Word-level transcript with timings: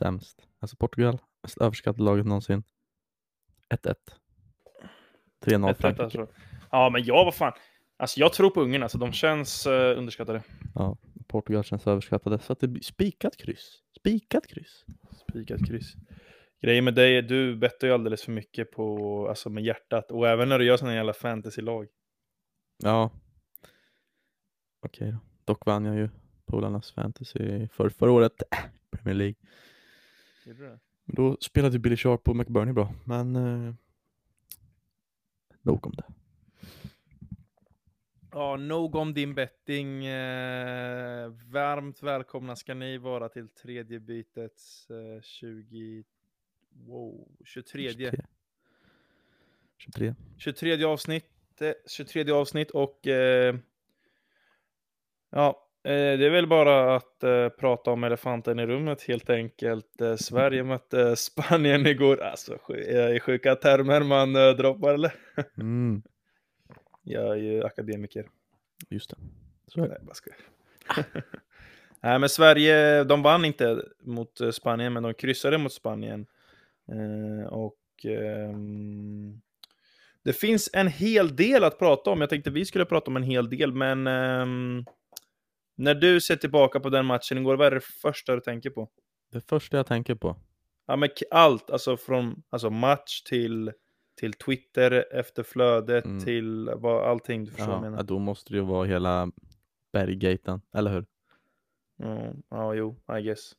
Sämst. 0.00 0.46
Alltså 0.58 0.76
Portugal, 0.76 1.18
mest 1.42 1.58
överskattade 1.58 2.02
laget 2.04 2.26
någonsin. 2.26 2.62
1-1. 3.74 3.94
3-0 5.44 5.70
Ett- 5.70 5.76
ett, 5.76 5.80
Frankrike. 5.80 6.02
alltså. 6.04 6.26
Ja, 6.70 6.90
men 6.90 7.04
ja, 7.04 7.24
vad 7.24 7.34
fan. 7.34 7.52
Alltså 7.96 8.20
jag 8.20 8.32
tror 8.32 8.50
på 8.50 8.60
Ungern, 8.62 8.82
alltså 8.82 8.98
de 8.98 9.12
känns 9.12 9.66
uh, 9.66 9.72
underskattade. 9.72 10.42
Ja, 10.74 10.96
Portugal 11.28 11.64
känns 11.64 11.86
överskattade. 11.86 12.38
Så 12.38 12.52
att 12.52 12.60
det 12.60 12.68
blir 12.68 12.82
spikat 12.82 13.36
kryss. 13.36 13.78
Spikat 13.98 14.46
kryss. 14.46 14.84
Spikat 15.28 15.66
kryss. 15.66 15.94
Grejen 16.62 16.84
med 16.84 16.94
dig 16.94 17.16
är 17.16 17.22
du 17.22 17.56
bettar 17.56 17.86
ju 17.86 17.92
alldeles 17.94 18.22
för 18.22 18.32
mycket 18.32 18.70
på, 18.72 19.26
alltså 19.28 19.50
med 19.50 19.64
hjärtat. 19.64 20.10
Och 20.10 20.28
även 20.28 20.48
när 20.48 20.58
du 20.58 20.64
gör 20.64 20.76
sådana 20.76 20.94
jävla 20.96 21.12
fantasy-lag. 21.12 21.86
Ja. 22.82 23.10
Okej 24.86 25.12
då. 25.12 25.18
Dock 25.44 25.66
vann 25.66 25.84
jag 25.84 25.96
ju 25.96 26.08
Polarnas 26.46 26.92
fantasy 26.92 27.68
för 27.68 27.88
förra 27.88 28.10
året. 28.12 28.42
Premier 28.90 29.14
League. 29.14 29.34
Gjorde 30.50 30.62
du 30.62 30.68
det? 30.68 30.78
Då 31.04 31.36
spelade 31.40 31.78
Billy 31.78 31.96
Sharp 31.96 32.28
och 32.28 32.36
McBurney 32.36 32.72
bra. 32.74 32.94
Men 33.04 33.36
eh, 33.36 33.74
nog 35.62 35.86
om 35.86 35.92
det. 35.96 36.04
Ja, 38.32 38.56
nog 38.56 38.94
om 38.94 39.14
din 39.14 39.34
betting. 39.34 40.04
Eh, 40.06 41.28
varmt 41.46 42.02
välkomna 42.02 42.56
ska 42.56 42.74
ni 42.74 42.98
vara 42.98 43.28
till 43.28 43.48
tredje 43.48 44.00
bytets 44.00 44.90
eh, 44.90 45.20
20... 45.22 46.04
Wow, 46.86 47.28
23. 47.44 47.92
23. 47.92 48.24
23. 49.76 50.14
23 50.38 50.84
avsnitt. 50.84 51.24
eh, 51.60 51.72
23 51.86 52.30
avsnitt 52.30 52.70
och 52.70 53.06
eh, 53.06 53.56
ja, 55.30 55.48
eh, 55.48 55.69
det 55.82 56.26
är 56.26 56.30
väl 56.30 56.46
bara 56.46 56.96
att 56.96 57.22
eh, 57.22 57.48
prata 57.48 57.90
om 57.90 58.04
elefanten 58.04 58.58
i 58.58 58.66
rummet 58.66 59.02
helt 59.02 59.30
enkelt. 59.30 60.00
Eh, 60.00 60.16
Sverige 60.16 60.64
mötte 60.64 61.16
Spanien 61.16 61.86
igår. 61.86 62.22
Alltså, 62.22 62.58
det 62.68 63.20
sjuka 63.22 63.54
termer 63.54 64.00
man 64.00 64.36
eh, 64.36 64.50
droppar 64.50 64.94
eller? 64.94 65.12
Mm, 65.58 66.02
Jag 67.02 67.30
är 67.30 67.36
ju 67.36 67.64
akademiker. 67.64 68.26
just 68.88 69.10
det. 69.10 69.16
Så 69.66 69.80
är 69.80 69.88
det. 69.88 69.88
Nej, 69.88 69.98
bara 70.02 70.14
skojar. 70.14 70.38
Nej, 72.02 72.18
men 72.18 72.28
Sverige, 72.28 73.04
de 73.04 73.22
vann 73.22 73.44
inte 73.44 73.82
mot 74.00 74.40
eh, 74.40 74.50
Spanien, 74.50 74.92
men 74.92 75.02
de 75.02 75.14
kryssade 75.14 75.58
mot 75.58 75.72
Spanien. 75.72 76.26
Eh, 76.92 77.48
och 77.52 77.76
ehm, 78.04 79.40
det 80.24 80.32
finns 80.32 80.70
en 80.72 80.88
hel 80.88 81.36
del 81.36 81.64
att 81.64 81.78
prata 81.78 82.10
om. 82.10 82.20
Jag 82.20 82.30
tänkte 82.30 82.50
vi 82.50 82.64
skulle 82.64 82.84
prata 82.84 83.10
om 83.10 83.16
en 83.16 83.22
hel 83.22 83.50
del, 83.50 83.72
men 83.72 84.06
ehm, 84.06 84.84
när 85.74 85.94
du 85.94 86.20
ser 86.20 86.36
tillbaka 86.36 86.80
på 86.80 86.88
den 86.90 87.06
matchen 87.06 87.38
igår, 87.38 87.56
vad 87.56 87.66
är 87.66 87.70
det 87.70 87.80
första 87.80 88.34
du 88.34 88.40
tänker 88.40 88.70
på? 88.70 88.90
Det 89.32 89.40
första 89.48 89.76
jag 89.76 89.86
tänker 89.86 90.14
på. 90.14 90.36
Ja, 90.86 90.96
men 90.96 91.08
allt, 91.30 91.70
alltså 91.70 91.96
från 91.96 92.42
alltså 92.50 92.70
match 92.70 93.22
till, 93.22 93.72
till 94.20 94.32
Twitter, 94.32 95.04
efter 95.12 95.42
flödet, 95.42 96.04
Mm. 96.04 96.24
till 96.24 96.70
vad, 96.76 97.04
allting. 97.08 97.44
Du 97.44 97.50
förstår 97.50 97.74
Ja, 97.74 97.80
menar? 97.80 98.02
då 98.02 98.18
måste 98.18 98.52
det 98.52 98.56
ju 98.56 98.64
vara 98.64 98.86
hela 98.86 99.32
berggaten, 99.92 100.60
eller 100.74 100.90
hur? 100.92 101.06
Ja, 101.96 102.32
ja, 102.48 102.74
jo, 102.74 102.96
I 103.18 103.22
guess. 103.22 103.52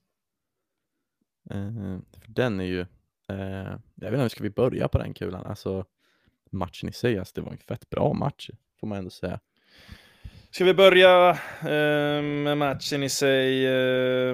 Eh, 1.50 2.00
för 2.22 2.28
den 2.32 2.60
är 2.60 2.64
ju, 2.64 2.80
eh, 3.30 3.78
jag 3.96 4.12
vet 4.12 4.14
inte, 4.20 4.30
ska 4.30 4.44
vi 4.44 4.50
börja 4.50 4.88
på 4.88 4.98
den 4.98 5.14
kulan? 5.14 5.46
Alltså 5.46 5.86
matchen 6.52 6.90
i 6.90 6.94
sig, 6.94 7.18
alltså, 7.20 7.32
det 7.36 7.42
var 7.42 7.52
en 7.52 7.58
fett 7.58 7.90
bra 7.90 8.14
match, 8.14 8.50
får 8.80 8.88
man 8.88 8.98
ändå 8.98 9.10
säga. 9.10 9.40
Ska 10.54 10.66
vi 10.66 10.74
börja 10.74 11.30
eh, 11.62 12.22
med 12.24 12.58
matchen 12.58 13.04
i 13.04 13.10
sig? 13.10 13.66
Eh, 13.66 14.34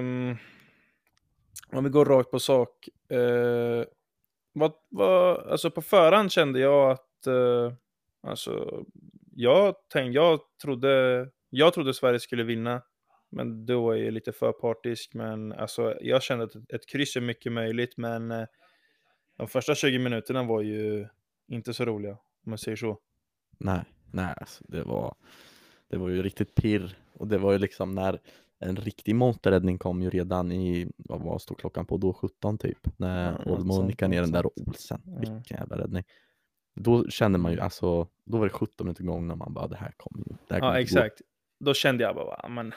om 1.72 1.84
vi 1.84 1.90
går 1.90 2.06
rakt 2.06 2.32
på 2.32 2.40
sak. 2.40 2.90
Eh, 3.10 3.84
vad, 4.54 4.74
vad, 4.90 5.48
alltså 5.48 5.72
på 5.72 5.82
förhand 5.82 6.32
kände 6.32 6.60
jag 6.60 6.92
att 6.92 7.28
eh, 7.28 7.74
alltså, 8.24 8.84
jag, 9.36 9.76
tänkte, 9.90 10.16
jag, 10.16 10.40
trodde, 10.62 11.28
jag 11.50 11.74
trodde 11.74 11.94
Sverige 11.94 12.20
skulle 12.20 12.44
vinna. 12.44 12.82
Men 13.30 13.66
då 13.66 13.92
är 13.92 13.98
jag 13.98 14.14
lite 14.14 14.32
för 14.32 14.52
partisk. 14.52 15.14
Men 15.14 15.54
alltså, 15.54 15.98
jag 16.02 16.24
kände 16.24 16.46
att 16.46 16.56
ett, 16.56 16.74
ett 16.74 16.88
kryss 16.90 17.16
är 17.16 17.22
mycket 17.22 17.52
möjligt. 17.52 17.98
Men 17.98 18.32
eh, 18.32 18.46
de 19.38 19.48
första 19.48 19.76
20 19.76 20.00
minuterna 20.00 20.44
var 20.44 20.62
ju 20.62 21.08
inte 21.48 21.74
så 21.74 21.86
roliga. 21.86 22.12
Om 22.12 22.50
man 22.50 22.58
säger 22.58 22.78
så. 22.78 23.00
Nej, 23.58 23.84
nej, 24.12 24.34
alltså, 24.38 24.64
det 24.68 24.84
var, 24.84 25.16
det 25.90 25.98
var 25.98 26.10
ju 26.10 26.22
riktigt 26.24 26.56
pirr 26.56 26.98
och 27.14 27.28
det 27.28 27.38
var 27.38 27.52
ju 27.52 27.58
liksom 27.58 27.92
när 27.96 28.20
en 28.60 28.76
riktig 28.76 29.16
monsterräddning 29.16 29.78
kom 29.78 30.02
ju 30.02 30.10
redan 30.10 30.52
i, 30.52 30.92
vad 30.98 31.22
var 31.22 31.40
stod 31.40 31.58
klockan 31.60 31.86
på 31.86 31.98
då, 31.98 32.14
17 32.14 32.58
typ, 32.58 32.78
när 32.98 33.32
Ja, 33.46 33.52
Olmo 33.52 33.82
nickade 33.84 34.10
ner 34.10 34.22
den 34.22 34.32
där 34.32 34.46
och. 34.46 34.52
Olsen, 34.68 35.02
Ja. 35.06 35.20
vilken 35.20 35.58
jävla 35.58 35.78
räddning. 35.78 36.04
Då 36.76 37.10
kände 37.10 37.38
man 37.40 37.52
ju, 37.52 37.60
alltså, 37.60 38.08
då 38.26 38.38
var 38.38 38.46
det 38.46 38.50
17 38.54 38.86
minuter 38.86 39.04
gångna 39.04 39.34
och 39.34 39.38
man 39.38 39.54
bara, 39.54 39.68
det 39.68 39.76
här 39.78 39.94
kommer 39.98 40.26
ju, 40.28 40.36
det 40.48 40.54
här 40.54 40.60
kommer 40.60 40.74
Ja, 40.74 40.80
inte 40.80 40.94
gå. 40.94 41.00
exakt. 41.00 41.22
Då 41.60 41.74
kände 41.74 42.04
jag 42.04 42.16
bara, 42.16 42.26
"Va, 42.26 42.48
men 42.50 42.74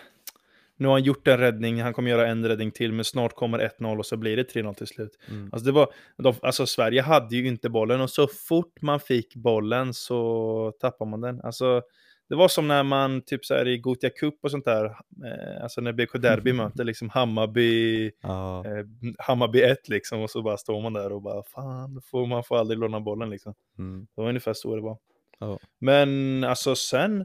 nu 0.77 0.87
har 0.87 0.95
han 0.95 1.03
gjort 1.03 1.29
en 1.29 1.39
räddning, 1.39 1.81
han 1.83 1.93
kommer 1.93 2.11
göra 2.11 2.29
en 2.29 2.49
räddning 2.49 2.71
till, 2.71 2.93
men 2.93 3.05
snart 3.05 3.35
kommer 3.35 3.59
1-0 3.59 3.99
och 3.99 4.07
så 4.07 4.17
blir 4.17 4.37
det 4.37 4.45
3-0 4.45 4.75
till 4.75 4.87
slut. 4.87 5.19
Mm. 5.31 5.51
Alltså, 5.53 5.67
det 5.67 5.73
var, 5.73 5.89
de, 6.17 6.35
alltså 6.43 6.67
Sverige 6.67 7.03
hade 7.03 7.37
ju 7.37 7.47
inte 7.49 7.71
bollen 7.71 8.01
och 8.01 8.11
så 8.11 8.27
fort 8.27 8.83
man 8.83 9.01
fick 9.01 9.35
bollen 9.37 9.95
så 9.95 10.73
tappade 10.81 11.11
man 11.11 11.21
den. 11.21 11.41
Alltså, 11.41 11.83
det 12.31 12.37
var 12.37 12.49
som 12.49 12.69
när 12.69 12.83
man 12.83 13.23
typ 13.23 13.45
så 13.45 13.55
här 13.55 13.69
i 13.69 13.79
Gothia 13.79 14.11
Cup 14.11 14.35
och 14.43 14.51
sånt 14.51 14.65
där, 14.65 14.85
eh, 15.25 15.63
alltså 15.63 15.81
när 15.81 15.93
BK 15.93 16.13
Derby 16.19 16.53
möter 16.63 16.85
liksom 16.85 17.09
Hammarby, 17.11 18.11
Ja, 18.21 18.65
eh, 18.67 18.85
Hammarby 19.19 19.63
1 19.63 19.89
liksom, 19.89 20.21
och 20.23 20.31
så 20.31 20.43
bara 20.43 20.57
står 20.57 20.83
man 20.83 20.93
där 20.93 21.13
och 21.13 21.23
bara 21.23 21.43
fan, 21.43 22.03
får 22.05 22.27
man 22.27 22.45
får 22.45 22.57
aldrig 22.59 22.79
låna 22.79 23.01
bollen 23.01 23.31
liksom. 23.31 23.55
mm, 23.79 24.07
Det 24.15 24.23
var 24.23 24.29
ungefär 24.29 24.53
så 24.53 24.77
det 24.77 24.83
var. 24.83 24.99
Ja. 25.39 25.59
Men 25.79 26.45
alltså 26.45 26.75
sen, 26.77 27.21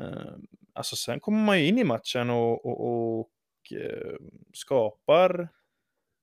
eh, 0.00 0.32
alltså 0.72 0.96
sen 0.96 1.20
kommer 1.20 1.44
man 1.44 1.60
ju 1.60 1.66
in 1.66 1.78
i 1.78 1.84
matchen 1.84 2.30
och, 2.30 2.66
och, 2.66 3.18
och 3.20 3.28
eh, 3.72 4.16
skapar, 4.52 5.48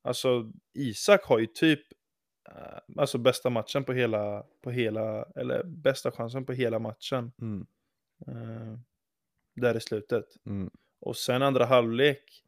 alltså 0.04 0.52
Isak 0.74 1.24
har 1.24 1.40
ju 1.40 1.46
typ 1.48 1.82
eh, 2.50 2.80
alltså 2.98 3.18
bästa 3.18 3.50
matchen 3.50 3.84
på 3.84 3.94
hela, 3.94 4.44
på 4.64 4.72
hela, 4.72 5.24
eller 5.24 5.64
bästa 5.64 6.12
chansen 6.12 6.46
på 6.46 6.54
hela 6.54 6.80
matchen. 6.80 7.32
mm, 7.42 7.68
eh, 8.28 8.80
där 9.56 9.78
i 9.78 9.80
slutet. 9.80 10.26
mm, 10.46 10.70
Och 11.00 11.18
sen 11.18 11.42
andra 11.42 11.66
halvlek, 11.66 12.44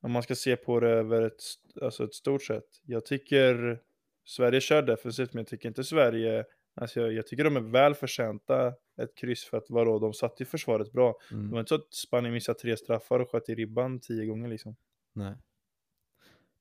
om 0.00 0.12
man 0.12 0.22
ska 0.22 0.34
se 0.34 0.56
på 0.56 0.80
det 0.80 0.90
över 0.90 1.22
ett, 1.22 1.42
alltså 1.82 2.04
ett 2.04 2.14
stort 2.14 2.42
sätt. 2.42 2.80
Jag 2.82 3.06
tycker 3.06 3.80
Sverige 4.24 4.60
kör 4.60 4.82
defensivt, 4.82 5.32
men 5.32 5.40
jag 5.40 5.46
tycker 5.48 5.68
inte 5.68 5.84
Sverige, 5.84 6.44
alltså 6.74 7.00
jag, 7.00 7.12
jag 7.12 7.26
tycker 7.26 7.44
de 7.44 7.56
är 7.56 7.60
väl 7.60 7.94
förtjänta 7.94 8.74
ett 8.96 9.14
kryss 9.14 9.44
för 9.44 9.56
att 9.56 9.70
vadå, 9.70 9.98
de 9.98 10.12
satte 10.14 10.42
ju 10.42 10.46
försvaret 10.46 10.92
bra. 10.92 11.14
Det 11.28 11.34
mm. 11.34 11.50
var 11.50 11.60
inte 11.60 11.68
så 11.68 11.74
att 11.74 11.94
Spanien 11.94 12.34
missade 12.34 12.58
tre 12.58 12.76
straffar 12.76 13.20
och 13.20 13.30
sköt 13.30 13.48
i 13.48 13.54
ribban 13.54 14.00
tio 14.00 14.26
gånger 14.26 14.48
liksom. 14.48 14.76
Nej. 15.12 15.34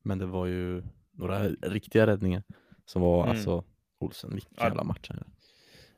Men 0.01 0.17
det 0.17 0.25
var 0.25 0.45
ju 0.45 0.83
några 1.11 1.47
riktiga 1.49 2.07
räddningar 2.07 2.43
som 2.85 3.01
var 3.01 3.23
Mm. 3.23 3.29
alltså 3.29 3.63
Olsen, 3.99 4.33
vilken 4.33 4.53
jävla 4.57 4.83
match 4.83 5.09
han. 5.09 5.31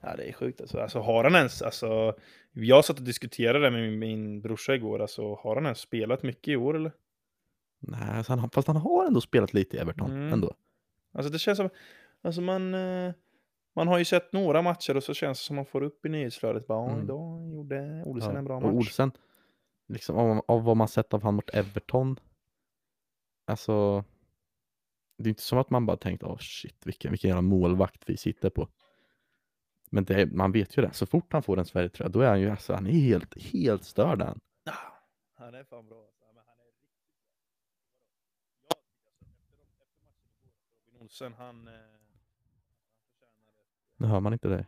Ja, 0.02 0.16
det 0.16 0.24
är 0.30 0.34
sjukt 0.34 0.62
alltså. 0.62 0.80
alltså 0.80 1.00
har 1.00 1.24
han 1.24 1.36
ens, 1.36 1.62
alltså, 1.62 2.16
jag 2.52 2.86
satt 2.86 2.98
och 2.98 3.04
diskuterade 3.06 3.60
det 3.60 3.72
med 3.72 3.82
min, 3.82 4.00
min 4.00 4.42
brorsa 4.42 4.76
igår, 4.76 5.00
alltså 5.02 5.36
har 5.36 5.56
han 5.56 5.64
ens 5.64 5.80
spelat 5.80 6.24
mycket 6.24 6.48
i 6.48 6.56
år 6.56 6.76
eller? 6.76 6.92
Nej, 7.80 8.10
alltså 8.18 8.34
han, 8.34 8.50
fast 8.50 8.68
han 8.68 8.78
har 8.78 9.06
ändå 9.06 9.22
spelat 9.22 9.54
lite 9.54 9.78
i 9.78 9.80
Everton 9.80 10.12
Mm. 10.12 10.34
ändå. 10.34 10.54
Alltså 11.14 11.32
det 11.32 11.40
känns 11.40 11.58
som, 11.58 11.70
alltså 12.22 12.42
man, 12.42 12.74
eh, 12.74 13.14
man 13.76 13.88
har 13.88 13.98
ju 13.98 14.06
sett 14.06 14.34
några 14.34 14.62
matcher 14.62 14.98
och 14.98 15.04
så 15.04 15.14
känns 15.14 15.40
det 15.40 15.46
som 15.46 15.56
man 15.56 15.66
får 15.66 15.84
upp 15.84 16.06
i 16.06 16.10
nyhetsflödet 16.10 16.68
bara, 16.68 16.92
Mm. 16.92 17.04
idag 17.04 17.50
gjorde 17.54 18.04
Olsen 18.06 18.32
Ja, 18.32 18.38
en 18.38 18.46
bra 18.46 18.56
och 18.56 18.62
match. 18.64 18.74
Olsen, 18.74 19.12
liksom, 19.88 20.16
av, 20.18 20.42
av 20.48 20.64
vad 20.64 20.78
man 20.78 20.88
sett 20.88 21.14
av 21.14 21.24
han 21.24 21.34
mot 21.36 21.50
Everton, 21.50 22.20
alltså 23.46 24.04
det 25.18 25.28
är 25.28 25.30
inte 25.30 25.42
som 25.42 25.58
att 25.60 25.70
man 25.70 25.86
bara 25.86 25.98
tänkt, 25.98 26.24
åh 26.24 26.38
shit, 26.38 26.86
vilken, 26.86 27.12
vilken 27.12 27.28
jävla 27.28 27.42
målvakt 27.42 28.04
vi 28.06 28.18
sitter 28.18 28.50
på. 28.50 28.68
Men 29.90 30.04
det, 30.04 30.34
man 30.34 30.52
vet 30.52 30.78
ju 30.78 30.82
det, 30.82 30.94
så 30.94 31.06
fort 31.06 31.34
han 31.34 31.44
får 31.44 31.60
en 31.60 31.66
Sverigetröja, 31.66 32.10
då 32.10 32.22
är 32.22 32.28
han 32.28 32.42
ju, 32.42 32.50
alltså 32.50 32.74
han 32.74 32.88
är 32.88 32.92
helt, 32.92 33.42
helt 33.42 33.84
störd 33.84 34.22
han. 34.22 34.40
Han 35.36 35.56
är 35.56 35.64
fan 35.64 35.88
bra. 35.88 36.10
Men 36.20 36.36
han 36.36 36.60
är 36.60 36.66
riktigt 36.66 36.90
bra. 36.92 37.06
Jag 38.70 38.78
tycker 38.78 39.14
efter, 39.14 39.46
de, 39.50 39.68
efter 39.74 40.04
matchen 40.06 40.34
igår, 40.34 40.54
Robin 40.86 41.02
Olsen, 41.02 41.34
han, 41.34 41.68
eh. 41.68 41.74
Nu 43.98 44.08
hör 44.08 44.20
man 44.20 44.34
inte 44.34 44.48
det. 44.48 44.66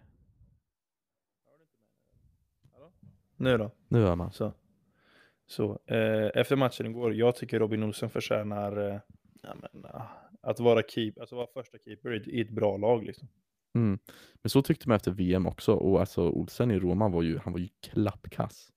Hör 1.46 1.58
du 1.58 1.64
inte 1.64 1.78
mig 1.78 3.52
nu? 3.52 3.58
Då? 3.58 3.72
Nu 3.88 4.04
hör 4.04 4.16
man. 4.16 4.32
Så. 4.32 4.54
Så, 5.46 5.80
eh, 5.86 6.30
efter 6.34 6.56
matchen 6.56 6.86
igår, 6.86 7.14
jag 7.14 7.36
tycker 7.36 7.60
Robin 7.60 7.84
Olsen 7.84 8.10
förtjänar 8.10 8.78
eh, 8.78 9.00
ja, 9.42 9.56
men, 9.56 9.86
ah, 9.86 10.08
att 10.42 10.60
vara 10.60 10.84
keep, 10.88 11.14
alltså 11.20 11.36
vara 11.36 11.48
första 11.54 11.78
keeper 11.78 12.14
i, 12.14 12.32
i 12.38 12.42
ett 12.42 12.50
bra 12.50 12.78
lag 12.78 13.04
liksom. 13.04 13.28
Mm. 13.76 14.00
Men 14.42 14.50
så 14.50 14.62
tyckte 14.62 14.90
man 14.90 14.96
efter 14.96 15.12
VM 15.12 15.48
också, 15.48 15.74
och 15.74 16.00
alltså 16.00 16.30
Olsen 16.30 16.72
i 16.72 16.80
Roma 16.80 17.10
var 17.10 17.22
ju, 17.22 17.38
han 17.38 17.54
var 17.54 17.60
ju 17.60 17.70
klappkass. 17.82 18.72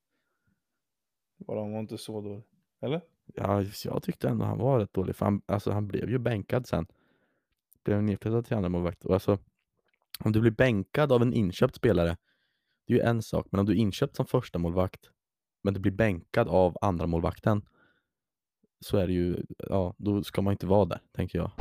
Bara 1.37 1.61
han 1.61 1.71
var 1.71 1.79
inte 1.79 1.97
så 1.97 2.21
dålig. 2.21 2.43
Eller? 2.81 3.01
Ja, 3.25 3.63
jag 3.85 4.03
tyckte 4.03 4.29
ändå 4.29 4.45
han 4.45 4.57
var 4.57 4.79
rätt 4.79 4.93
dålig, 4.93 5.15
för 5.15 5.25
han, 5.25 5.41
alltså, 5.45 5.71
han 5.71 5.87
blev 5.87 6.09
ju 6.09 6.17
bänkad 6.17 6.67
sen. 6.67 6.87
Blev 7.83 8.03
nedflyttad 8.03 8.45
till 8.45 8.55
andra 8.55 8.69
målvakt. 8.69 9.05
Och 9.05 9.13
alltså, 9.13 9.37
om 10.19 10.31
du 10.31 10.41
blir 10.41 10.51
bänkad 10.51 11.11
av 11.11 11.21
en 11.21 11.33
inköpt 11.33 11.75
spelare, 11.75 12.17
det 12.87 12.93
är 12.93 12.97
ju 12.97 13.03
en 13.03 13.21
sak, 13.21 13.47
men 13.51 13.59
om 13.59 13.65
du 13.65 13.71
är 13.71 13.77
inköpt 13.77 14.15
som 14.15 14.25
första 14.25 14.59
målvakt 14.59 15.09
men 15.63 15.73
du 15.73 15.79
blir 15.79 15.91
bänkad 15.91 16.47
av 16.47 16.77
andra 16.81 17.07
målvakten 17.07 17.61
så 18.79 18.97
är 18.97 19.07
det 19.07 19.13
ju, 19.13 19.43
ja, 19.57 19.95
då 19.97 20.23
ska 20.23 20.41
man 20.41 20.51
inte 20.51 20.67
vara 20.67 20.85
där, 20.85 20.99
tänker 21.11 21.39
jag. 21.39 21.51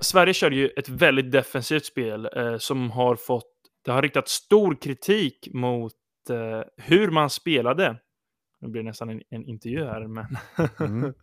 Sverige 0.00 0.34
kör 0.34 0.50
ju 0.50 0.68
ett 0.68 0.88
väldigt 0.88 1.32
defensivt 1.32 1.84
spel 1.84 2.28
eh, 2.36 2.56
som 2.58 2.90
har 2.90 3.16
fått, 3.16 3.52
det 3.84 3.90
har 3.90 4.02
riktat 4.02 4.28
stor 4.28 4.74
kritik 4.74 5.48
mot 5.52 5.92
eh, 6.30 6.62
hur 6.76 7.10
man 7.10 7.30
spelade. 7.30 7.96
Nu 8.60 8.68
blir 8.68 8.82
det 8.82 8.88
nästan 8.88 9.10
en, 9.10 9.22
en 9.30 9.44
intervju 9.44 9.84
här, 9.84 10.06
men 10.06 10.26
Mm. 10.80 11.14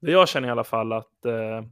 det 0.00 0.10
jag 0.10 0.28
känner 0.28 0.48
i 0.48 0.50
alla 0.50 0.64
fall 0.64 0.92
att 0.92 1.24
eh, 1.24 1.62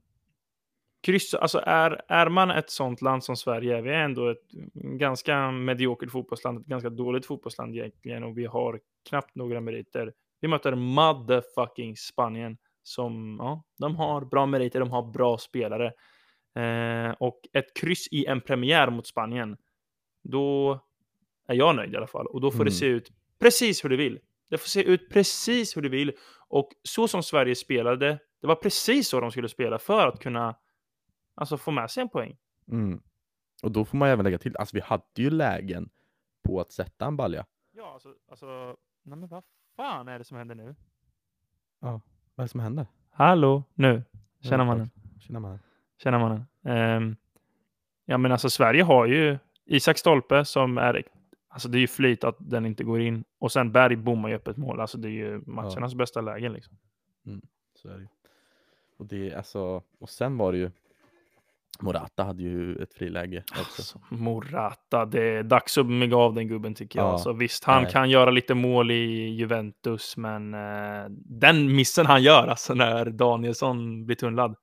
kryss, 1.07 1.35
alltså 1.35 1.63
är, 1.67 2.03
är 2.09 2.29
man 2.29 2.51
ett 2.51 2.71
sånt 2.71 3.03
land 3.03 3.25
som 3.25 3.37
Sverige, 3.37 3.83
vi 3.83 3.91
är 3.91 3.95
ändå 4.05 4.29
ett 4.29 4.51
ganska 4.75 5.51
mediokert 5.51 6.11
fotbollsland, 6.11 6.61
ett 6.61 6.67
ganska 6.67 6.91
dåligt 6.91 7.27
fotbollsland 7.27 7.75
egentligen 7.77 8.25
och 8.25 8.39
vi 8.39 8.47
har 8.47 8.81
knappt 9.09 9.35
några 9.35 9.61
meriter. 9.61 10.13
Vi 10.41 10.49
möter 10.49 10.75
motherfucking 10.75 11.97
Spanien 11.97 12.57
som, 12.87 13.37
ja, 13.41 13.63
de 13.79 13.97
har 13.97 14.25
bra 14.25 14.47
meriter, 14.47 14.81
de 14.81 14.91
har 14.91 15.03
bra 15.13 15.39
spelare. 15.39 15.93
Eh, 16.55 17.11
och 17.19 17.41
ett 17.53 17.77
kryss 17.77 18.09
i 18.11 18.27
en 18.27 18.41
premiär 18.41 18.91
mot 18.91 19.07
Spanien, 19.07 19.57
då 20.23 20.81
är 21.49 21.55
jag 21.55 21.77
nöjd 21.77 21.93
i 21.93 21.97
alla 21.97 22.07
fall. 22.07 22.27
Och 22.27 22.41
då 22.41 22.51
får 22.51 22.59
det 22.65 22.71
Mm. 22.71 22.79
se 22.79 22.87
ut 22.87 23.11
precis 23.39 23.85
hur 23.85 23.89
det 23.89 23.97
vill. 23.97 24.19
Det 24.49 24.59
får 24.59 24.69
se 24.69 24.83
ut 24.83 25.11
precis 25.11 25.77
hur 25.77 25.83
det 25.83 25.89
vill. 25.89 26.13
Och 26.49 26.69
så 26.83 27.09
som 27.09 27.23
Sverige 27.23 27.55
spelade, 27.55 28.19
det 28.41 28.47
var 28.47 28.55
precis 28.55 29.09
så 29.09 29.21
de 29.21 29.31
skulle 29.31 29.49
spela 29.49 29.79
för 29.79 30.09
att 30.09 30.21
kunna 30.21 30.57
alltså, 31.35 31.57
få 31.57 31.71
med 31.71 31.91
sig 31.91 32.01
en 32.03 32.09
poäng. 32.09 32.37
Mm. 32.69 33.03
Och 33.63 33.73
då 33.73 33.85
får 33.85 33.97
man 33.99 34.09
även 34.09 34.25
lägga 34.25 34.39
till, 34.39 34.57
alltså 34.57 34.77
vi 34.77 34.81
hade 34.81 35.03
ju 35.17 35.31
lägen 35.31 35.91
på 36.43 36.61
att 36.61 36.73
sätta 36.73 37.07
en 37.07 37.17
balja. 37.17 37.47
Ja, 37.73 37.93
alltså, 37.93 38.15
alltså 38.31 38.77
nej 39.03 39.19
men 39.19 39.29
vad 39.29 39.45
fan 39.77 40.09
är 40.09 40.19
det 40.19 40.25
som 40.25 40.37
händer 40.37 40.55
nu? 40.55 40.75
Vad 42.37 42.43
är 42.43 42.47
det 42.47 42.51
som 42.51 42.61
händer? 42.61 42.87
Hallå, 43.11 43.63
nu. 43.75 44.03
Tjena 44.41 44.57
Ja, 44.57 44.65
mannen. 44.65 44.91
Tjena 45.21 45.41
mannen. 45.41 45.59
Tjena 46.03 46.19
mannen. 46.19 46.47
Ehm, 46.65 47.17
ja 48.05 48.19
men 48.19 48.33
alltså 48.33 48.51
Sverige 48.51 48.83
har 48.83 49.07
ju 49.07 49.39
Isak 49.65 49.99
Stolpe 49.99 50.45
som 50.45 50.79
är, 50.79 51.03
alltså 51.49 51.69
det 51.69 51.79
är 51.79 51.81
ju 51.81 51.87
flyt 51.87 52.25
att 52.25 52.37
den 52.39 52.67
inte 52.67 52.85
går 52.85 53.01
in. 53.01 53.25
Och 53.39 53.53
sen 53.53 53.73
Berg 53.73 53.97
bommar 53.97 54.29
ju 54.29 54.35
upp 54.35 54.49
ett 54.49 54.57
mål. 54.57 54.81
Alltså 54.81 54.99
det 54.99 55.09
är 55.09 55.13
ju 55.13 55.43
matchernas 55.47 55.95
bästa 55.95 56.21
lägen 56.21 56.53
liksom. 56.53 56.77
Så 57.75 57.89
är 57.89 57.95
det 57.95 58.01
ju. 58.01 58.09
Och 58.97 59.07
det 59.07 59.31
är 59.31 59.37
alltså, 59.37 59.83
och 59.99 60.11
sen 60.11 60.37
var 60.37 60.53
det 60.53 60.59
ju 60.59 60.71
Morata 61.83 62.25
hade 62.25 62.43
ju 62.43 62.77
ett 62.77 62.95
friläge 62.95 63.45
också. 63.51 63.59
Alltså, 63.59 64.01
Morata, 64.11 65.05
det 65.07 65.23
är 65.23 65.43
dags 65.43 65.79
att 65.79 65.87
mygga 65.87 66.17
av 66.17 66.35
den 66.35 66.49
gubben 66.49 66.75
tycker 66.75 66.99
jag. 66.99 67.07
Ja, 67.09 67.13
Alltså, 67.13 67.33
visst, 67.33 67.65
han 67.65 67.83
nej. 67.83 67.93
kan 67.93 68.11
göra 68.11 68.31
lite 68.31 68.55
mål 68.55 68.91
i 68.91 69.29
Juventus, 69.29 70.17
men 70.17 70.55
eh, 70.55 71.05
den 71.25 71.77
missen 71.77 72.07
han 72.07 72.23
gör 72.23 72.47
alltså 72.49 72.75
när 72.75 73.05
Danielsson 73.11 74.07
blir 74.07 74.17
tunnlad. 74.17 74.57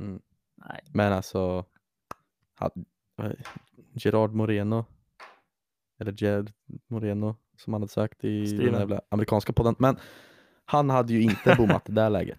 Mm. 0.00 0.20
Nej. 0.68 0.80
Men 0.92 1.12
alltså, 1.12 1.64
vad- 2.60 3.34
Gerard 3.94 4.32
Moreno, 4.32 4.84
eller 6.00 6.14
Gerard 6.22 6.50
Moreno 6.90 7.36
som 7.56 7.72
han 7.72 7.82
hade 7.82 7.92
sagt 7.92 8.24
i 8.24 8.38
den 8.38 8.46
Steven. 8.48 8.72
där 8.72 8.78
jävla 8.80 9.00
amerikanska 9.08 9.52
podden. 9.52 9.74
Men 9.78 9.96
han 10.64 10.90
hade 10.90 11.12
ju 11.12 11.22
inte 11.22 11.54
bommat 11.58 11.84
det 11.84 11.92
där 11.92 12.10
läget. 12.18 12.38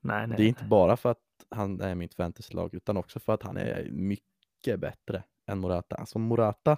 Nej, 0.00 0.26
nej. 0.26 0.36
Det 0.36 0.42
är 0.44 0.48
inte 0.48 0.64
bara 0.64 0.96
för 0.96 1.10
att 1.10 1.18
han 1.54 1.80
är 1.80 1.94
mitt 1.94 2.14
fantasylag 2.14 2.74
utan 2.74 2.96
också 2.96 3.20
för 3.20 3.32
att 3.32 3.42
han 3.42 3.56
är 3.56 3.88
mycket 3.90 4.80
bättre 4.80 5.22
än 5.46 5.58
Morata. 5.58 5.96
Alltså 5.96 6.18
Morata, 6.18 6.76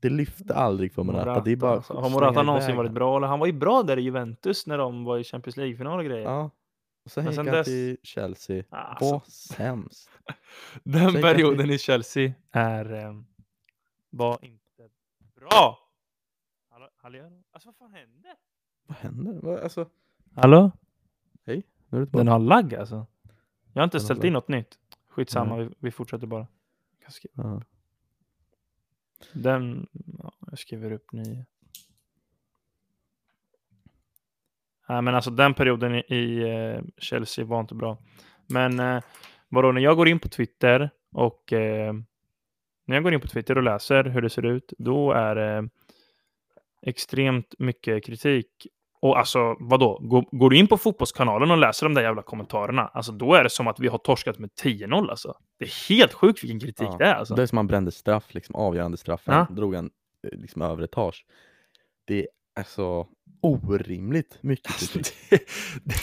det 0.00 0.10
lyfte 0.10 0.54
aldrig 0.54 0.92
för 0.92 1.02
Morata. 1.02 1.40
det 1.40 1.52
är 1.52 1.56
bara 1.56 1.72
alltså. 1.72 1.94
Har 1.94 2.10
Morata 2.10 2.42
någonsin 2.42 2.76
varit 2.76 2.92
bra? 2.92 3.16
Eller 3.16 3.26
han 3.26 3.38
var 3.38 3.46
ju 3.46 3.52
bra 3.52 3.82
där 3.82 3.96
i 3.98 4.02
Juventus 4.02 4.66
när 4.66 4.78
de 4.78 5.04
var 5.04 5.18
i 5.18 5.24
Champions 5.24 5.56
League-final 5.56 5.98
och 5.98 6.04
grejer. 6.04 6.24
Ja. 6.24 6.50
Och 7.04 7.10
sen 7.10 7.24
Men 7.24 7.32
gick 7.32 7.36
sen 7.36 7.46
han 7.46 7.54
dess- 7.54 7.64
till 7.66 7.96
Chelsea. 8.02 8.64
Alltså, 8.70 9.04
Var 9.12 9.20
sämst. 9.26 10.10
den 10.82 11.12
Sen 11.12 11.22
perioden 11.22 11.70
i 11.70 11.78
Chelsea 11.78 12.32
är, 12.50 12.92
eh, 12.92 13.14
var 14.10 14.38
inte 14.44 14.88
bra. 15.34 15.78
Hallå, 16.70 16.88
hallå? 16.96 17.42
Alltså 17.50 17.68
vad 17.68 17.76
fan 17.76 17.92
hände? 17.92 18.28
Vad 18.86 18.96
händer? 18.98 19.38
Vad, 19.42 19.58
alltså, 19.60 19.86
Hallå? 20.34 20.70
nu 21.44 21.62
är 21.90 22.00
det. 22.00 22.06
Den 22.18 22.28
har 22.28 22.38
lagg 22.38 22.74
alltså. 22.74 23.06
Jag 23.78 23.82
har 23.82 23.84
inte 23.86 24.00
ställt 24.00 24.24
in 24.24 24.32
något 24.32 24.48
nytt. 24.48 24.78
Skitsamma, 25.08 25.56
vi, 25.56 25.68
vi 25.78 25.90
fortsätter 25.90 26.26
bara. 26.26 26.46
Jag, 27.02 27.12
skri- 27.12 27.30
Ja. 27.34 27.62
den, 29.32 29.86
ja, 30.18 30.32
jag 30.50 30.58
skriver 30.58 30.92
upp 30.92 31.12
ny. 31.12 31.44
Nej, 34.88 35.02
men 35.02 35.14
alltså 35.14 35.30
den 35.30 35.54
perioden 35.54 35.94
i, 35.94 35.98
i 36.14 36.50
eh, 36.50 36.80
Chelsea 36.96 37.44
var 37.44 37.60
inte 37.60 37.74
bra. 37.74 37.98
Men 38.46 38.80
eh, 38.80 39.02
vadå, 39.48 39.72
när 39.72 39.80
jag 39.80 39.96
går 39.96 40.08
in 40.08 40.18
på 40.18 40.28
Twitter 40.28 40.90
och 41.12 41.52
eh, 41.52 41.92
när 42.84 42.96
jag 42.96 43.02
går 43.02 43.14
in 43.14 43.20
på 43.20 43.26
Twitter 43.28 43.56
och 43.56 43.62
läser 43.62 44.04
hur 44.04 44.22
det 44.22 44.30
ser 44.30 44.46
ut, 44.46 44.72
då 44.78 45.12
är 45.12 45.34
det 45.34 45.68
extremt 46.82 47.54
mycket 47.58 48.04
kritik. 48.04 48.66
Och 49.00 49.18
alltså, 49.18 49.56
vadå? 49.60 49.98
Går, 50.02 50.24
går 50.38 50.50
du 50.50 50.56
in 50.56 50.66
på 50.66 50.76
Fotbollskanalen 50.76 51.50
och 51.50 51.58
läser 51.58 51.86
de 51.86 51.94
där 51.94 52.02
jävla 52.02 52.22
kommentarerna, 52.22 52.86
alltså 52.86 53.12
då 53.12 53.34
är 53.34 53.44
det 53.44 53.50
som 53.50 53.68
att 53.68 53.80
vi 53.80 53.88
har 53.88 53.98
torskat 53.98 54.38
med 54.38 54.50
10-0 54.62 55.10
alltså. 55.10 55.34
Det 55.58 55.64
är 55.64 55.88
helt 55.88 56.12
sjukt 56.12 56.42
vilken 56.44 56.60
kritik 56.60 56.88
Ja, 56.90 56.96
det 56.98 57.04
är 57.04 57.14
alltså. 57.14 57.34
Det 57.34 57.42
är 57.42 57.46
som 57.46 57.58
han 57.58 57.66
brände 57.66 57.90
straff, 57.92 58.34
liksom 58.34 58.54
avgörande 58.54 58.96
straffen, 58.96 59.34
Ja. 59.34 59.46
drog 59.54 59.74
en 59.74 59.90
eh, 60.32 60.38
liksom 60.38 60.62
över 60.62 60.82
etage. 60.82 61.24
Det 62.06 62.28
är 62.60 62.64
så 62.64 63.06
orimligt 63.42 64.38
mycket 64.40 64.66
Alltså, 64.66 64.92
kritik. 64.98 65.14
det, 65.30 65.40
det, 65.84 65.94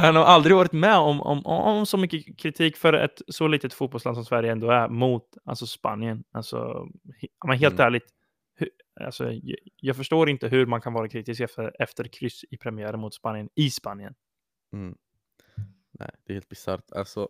han 0.00 0.16
har 0.16 0.24
aldrig 0.24 0.56
varit 0.56 0.72
med 0.72 0.96
om, 0.96 1.20
om, 1.20 1.46
om 1.46 1.86
så 1.86 1.96
mycket 1.96 2.38
kritik 2.38 2.76
för 2.76 2.92
ett 2.92 3.22
så 3.28 3.48
litet 3.48 3.74
fotbollsland 3.74 4.16
som 4.16 4.24
Sverige 4.24 4.52
ändå 4.52 4.70
är 4.70 4.88
mot 4.88 5.24
alltså 5.44 5.66
Spanien. 5.66 6.24
Alltså, 6.32 6.86
men 7.46 7.58
helt 7.58 7.74
Mm. 7.74 7.86
ärligt, 7.86 8.04
alltså, 9.00 9.32
jag, 9.76 9.96
förstår 9.96 10.28
inte 10.28 10.48
hur 10.48 10.66
man 10.66 10.80
kan 10.80 10.92
vara 10.92 11.08
kritisk 11.08 11.40
efter, 11.40 11.82
efter 11.82 12.04
kryss 12.04 12.44
i 12.50 12.56
premiären 12.56 13.00
mot 13.00 13.14
Spanien 13.14 13.48
i 13.54 13.70
Spanien. 13.70 14.14
Mm. 14.72 14.96
Nej, 15.90 16.10
det 16.24 16.32
är 16.32 16.34
helt 16.34 16.48
bisarrt. 16.48 16.92
Alltså, 16.92 17.28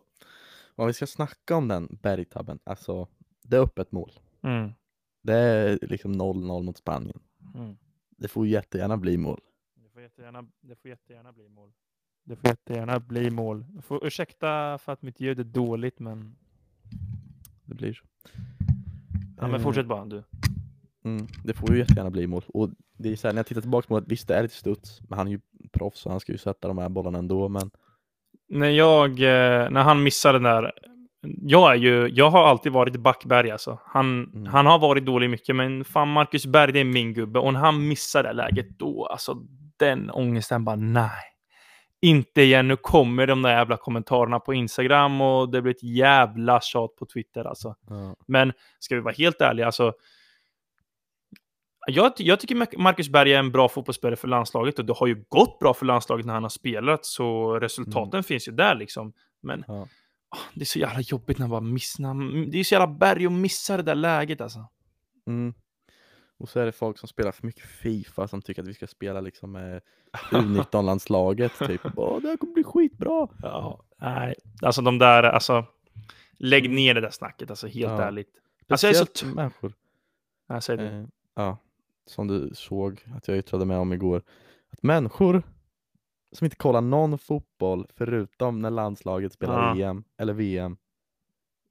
om 0.75 0.87
vi 0.87 0.93
ska 0.93 1.07
snacka 1.07 1.55
om 1.55 1.67
den 1.67 1.99
bergtabben, 2.01 2.59
alltså 2.63 3.07
det 3.41 3.57
är 3.57 3.61
öppet 3.61 3.91
mål. 3.91 4.11
Mm. 4.41 4.71
Det 5.21 5.33
är 5.33 5.79
liksom 5.81 6.21
0-0 6.21 6.63
mot 6.63 6.77
Spanien. 6.77 7.19
Mm. 7.55 7.77
Det 8.09 8.27
får 8.27 8.47
jättegärna 8.47 8.97
bli 8.97 9.17
mål. 9.17 9.41
Det 9.75 9.89
får 9.89 10.01
jättegärna, 10.01 10.47
det 10.61 10.75
får 10.75 10.89
jättegärna 10.89 11.31
bli 11.31 11.49
mål. 11.49 11.71
Det 12.23 12.35
får 12.35 12.49
jättegärna 12.49 12.99
bli 12.99 13.29
mål. 13.29 13.65
Jag 13.75 13.83
får 13.83 14.07
ursäkta 14.07 14.77
för 14.77 14.91
att 14.91 15.01
mitt 15.01 15.19
ljud 15.19 15.39
är 15.39 15.43
dåligt, 15.43 15.99
men, 15.99 16.35
Det 17.65 17.75
blir 17.75 17.93
så. 17.93 18.05
ja, 19.37 19.47
men 19.47 19.53
Eh, 19.53 19.61
fortsätt 19.61 19.87
bara 19.87 20.05
du. 20.05 20.23
Mm, 21.05 21.27
det 21.43 21.53
får 21.53 21.71
ju 21.71 21.77
jättegärna 21.77 22.09
bli 22.09 22.27
mål. 22.27 22.43
Och 22.47 22.69
det 22.97 23.11
är 23.11 23.15
så 23.15 23.27
här, 23.27 23.33
när 23.33 23.39
jag 23.39 23.45
tittar 23.47 23.61
tillbaka 23.61 23.87
på 23.87 23.93
målet, 23.93 24.07
visst 24.07 24.27
det 24.27 24.35
är 24.35 24.41
lite 24.43 24.55
studs, 24.55 25.01
men 25.09 25.17
han 25.17 25.27
är 25.27 25.31
ju 25.31 25.39
proffs 25.71 26.05
och 26.05 26.11
han 26.11 26.19
ska 26.19 26.31
ju 26.31 26.37
sätta 26.37 26.67
de 26.67 26.77
här 26.77 26.89
bollarna 26.89 27.19
ändå. 27.19 27.49
Men 27.49 27.71
när 28.49 28.69
jag, 28.69 29.09
eh, 29.09 29.69
när 29.69 29.81
han 29.83 30.03
missade 30.03 30.35
den 30.39 30.43
där, 30.43 30.71
jag 31.41 31.71
är 31.71 31.75
ju, 31.75 32.07
jag 32.07 32.29
har 32.29 32.43
alltid 32.47 32.71
varit 32.71 32.95
Backberg 32.95 33.51
alltså. 33.51 33.79
Han, 33.85 34.23
Mm. 34.33 34.45
han 34.45 34.65
har 34.65 34.79
varit 34.79 35.05
dålig 35.05 35.29
mycket, 35.29 35.55
men 35.55 35.85
fan 35.85 36.07
Marcus 36.11 36.45
Berg, 36.45 36.71
det 36.71 36.79
är 36.79 36.83
min 36.83 37.13
gubbe. 37.13 37.39
Och 37.39 37.53
när 37.53 37.59
han 37.59 37.87
missar 37.87 38.23
det 38.23 38.33
läget 38.33 38.69
då, 38.79 39.05
alltså 39.05 39.37
den 39.77 40.09
ångesten 40.11 40.65
bara 40.65 40.75
nej. 40.75 41.11
Inte 42.01 42.41
igen, 42.41 42.67
nu 42.67 42.75
kommer 42.75 43.27
de 43.27 43.41
där 43.41 43.49
jävla 43.51 43.77
kommentarerna 43.77 44.39
på 44.39 44.53
Instagram 44.53 45.21
och 45.21 45.49
det 45.51 45.61
blir 45.61 45.71
ett 45.73 45.83
jävla 45.83 46.61
tjat 46.61 46.95
på 46.95 47.05
Twitter 47.05 47.45
alltså. 47.45 47.75
ja, 47.89 48.15
Men 48.27 48.53
ska 48.79 48.95
vi 48.95 49.01
vara 49.01 49.13
helt 49.17 49.41
ärliga, 49.41 49.65
alltså. 49.65 49.93
Jag, 51.87 52.13
jag 52.17 52.39
tycker 52.39 52.77
Marcus 52.77 53.09
Berg 53.09 53.33
är 53.33 53.39
en 53.39 53.51
bra 53.51 53.69
fotbollsspelare 53.69 54.15
för 54.15 54.27
landslaget 54.27 54.79
och 54.79 54.85
det 54.85 54.93
har 54.93 55.07
ju 55.07 55.25
gått 55.29 55.59
bra 55.59 55.73
för 55.73 55.85
landslaget 55.85 56.25
när 56.25 56.33
han 56.33 56.43
har 56.43 56.49
spelat, 56.49 57.05
så 57.05 57.59
resultaten 57.59 58.23
finns 58.23 58.47
ju 58.47 58.51
där 58.51 58.75
liksom. 58.75 59.13
Men 59.41 59.63
ja. 59.67 59.87
ah, 60.29 60.37
det 60.53 60.61
är 60.61 60.65
så 60.65 60.79
jävla 60.79 61.01
jobbigt 61.01 61.39
när 61.39 61.47
man 61.47 61.49
bara 61.49 61.71
missar. 61.71 62.51
Det 62.51 62.59
är 62.59 62.63
så 62.63 62.73
jävla 62.75 62.87
Berg 62.87 63.25
att 63.25 63.31
missa 63.31 63.77
det 63.77 63.83
där 63.83 63.95
läget 63.95 64.41
alltså. 64.41 64.67
Mm. 65.27 65.53
Och 66.37 66.49
så 66.49 66.59
är 66.59 66.65
det 66.65 66.71
folk 66.71 66.97
som 66.99 67.09
spelar 67.09 67.31
för 67.31 67.45
mycket 67.47 67.65
Fifa 67.65 68.27
som 68.27 68.41
tycker 68.41 68.61
att 68.61 68.67
vi 68.67 68.73
ska 68.73 68.87
spela 68.87 69.21
liksom 69.21 69.51
med 69.51 69.81
U19-landslaget. 70.31 71.51
typ. 71.67 71.81
Åh, 71.95 72.21
det 72.21 72.27
här 72.27 72.37
kommer 72.37 72.53
bli 72.53 72.63
skitbra. 72.63 73.27
Ja, 73.41 73.83
nej, 74.01 74.35
alltså 74.61 74.81
de 74.81 74.99
där, 74.99 75.23
alltså. 75.23 75.65
Lägg 76.37 76.69
ner 76.69 76.93
det 76.93 77.01
där 77.01 77.09
snacket, 77.09 77.49
alltså 77.49 77.67
helt 77.67 77.91
Ja. 77.91 78.01
ärligt. 78.01 78.31
Alltså, 78.69 78.87
jag 78.87 78.95
är 78.95 79.07
så 79.13 79.25
människor. 79.25 79.73
Jag 80.47 80.63
säger 80.63 80.83
det. 80.83 80.97
Eh, 80.97 81.05
ja, 81.35 81.57
som 82.05 82.27
du 82.27 82.49
såg 82.53 83.05
att 83.15 83.27
jag 83.27 83.37
yttrade 83.37 83.65
mig 83.65 83.77
om 83.77 83.93
igår. 83.93 84.23
Att 84.69 84.83
människor 84.83 85.43
som 86.31 86.45
inte 86.45 86.57
kollar 86.57 86.81
någon 86.81 87.17
fotboll 87.17 87.87
förutom 87.95 88.61
när 88.61 88.69
landslaget 88.69 89.33
spelar 89.33 89.75
Ja. 89.79 89.89
EM 89.89 90.03
eller 90.17 90.33
VM. 90.33 90.77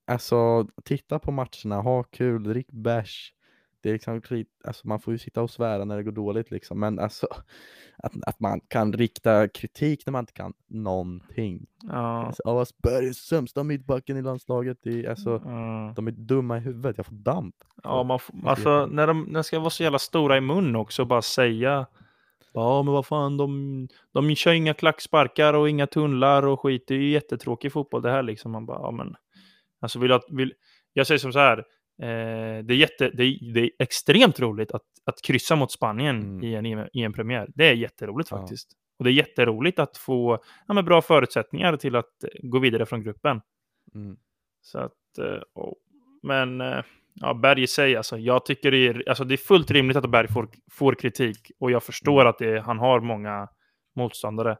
Alltså, 0.04 0.66
titta 0.84 1.18
på 1.18 1.32
matcherna, 1.32 1.80
ha 1.80 2.02
kul, 2.02 2.42
drick 2.42 2.72
bärs. 2.72 3.34
Det 3.82 3.88
är 3.88 3.92
liksom, 3.92 4.20
alltså, 4.64 4.88
man 4.88 5.00
får 5.00 5.12
ju 5.12 5.18
sitta 5.18 5.42
och 5.42 5.50
svära 5.50 5.84
när 5.84 5.96
det 5.96 6.02
går 6.02 6.12
dåligt 6.12 6.50
liksom, 6.50 6.80
men 6.80 6.98
alltså 6.98 7.26
att, 7.98 8.12
att 8.26 8.40
man 8.40 8.60
kan 8.68 8.92
rikta 8.92 9.48
kritik 9.48 10.06
när 10.06 10.10
man 10.12 10.22
inte 10.22 10.32
kan 10.32 10.52
någonting. 10.68 11.66
Ja. 11.82 12.26
Alltså, 12.26 12.42
"Åh, 12.46 12.60
Asperger 12.62 13.08
är 13.08 13.12
sämsta 13.12 13.62
mittbacken 13.64 14.16
i 14.16 14.22
landslaget, 14.22 14.78
det 14.82 15.04
är, 15.04 15.10
alltså, 15.10 15.42
Ja. 15.44 15.92
de 15.96 16.06
är 16.06 16.12
dumma 16.12 16.56
i 16.56 16.60
huvudet, 16.60 16.96
jag 16.96 17.06
får 17.06 17.14
damp. 17.14 17.54
Ja, 17.82 18.02
man, 18.02 18.16
f- 18.16 18.30
Man 18.32 18.48
alltså 18.48 18.86
när 18.86 19.06
de, 19.06 19.22
när 19.22 19.34
de 19.34 19.44
ska 19.44 19.58
vara 19.58 19.70
så 19.70 19.82
jävla 19.82 19.98
stora 19.98 20.36
i 20.36 20.40
mun 20.40 20.76
också, 20.76 21.04
bara 21.04 21.22
säga 21.22 21.86
Ja 22.54 22.82
men 22.82 22.92
vad 22.94 23.06
fan, 23.06 23.36
de, 23.36 23.88
de 24.12 24.34
kör 24.34 24.52
inga 24.52 24.74
klacksparkar 24.74 25.54
och 25.54 25.68
inga 25.68 25.86
tunnlar 25.86 26.42
och 26.42 26.60
skit. 26.60 26.84
Det 26.86 26.94
är 26.94 26.98
ju 26.98 27.10
jättetråkig 27.10 27.72
fotboll 27.72 28.02
det 28.02 28.10
här 28.10 28.22
liksom. 28.22 28.52
Man 28.52 28.66
bara, 28.66 28.78
ja 28.80 28.90
men. 28.90 29.14
Alltså 29.80 29.98
vill 29.98 30.10
jag, 30.10 30.22
vill, 30.28 30.52
jag 30.92 31.06
säger 31.06 31.18
som 31.18 31.32
så 31.32 31.38
här. 31.38 31.64
Eh, 32.02 32.64
det, 32.64 32.74
är 32.74 32.76
jätte, 32.76 33.10
det, 33.10 33.22
är, 33.24 33.52
det 33.54 33.60
är 33.60 33.70
extremt 33.78 34.40
roligt 34.40 34.72
att, 34.72 34.82
att 35.04 35.22
kryssa 35.22 35.56
mot 35.56 35.72
Spanien 35.72 36.16
Mm. 36.22 36.44
i, 36.44 36.54
en, 36.54 36.88
i 36.92 37.02
en 37.02 37.12
premiär. 37.12 37.48
Det 37.54 37.68
är 37.68 37.72
jätteroligt 37.74 38.30
Ja. 38.30 38.36
faktiskt. 38.38 38.68
Och 38.98 39.04
det 39.04 39.10
är 39.10 39.14
jätteroligt 39.14 39.78
att 39.78 39.96
få 39.96 40.38
ja, 40.66 40.82
bra 40.82 41.02
förutsättningar 41.02 41.76
till 41.76 41.96
att 41.96 42.24
eh, 42.24 42.28
gå 42.48 42.58
vidare 42.58 42.86
från 42.86 43.02
gruppen. 43.02 43.40
Mm. 43.94 44.16
Så 44.60 44.78
att, 44.78 45.18
eh, 45.18 45.42
och, 45.54 45.76
men 46.22 46.60
eh, 46.60 46.82
ja, 47.14 47.34
Berg 47.34 47.62
i 47.62 47.66
sig, 47.66 47.96
alltså, 47.96 48.18
jag 48.18 48.44
tycker 48.46 48.70
det 48.70 48.78
är, 48.88 49.08
alltså, 49.08 49.24
det 49.24 49.34
är 49.34 49.36
fullt 49.36 49.70
rimligt 49.70 49.96
att 49.96 50.10
Berg 50.10 50.28
får, 50.28 50.48
får 50.72 50.94
kritik. 50.94 51.50
Och 51.60 51.70
jag 51.70 51.82
förstår 51.82 52.20
Mm. 52.20 52.30
att 52.30 52.38
det, 52.38 52.60
han 52.60 52.78
har 52.78 53.00
många 53.00 53.48
motståndare. 53.96 54.56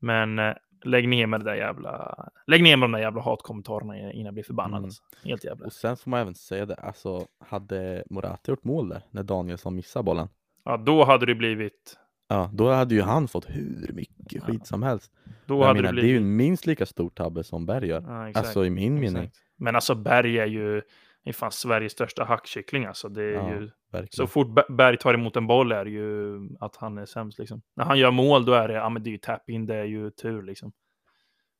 Men 0.00 0.38
lägg 0.84 1.08
ner 1.08 1.26
med 1.26 1.40
det 1.40 1.44
där 1.44 1.54
jävla, 1.54 2.14
lägg 2.46 2.62
ner 2.62 2.76
med 2.76 2.84
de 2.84 2.92
där 2.92 2.98
jävla 3.00 3.22
hatkommentarerna 3.22 3.98
innan 4.12 4.24
jag 4.24 4.34
blir 4.34 4.44
förbannad. 4.44 4.78
Mm. 4.78 4.84
Alltså. 4.84 5.02
Helt 5.24 5.44
jävla. 5.44 5.66
Och 5.66 5.72
sen 5.72 5.96
får 5.96 6.10
man 6.10 6.20
även 6.20 6.34
säga 6.34 6.66
det, 6.66 6.74
alltså 6.74 7.26
hade 7.48 8.04
Morata 8.10 8.52
gjort 8.52 8.64
mål 8.64 8.88
där 8.88 9.02
när 9.10 9.22
Danielsson 9.22 9.76
missade 9.76 10.02
bollen? 10.02 10.28
Ja, 10.64 10.76
då 10.76 11.04
hade 11.04 11.26
det 11.26 11.34
blivit, 11.34 11.96
Ja, 12.28 12.50
då 12.52 12.70
hade 12.70 12.94
ju 12.94 13.02
han 13.02 13.28
fått 13.28 13.44
hur 13.48 13.90
mycket 13.94 14.42
skit 14.42 14.66
som 14.66 14.82
helst. 14.82 15.12
då 15.46 15.58
jag 15.58 15.64
hade 15.66 15.82
menar, 15.82 15.92
det 15.92 16.00
det 16.00 16.06
är 16.06 16.08
ju 16.08 16.18
blivit. 16.18 16.20
en 16.30 16.36
minst 16.36 16.66
lika 16.66 16.86
stor 16.86 17.10
tabbe 17.10 17.44
som 17.44 17.66
Berg 17.66 17.86
gör. 17.88 18.02
Ja, 18.06 18.28
exakt, 18.28 18.46
Alltså 18.46 18.64
i 18.66 18.70
min 18.70 19.00
mening. 19.00 19.30
Men 19.56 19.74
alltså 19.74 19.94
Berg 19.94 20.38
är 20.38 20.46
ju, 20.46 20.82
är 21.24 21.32
fan 21.32 21.52
Sveriges 21.52 21.92
största 21.92 22.24
hackkyckling 22.24 22.84
alltså. 22.84 23.08
Det 23.08 23.22
är 23.22 23.32
Ja. 23.32 23.50
ju, 23.50 23.70
Verkligen. 23.92 24.08
Så 24.12 24.26
fort 24.26 24.54
Be- 24.54 24.64
Berg 24.68 24.96
tar 24.96 25.14
emot 25.14 25.36
en 25.36 25.46
boll 25.46 25.72
är 25.72 25.84
det 25.84 25.90
ju 25.90 26.38
att 26.60 26.76
han 26.76 26.98
är 26.98 27.06
sämst 27.06 27.38
liksom. 27.38 27.62
När 27.76 27.84
han 27.84 27.98
gör 27.98 28.10
mål 28.10 28.44
då 28.44 28.52
är 28.52 28.68
det, 28.68 28.74
ja 28.74 28.88
men 28.88 29.02
det 29.02 29.10
är 29.10 29.12
ju 29.12 29.18
tap-in, 29.18 29.66
det 29.66 29.74
är 29.76 29.84
ju 29.84 30.10
tur 30.10 30.42
liksom. 30.42 30.72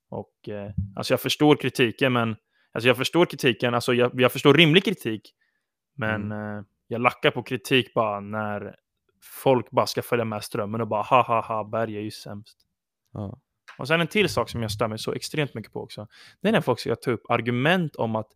Och 0.08 0.48
eh, 0.48 0.70
alltså 0.96 1.12
jag 1.12 1.20
förstår 1.20 1.56
kritiken, 1.56 2.12
men 2.12 2.36
alltså 2.72 2.88
jag 2.88 2.96
förstår 2.96 3.26
kritiken, 3.26 3.74
alltså 3.74 3.94
jag, 3.94 4.20
jag 4.20 4.32
förstår 4.32 4.54
rimlig 4.54 4.84
kritik. 4.84 5.34
Men 5.96 6.32
eh, 6.32 6.62
jag 6.86 7.00
lackar 7.00 7.30
på 7.30 7.42
kritik 7.42 7.94
bara 7.94 8.20
när 8.20 8.76
folk 9.42 9.70
bara 9.70 9.86
ska 9.86 10.02
följa 10.02 10.24
med 10.24 10.44
strömmen 10.44 10.80
och 10.80 10.88
bara 10.88 11.02
ha 11.02 11.22
ha 11.22 11.40
ha, 11.40 11.64
Berg 11.64 11.96
är 11.96 12.00
ju 12.00 12.10
sämst. 12.10 12.58
Ja. 13.12 13.38
Och 13.78 13.88
sen 13.88 14.00
en 14.00 14.06
till 14.06 14.28
sak 14.28 14.48
som 14.48 14.62
jag 14.62 14.88
mig 14.88 14.98
så 14.98 15.12
extremt 15.12 15.54
mycket 15.54 15.72
på 15.72 15.82
också. 15.82 16.06
Det 16.42 16.48
är 16.48 16.52
när 16.52 16.60
folk 16.60 16.80
ska 16.80 16.96
ta 16.96 17.10
upp 17.10 17.22
argument 17.30 17.96
om 17.96 18.16
att 18.16 18.28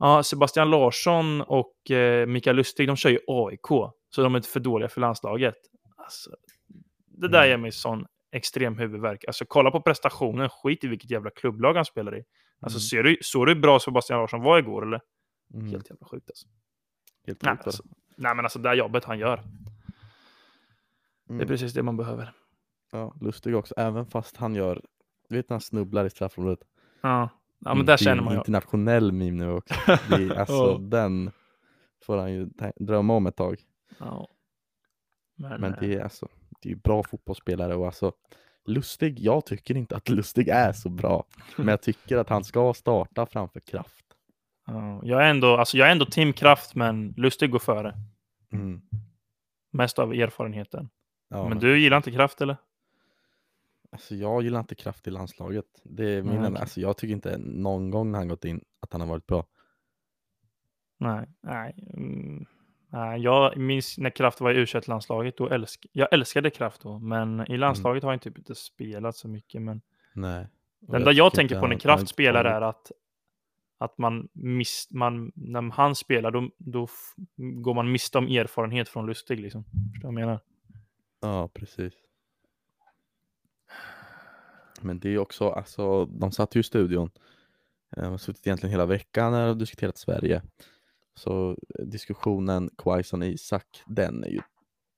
ja, 0.00 0.22
Sebastian 0.22 0.70
Larsson 0.70 1.40
och 1.40 1.90
eh, 1.90 2.26
Mikael 2.26 2.56
Lustig, 2.56 2.86
de 2.88 2.96
kör 2.96 3.10
ju 3.10 3.18
AIK. 3.26 3.66
Så 4.10 4.22
de 4.22 4.34
är 4.34 4.40
för 4.40 4.60
dåliga 4.60 4.88
för 4.88 5.00
landslaget. 5.00 5.54
Alltså, 5.96 6.30
det 7.06 7.28
där 7.28 7.38
Mm. 7.38 7.50
ger 7.50 7.56
mig 7.56 7.72
sån 7.72 8.06
extrem 8.32 8.78
huvudvärk. 8.78 9.24
Alltså 9.24 9.44
kolla 9.48 9.70
på 9.70 9.80
prestationen, 9.80 10.48
skit 10.48 10.84
i 10.84 10.88
vilket 10.88 11.10
jävla 11.10 11.30
klubblag 11.30 11.74
han 11.74 11.84
spelar 11.84 12.16
i. 12.18 12.24
Alltså 12.60 12.76
Mm. 12.76 12.80
ser 12.80 13.02
du, 13.02 13.18
såg 13.22 13.46
du 13.46 13.54
hur 13.54 13.60
bra 13.60 13.80
Sebastian 13.80 14.18
Larsson 14.20 14.42
var 14.42 14.58
igår 14.58 14.86
eller? 14.86 15.00
Mm. 15.54 15.66
Helt, 15.66 15.90
jävla 15.90 16.06
sjukt 16.06 16.30
alltså. 16.30 16.48
helt 17.26 17.42
Nej, 17.42 17.52
sjukt, 17.52 17.66
alltså, 17.66 17.82
nej 18.16 18.34
men 18.36 18.44
alltså 18.44 18.58
det 18.58 18.68
här 18.68 18.76
jobbet 18.76 19.04
han 19.04 19.18
gör, 19.18 19.36
det 21.26 21.32
är 21.32 21.34
mm. 21.34 21.48
precis 21.48 21.72
det 21.72 21.82
man 21.82 21.96
behöver. 21.96 22.32
ja, 22.92 23.14
Lustig 23.20 23.56
också, 23.56 23.74
även 23.76 24.06
fast 24.06 24.36
han 24.36 24.54
gör, 24.54 24.82
du 25.28 25.36
vet 25.36 25.48
när 25.48 25.54
han 25.54 25.60
snubblar 25.60 26.04
i 26.04 26.10
straffområdet. 26.10 26.60
Ja, 27.00 27.28
ja 27.60 27.74
men 27.74 27.86
där 27.86 27.96
känner 27.96 28.22
man 28.22 28.32
ju. 28.32 28.38
internationell 28.38 29.12
meme 29.12 29.44
nu 29.44 29.50
också. 29.52 29.74
Det 30.08 30.38
alltså 30.38 30.52
Ja. 30.54 30.78
den 30.80 31.30
får 32.06 32.16
han 32.18 32.32
ju 32.32 32.48
drömma 32.76 33.14
om 33.14 33.26
ett 33.26 33.36
tag. 33.36 33.56
Ja. 33.98 34.28
Men, 35.36 35.60
Men 35.60 35.72
eh, 35.74 35.80
det 35.80 35.94
är 35.94 36.02
alltså, 36.02 36.28
det 36.62 36.68
är 36.68 36.70
ju 36.70 36.76
bra 36.76 37.02
fotbollsspelare 37.02 37.74
och 37.76 37.86
alltså 37.86 38.12
Lustig, 38.64 39.18
jag 39.20 39.46
tycker 39.46 39.76
inte 39.76 39.96
att 39.96 40.08
Lustig 40.08 40.48
är 40.48 40.72
så 40.72 40.88
bra. 40.88 41.24
Men 41.56 41.68
jag 41.68 41.82
tycker 41.82 42.16
att 42.18 42.28
han 42.28 42.44
ska 42.44 42.74
starta 42.74 43.26
framför 43.26 43.60
Kraft. 43.60 44.04
Ja, 44.66 45.00
jag, 45.04 45.22
är 45.26 45.30
ändå, 45.30 45.56
alltså 45.56 45.76
jag 45.78 45.88
är 45.88 45.92
ändå 45.92 46.04
Team 46.04 46.32
Kraft, 46.32 46.74
men 46.74 47.14
Lustig 47.16 47.50
går 47.50 47.58
före. 47.58 47.94
Mm. 48.52 48.80
Mest 49.72 49.98
av 49.98 50.12
erfarenheten. 50.14 50.88
Ja, 51.28 51.48
men 51.48 51.58
du 51.58 51.78
gillar 51.80 51.96
inte 51.96 52.10
Kraft 52.10 52.40
eller? 52.40 52.56
Alltså 53.92 54.14
jag 54.14 54.42
gillar 54.42 54.60
inte 54.60 54.74
Kraft 54.74 55.06
i 55.06 55.10
landslaget. 55.10 55.64
Det 55.84 56.04
är 56.04 56.22
min, 56.22 56.44
okej. 56.44 56.60
alltså 56.60 56.80
jag 56.80 56.96
tycker 56.96 57.14
inte 57.14 57.38
någon 57.38 57.90
gång 57.90 58.12
när 58.12 58.18
han 58.18 58.28
gått 58.28 58.44
in 58.44 58.64
att 58.80 58.92
han 58.92 59.00
har 59.00 59.08
varit 59.08 59.26
bra. 59.26 59.46
Nej, 60.98 61.28
nej. 61.40 61.74
Mm, 61.94 62.46
nej 62.88 63.20
jag 63.20 63.56
minns 63.56 63.98
när 63.98 64.10
Kraft 64.10 64.40
var 64.40 64.54
i 64.54 64.58
u 64.58 64.66
landslaget 64.86 65.36
då 65.36 65.48
älsk, 65.48 65.86
jag 65.92 66.12
älskade 66.12 66.50
Kraft 66.50 66.82
då, 66.82 66.98
men 66.98 67.52
i 67.52 67.56
landslaget 67.56 68.02
har 68.02 68.10
han 68.10 68.18
typ 68.18 68.38
inte 68.38 68.54
spelat 68.54 69.16
så 69.16 69.28
mycket. 69.28 69.62
Men 69.62 69.80
Nej. 70.14 70.46
Det 70.80 70.96
enda 70.96 71.12
jag 71.12 71.32
tycker 71.32 71.36
tänker 71.36 71.60
på 71.60 71.66
när 71.66 71.78
Kraft 71.78 72.08
spelar 72.08 72.44
är 72.44 72.60
att 72.60 72.92
att 73.80 73.98
man, 73.98 74.28
miss, 74.32 74.88
man 74.90 75.32
när 75.34 75.72
han 75.72 75.94
spelar 75.94 76.30
då, 76.30 76.50
då 76.58 76.88
går 77.36 77.74
man 77.74 77.92
miste 77.92 78.18
om 78.18 78.26
erfarenhet 78.26 78.88
från 78.88 79.06
Lustig 79.06 79.40
liksom. 79.40 79.64
Förstår 79.64 80.08
du 80.08 80.14
vad 80.14 80.22
jag 80.22 80.26
menar? 80.26 80.40
Ja, 81.20 81.48
precis. 81.48 81.94
Men 84.82 84.98
det 84.98 85.14
är 85.14 85.18
också, 85.18 85.48
alltså 85.48 86.04
de 86.06 86.32
satt 86.32 86.56
ju 86.56 86.60
i 86.60 86.62
studion. 86.62 87.10
De 87.96 88.04
har 88.04 88.18
suttit 88.18 88.46
egentligen 88.46 88.70
hela 88.70 88.86
veckan 88.86 89.34
och 89.34 89.56
diskuterat 89.56 89.98
Sverige. 89.98 90.42
Så 91.14 91.50
eh, 91.50 91.84
diskussionen 91.84 92.70
Quaison 92.78 93.22
Isak, 93.22 93.82
den 93.86 94.24
är 94.24 94.28
ju 94.28 94.40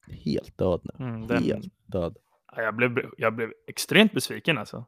helt 0.07 0.59
död 0.59 0.81
nu. 0.85 1.05
Mm, 1.05 1.27
den, 1.27 1.43
Helt 1.43 1.73
död. 1.87 2.17
Ja, 2.57 2.63
Jag 2.63 2.75
blev, 2.77 3.11
jag 3.19 3.35
blev 3.35 3.53
extremt 3.67 4.13
besviken 4.13 4.59
alltså. 4.59 4.85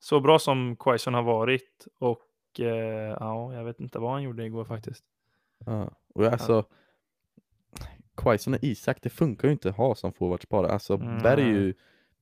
Så 0.00 0.20
bra 0.20 0.38
som 0.38 0.76
Quaison 0.76 1.14
har 1.14 1.22
varit 1.22 1.86
och 1.98 2.60
eh, 2.60 3.16
ja, 3.20 3.54
jag 3.54 3.64
vet 3.64 3.80
inte 3.80 3.98
vad 3.98 4.12
han 4.12 4.22
gjorde 4.22 4.44
igår 4.44 4.64
faktiskt. 4.64 5.04
Ja. 5.66 5.90
Och 6.14 6.24
alltså, 6.24 6.64
Quaison 8.16 8.54
och 8.54 8.62
Isak, 8.62 8.98
det 9.02 9.10
funkar 9.10 9.48
ju 9.48 9.52
inte 9.52 9.68
att 9.68 9.76
ha 9.76 9.94
som 9.94 10.12
forwardspar. 10.12 10.64
Alltså 10.64 10.94
Mm, 10.94 11.22
Berg 11.22 11.42
är 11.42 11.46
ju 11.46 11.74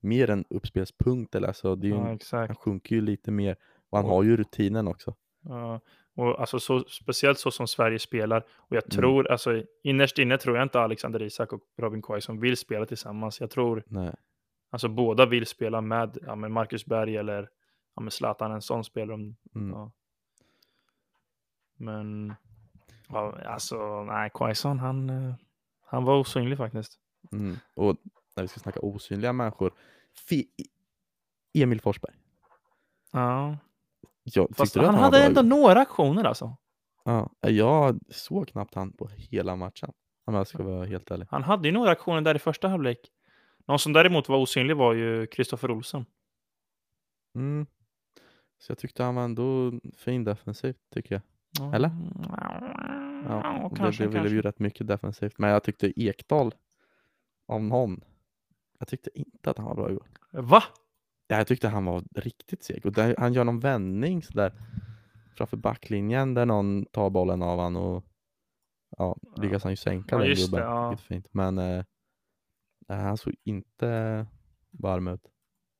mer 0.07 0.31
en 0.31 0.45
uppspelspunkt, 0.51 1.35
eller 1.35 1.49
alltså, 1.49 1.77
det 1.77 1.87
är 1.87 1.91
ju 1.91 1.97
en, 1.97 2.19
han 2.33 2.57
sjunker 2.57 2.95
ju 2.97 3.01
lite 3.03 3.31
mer. 3.31 3.57
Och 3.91 3.99
han 3.99 4.07
har 4.07 4.23
ju 4.23 4.37
rutinen 4.37 4.89
också. 4.89 5.15
Ja, 5.43 5.81
och 6.15 6.41
alltså 6.41 6.61
så, 6.61 6.85
speciellt 6.85 7.39
så 7.39 7.51
som 7.51 7.69
Sverige 7.69 7.99
spelar. 7.99 8.45
Och 8.57 8.77
jag 8.77 8.85
Mm. 8.85 8.91
tror, 8.91 9.31
alltså 9.31 9.63
innerst 9.83 10.19
inne 10.19 10.39
tror 10.39 10.57
jag 10.57 10.63
inte 10.65 10.81
Alexander 10.81 11.23
Isak 11.23 11.53
och 11.53 11.61
Robin 11.79 12.03
Quaison 12.03 12.41
vill 12.41 12.57
spela 12.57 12.87
tillsammans. 12.87 13.41
Jag 13.41 13.51
tror, 13.51 13.83
Nej. 13.87 14.15
alltså 14.71 14.89
båda 14.89 15.27
vill 15.27 15.47
spela 15.47 15.81
med, 15.81 16.19
ja, 16.27 16.35
med 16.35 16.51
Marcus 16.51 16.87
Berg 16.87 17.17
eller 17.17 17.49
ja, 17.97 18.03
med 18.03 18.13
Zlatan, 18.13 18.53
en 18.53 18.63
sån 18.63 18.85
spelar 18.85 19.13
de. 19.13 19.37
Mm. 19.55 19.71
Ja. 19.71 19.93
Men, 21.77 22.35
ja, 23.09 23.39
alltså 23.47 24.05
nej, 24.05 24.31
Quaison 24.35 24.79
han, 24.79 25.11
eh, 25.11 25.35
han 25.85 26.05
var 26.05 26.19
osynlig 26.19 26.59
faktiskt. 26.59 26.99
Mm. 27.33 27.57
Och 27.75 27.97
när 28.37 28.43
vi 28.45 28.49
ska 28.49 28.61
snacka 28.61 28.81
osynliga 28.81 29.33
människor, 29.33 29.73
Fi- 30.29 30.49
Emil 31.55 31.81
Forsberg. 31.81 32.15
Ja. 33.13 33.57
Jag, 34.23 34.57
Fast 34.57 34.75
han 34.77 34.85
var 34.85 34.93
hade 34.93 35.25
ändå 35.25 35.43
några 35.43 35.81
aktioner 35.81 36.25
alltså. 36.25 36.57
Ja, 37.05 37.31
jag 37.41 37.99
såg 38.11 38.49
knappt 38.49 38.75
han 38.75 38.93
på 38.93 39.09
hela 39.17 39.57
matchen. 39.57 39.93
Om 40.25 40.35
jag 40.35 40.47
ska 40.47 40.63
vara 40.63 40.85
helt 40.85 41.11
ärlig. 41.11 41.27
Han 41.31 41.43
hade 41.43 41.69
ju 41.69 41.75
några 41.75 41.91
aktioner 41.91 42.21
där 42.21 42.35
i 42.35 42.39
första 42.39 42.69
halvlek. 42.69 42.99
Någon 43.67 43.79
som 43.79 43.93
däremot 43.93 44.29
var 44.29 44.39
osynlig 44.39 44.77
var 44.77 44.95
ju 44.95 45.27
Kristoffer 45.27 45.71
Olsson. 45.71 46.07
Mm. 47.35 47.67
Så 48.59 48.71
jag 48.71 48.79
tyckte 48.79 49.03
han 49.03 49.15
var 49.15 49.23
ändå 49.25 49.73
fin 49.97 50.25
defensivt, 50.25 50.77
tycker 50.95 51.15
jag. 51.59 51.75
Eller? 51.75 51.91
Ja, 52.29 52.61
Ja, 53.29 53.71
kanske, 53.77 54.05
det, 54.05 54.09
blev 54.09 54.23
ju 54.23 54.31
kanske. 54.31 54.49
rätt 54.49 54.59
mycket 54.59 54.87
defensivt. 54.87 55.39
Men 55.39 55.51
jag 55.51 55.63
tyckte 55.65 56.01
Ekdal, 56.03 56.55
av 57.47 57.63
någon, 57.63 58.01
jag 58.79 58.89
tyckte 58.89 59.19
inte 59.19 59.51
att 59.51 59.59
han 59.59 59.67
var 59.67 59.75
bra 59.75 59.91
igår. 59.91 60.07
Va? 60.31 60.63
Ja, 61.29 61.37
jag 61.37 61.47
tyckte 61.47 61.69
han 61.69 61.85
var 61.85 62.03
riktigt 62.15 62.63
seg. 62.63 62.87
Och 62.87 62.93
där, 62.93 63.15
han 63.19 63.33
gör 63.33 63.45
någon 63.45 63.61
vändning 63.61 64.23
sådär 64.23 64.53
framför 65.37 65.57
backlinjen 65.57 66.35
där 66.35 66.47
någon 66.47 66.87
tar 66.87 67.11
bollen 67.11 67.43
av 67.43 67.59
han 67.61 67.77
och 67.77 68.05
ja, 68.97 69.17
lyckas 69.37 69.63
han 69.63 69.73
ju 69.73 69.77
sänka 69.77 70.15
Ja, 70.15 70.19
den 70.19 70.29
det, 70.29 70.35
gubben. 70.35 70.61
ja. 70.61 70.97
Fint. 70.97 71.27
Men 71.35 71.59
eh, 71.59 71.85
han 72.89 73.17
såg 73.17 73.35
inte 73.45 74.27
varm 74.71 75.09
ut. 75.09 75.23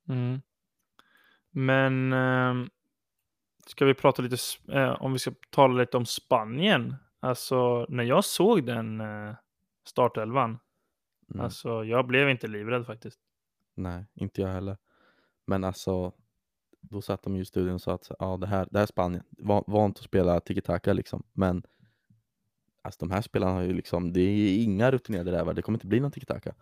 Mm. 0.09 0.41
Men 1.51 2.13
eh, 2.13 2.69
ska 3.67 3.85
vi 3.85 3.95
prata 3.95 4.23
lite, 4.23 4.37
eh, 4.73 5.03
om 5.03 5.13
vi 5.13 5.19
ska 5.19 5.33
tala 5.51 5.75
lite 5.81 5.97
om 5.97 6.07
Spanien. 6.07 6.95
Alltså 7.21 7.87
när 7.89 8.05
jag 8.05 8.25
såg 8.25 8.67
den 8.67 9.01
eh, 9.01 9.35
startelvan, 9.87 10.59
Mm. 11.35 11.45
alltså 11.45 11.85
jag 11.85 12.07
blev 12.07 12.31
inte 12.31 12.47
livrädd 12.49 12.87
faktiskt. 12.87 13.21
Nej, 13.75 14.05
inte 14.15 14.41
jag 14.41 14.49
heller. 14.49 14.77
Men 15.47 15.65
alltså, 15.65 16.13
då 16.81 17.03
satt 17.03 17.23
de 17.23 17.37
ju 17.37 17.43
i 17.43 17.45
studion 17.45 17.75
och 17.75 17.81
sa 17.83 17.95
att 17.95 18.11
ja, 18.19 18.37
det, 18.37 18.47
här, 18.47 18.69
det 18.71 18.79
här 18.79 18.83
är 18.83 18.87
Spanien. 18.87 19.23
Va- 19.31 19.65
Vant 19.67 19.99
att 19.99 20.05
spela 20.05 20.41
tiki-taka 20.41 20.93
liksom. 20.93 21.23
Men 21.33 21.63
alltså, 22.83 23.07
de 23.07 23.11
här 23.15 23.23
spelarna 23.23 23.53
har 23.53 23.63
ju 23.63 23.73
liksom, 23.73 24.13
det 24.13 24.21
är 24.21 24.63
inga 24.65 24.91
rutinerade 24.91 25.33
rävar. 25.33 25.55
Det 25.55 25.63
kommer 25.63 25.77
inte 25.77 25.87
bli 25.87 26.01
någon 26.01 26.11
tiki-taka. 26.13 26.55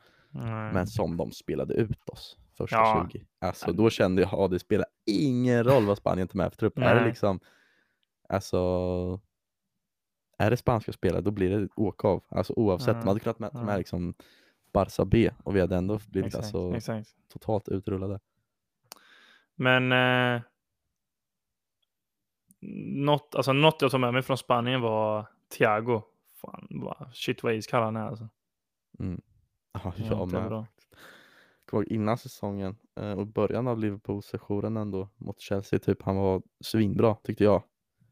Men 0.73 0.87
som 0.87 1.17
de 1.17 1.33
spelade 1.33 1.75
ut 1.75 2.09
oss 2.09 2.39
första 2.57 2.77
Ja. 2.77 3.09
20. 3.13 3.25
Alltså 3.39 3.73
då 3.73 3.91
kände 3.91 4.23
jag, 4.23 4.33
ja 4.33 4.49
det 4.49 4.59
spelar 4.59 4.87
ingen 5.07 5.65
roll 5.65 5.87
vad 5.87 5.99
Spanien 5.99 6.29
tar 6.29 6.37
med 6.37 6.51
för 6.53 6.57
trupp. 6.59 6.79
Är 6.79 6.95
det 6.95 7.07
liksom, 7.07 7.41
alltså, 8.29 9.21
är 10.39 10.51
det 10.51 10.57
spanska 10.57 10.93
spelare 10.93 11.21
då 11.21 11.31
blir 11.31 11.59
det 11.59 11.69
åka 11.77 12.09
av. 12.09 12.25
Alltså 12.29 12.53
oavsett, 12.53 12.89
Mm. 12.89 12.99
man 12.99 13.09
hade 13.09 13.21
kunnat 13.21 13.39
med, 13.39 13.51
ta 13.53 13.59
med 13.59 13.65
Mm. 13.69 13.79
liksom 13.79 14.15
Barca 14.75 15.05
B 15.05 15.31
och 15.45 15.57
vi 15.57 15.61
hade 15.61 15.77
ändå 15.77 15.99
blivit 16.07 16.27
exakt, 16.27 16.45
alltså 16.45 16.77
exakt. 16.77 17.09
totalt 17.29 17.69
utrullade. 17.69 18.21
Men 19.55 19.93
eh, 19.93 20.43
något, 23.05 23.35
alltså 23.35 23.53
något 23.53 23.83
jag 23.83 23.91
tog 23.91 24.01
med 24.01 24.13
mig 24.13 24.23
från 24.23 24.39
Spanien 24.39 24.81
var 24.81 25.27
Thiago. 25.59 26.03
Fan, 26.35 26.69
shit 27.13 27.43
vad 27.43 27.55
iskall 27.55 27.83
han 27.83 27.97
är 27.97 28.07
alltså. 28.07 28.29
Mm. 28.99 29.21
Ja, 29.73 29.93
Ja, 29.97 30.05
jag 30.11 30.33
med. 30.33 30.67
Kommer 31.71 31.93
innan 31.93 32.19
säsongen 32.19 32.77
eh, 33.01 33.13
och 33.13 33.27
början 33.27 33.69
av 33.69 33.79
Liverpool-sessionen 33.79 34.77
ändå 34.77 35.09
mot 35.17 35.41
Chelsea, 35.41 35.79
typ 35.79 36.03
han 36.03 36.17
var 36.17 36.43
svinbra 36.61 37.15
tyckte 37.15 37.45
jag. 37.45 37.63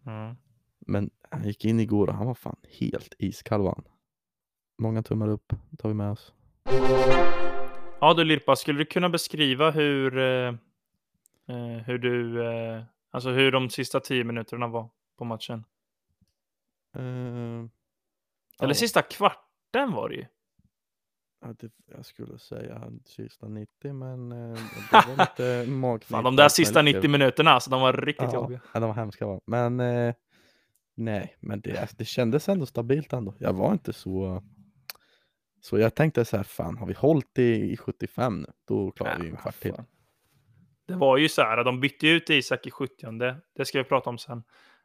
Mm. 0.06 0.36
Men 0.78 1.10
han 1.30 1.44
gick 1.44 1.64
in 1.64 1.80
igår 1.80 2.06
och 2.06 2.14
han 2.14 2.26
var 2.26 2.34
fan 2.34 2.56
helt 2.78 3.14
iskall 3.18 3.62
var 3.62 3.74
han. 3.74 3.84
Många 4.78 5.02
tummar 5.02 5.28
upp 5.28 5.52
tar 5.78 5.88
vi 5.88 5.94
med 5.94 6.10
oss. 6.10 6.34
Ja 8.00 8.14
du 8.16 8.24
Lirpa, 8.24 8.56
skulle 8.56 8.78
du 8.78 8.84
kunna 8.84 9.08
beskriva 9.08 9.70
hur, 9.70 10.18
eh, 10.18 10.48
eh, 11.48 11.82
hur 11.86 11.98
du, 11.98 12.46
eh, 12.46 12.82
alltså 13.10 13.30
hur 13.30 13.52
de 13.52 13.70
sista 13.70 14.00
tio 14.00 14.24
minuterna 14.24 14.68
var 14.68 14.88
på 15.18 15.24
matchen? 15.24 15.64
Eh, 16.96 17.02
Eller 17.02 17.68
ja, 18.60 18.74
sista 18.74 19.02
kvarten 19.02 19.92
var 19.92 20.08
det 20.08 20.14
ju. 20.14 20.26
ja, 21.40 21.54
det, 21.58 21.72
jag 21.86 22.04
skulle 22.06 22.38
säga 22.38 22.90
sista 23.04 23.48
90 23.48 23.92
men 23.92 24.32
eh, 24.32 24.58
det 24.90 25.06
var 25.08 25.16
lite 25.16 25.70
magknip. 25.70 26.08
Fan, 26.08 26.24
de 26.24 26.36
där 26.36 26.48
sista 26.48 26.82
90 26.82 27.10
minuterna, 27.10 27.50
alltså 27.50 27.70
de 27.70 27.80
var 27.80 27.92
riktigt 27.92 28.28
ja, 28.32 28.34
jobbiga. 28.34 28.60
ja, 28.74 28.80
de 28.80 28.86
var 28.86 28.94
hemska 28.94 29.26
va. 29.26 29.40
Men 29.46 29.80
eh, 29.80 30.14
nej, 30.94 31.36
men 31.40 31.60
det, 31.60 31.78
alltså, 31.78 31.96
det 31.98 32.04
kändes 32.04 32.48
ändå 32.48 32.66
stabilt 32.66 33.12
ändå. 33.12 33.34
Jag 33.38 33.52
var 33.52 33.72
inte 33.72 33.92
så 33.92 34.42
så 35.64 35.78
jag 35.78 35.94
tänkte 35.94 36.24
så 36.24 36.36
här, 36.36 36.44
fan 36.44 36.76
har 36.76 36.86
vi 36.86 36.94
hållit 36.94 37.38
i, 37.38 37.72
i 37.72 37.76
75 37.76 38.40
nu, 38.40 38.46
då 38.68 38.90
klarar 38.90 39.18
vi 39.18 39.24
ju 39.24 39.30
en 39.30 39.36
kvart 39.36 39.60
till. 39.60 39.74
Det 40.86 40.94
var 40.94 41.16
ju 41.16 41.28
så 41.28 41.42
här, 41.42 41.64
de 41.64 41.80
bytte 41.80 42.08
ut 42.08 42.30
Isak 42.30 42.66
i 42.66 42.70
70 42.70 43.06
det 43.56 43.64
ska 43.64 43.78
vi 43.78 43.84
prata 43.84 44.10
om 44.10 44.18
sen. 44.18 44.42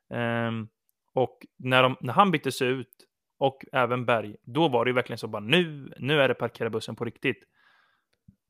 Ehm, 0.10 0.68
och 1.14 1.46
när, 1.58 1.84
de, 1.84 1.96
när 2.02 2.14
han 2.14 2.32
byttes 2.32 2.62
ut, 2.62 3.08
och 3.40 3.66
även 3.72 4.06
Berg, 4.06 4.36
då 4.44 4.68
var 4.68 4.86
det 4.86 4.90
ju 4.90 4.96
verkligen 4.96 5.18
så 5.18 5.28
bara 5.28 5.40
nu, 5.40 5.94
nu 6.00 6.22
är 6.22 6.28
det 6.28 6.34
parkera 6.34 6.70
bussen 6.70 6.96
på 6.96 7.06
riktigt. 7.06 7.44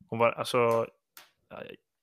Och 0.09 0.17
var, 0.17 0.31
alltså, 0.31 0.87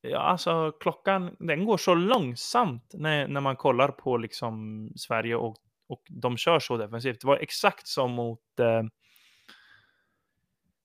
ja, 0.00 0.18
alltså 0.18 0.72
klockan, 0.80 1.36
den 1.38 1.64
går 1.64 1.76
så 1.76 1.94
långsamt 1.94 2.90
när, 2.94 3.28
när 3.28 3.40
man 3.40 3.56
kollar 3.56 3.88
på 3.88 4.16
liksom 4.16 4.88
Sverige 4.96 5.36
och, 5.36 5.56
och 5.88 6.02
de 6.08 6.36
kör 6.36 6.58
så 6.58 6.76
defensivt. 6.76 7.20
Det 7.20 7.26
var 7.26 7.36
exakt 7.36 7.86
som 7.86 8.10
mot 8.10 8.60
eh, 8.60 8.82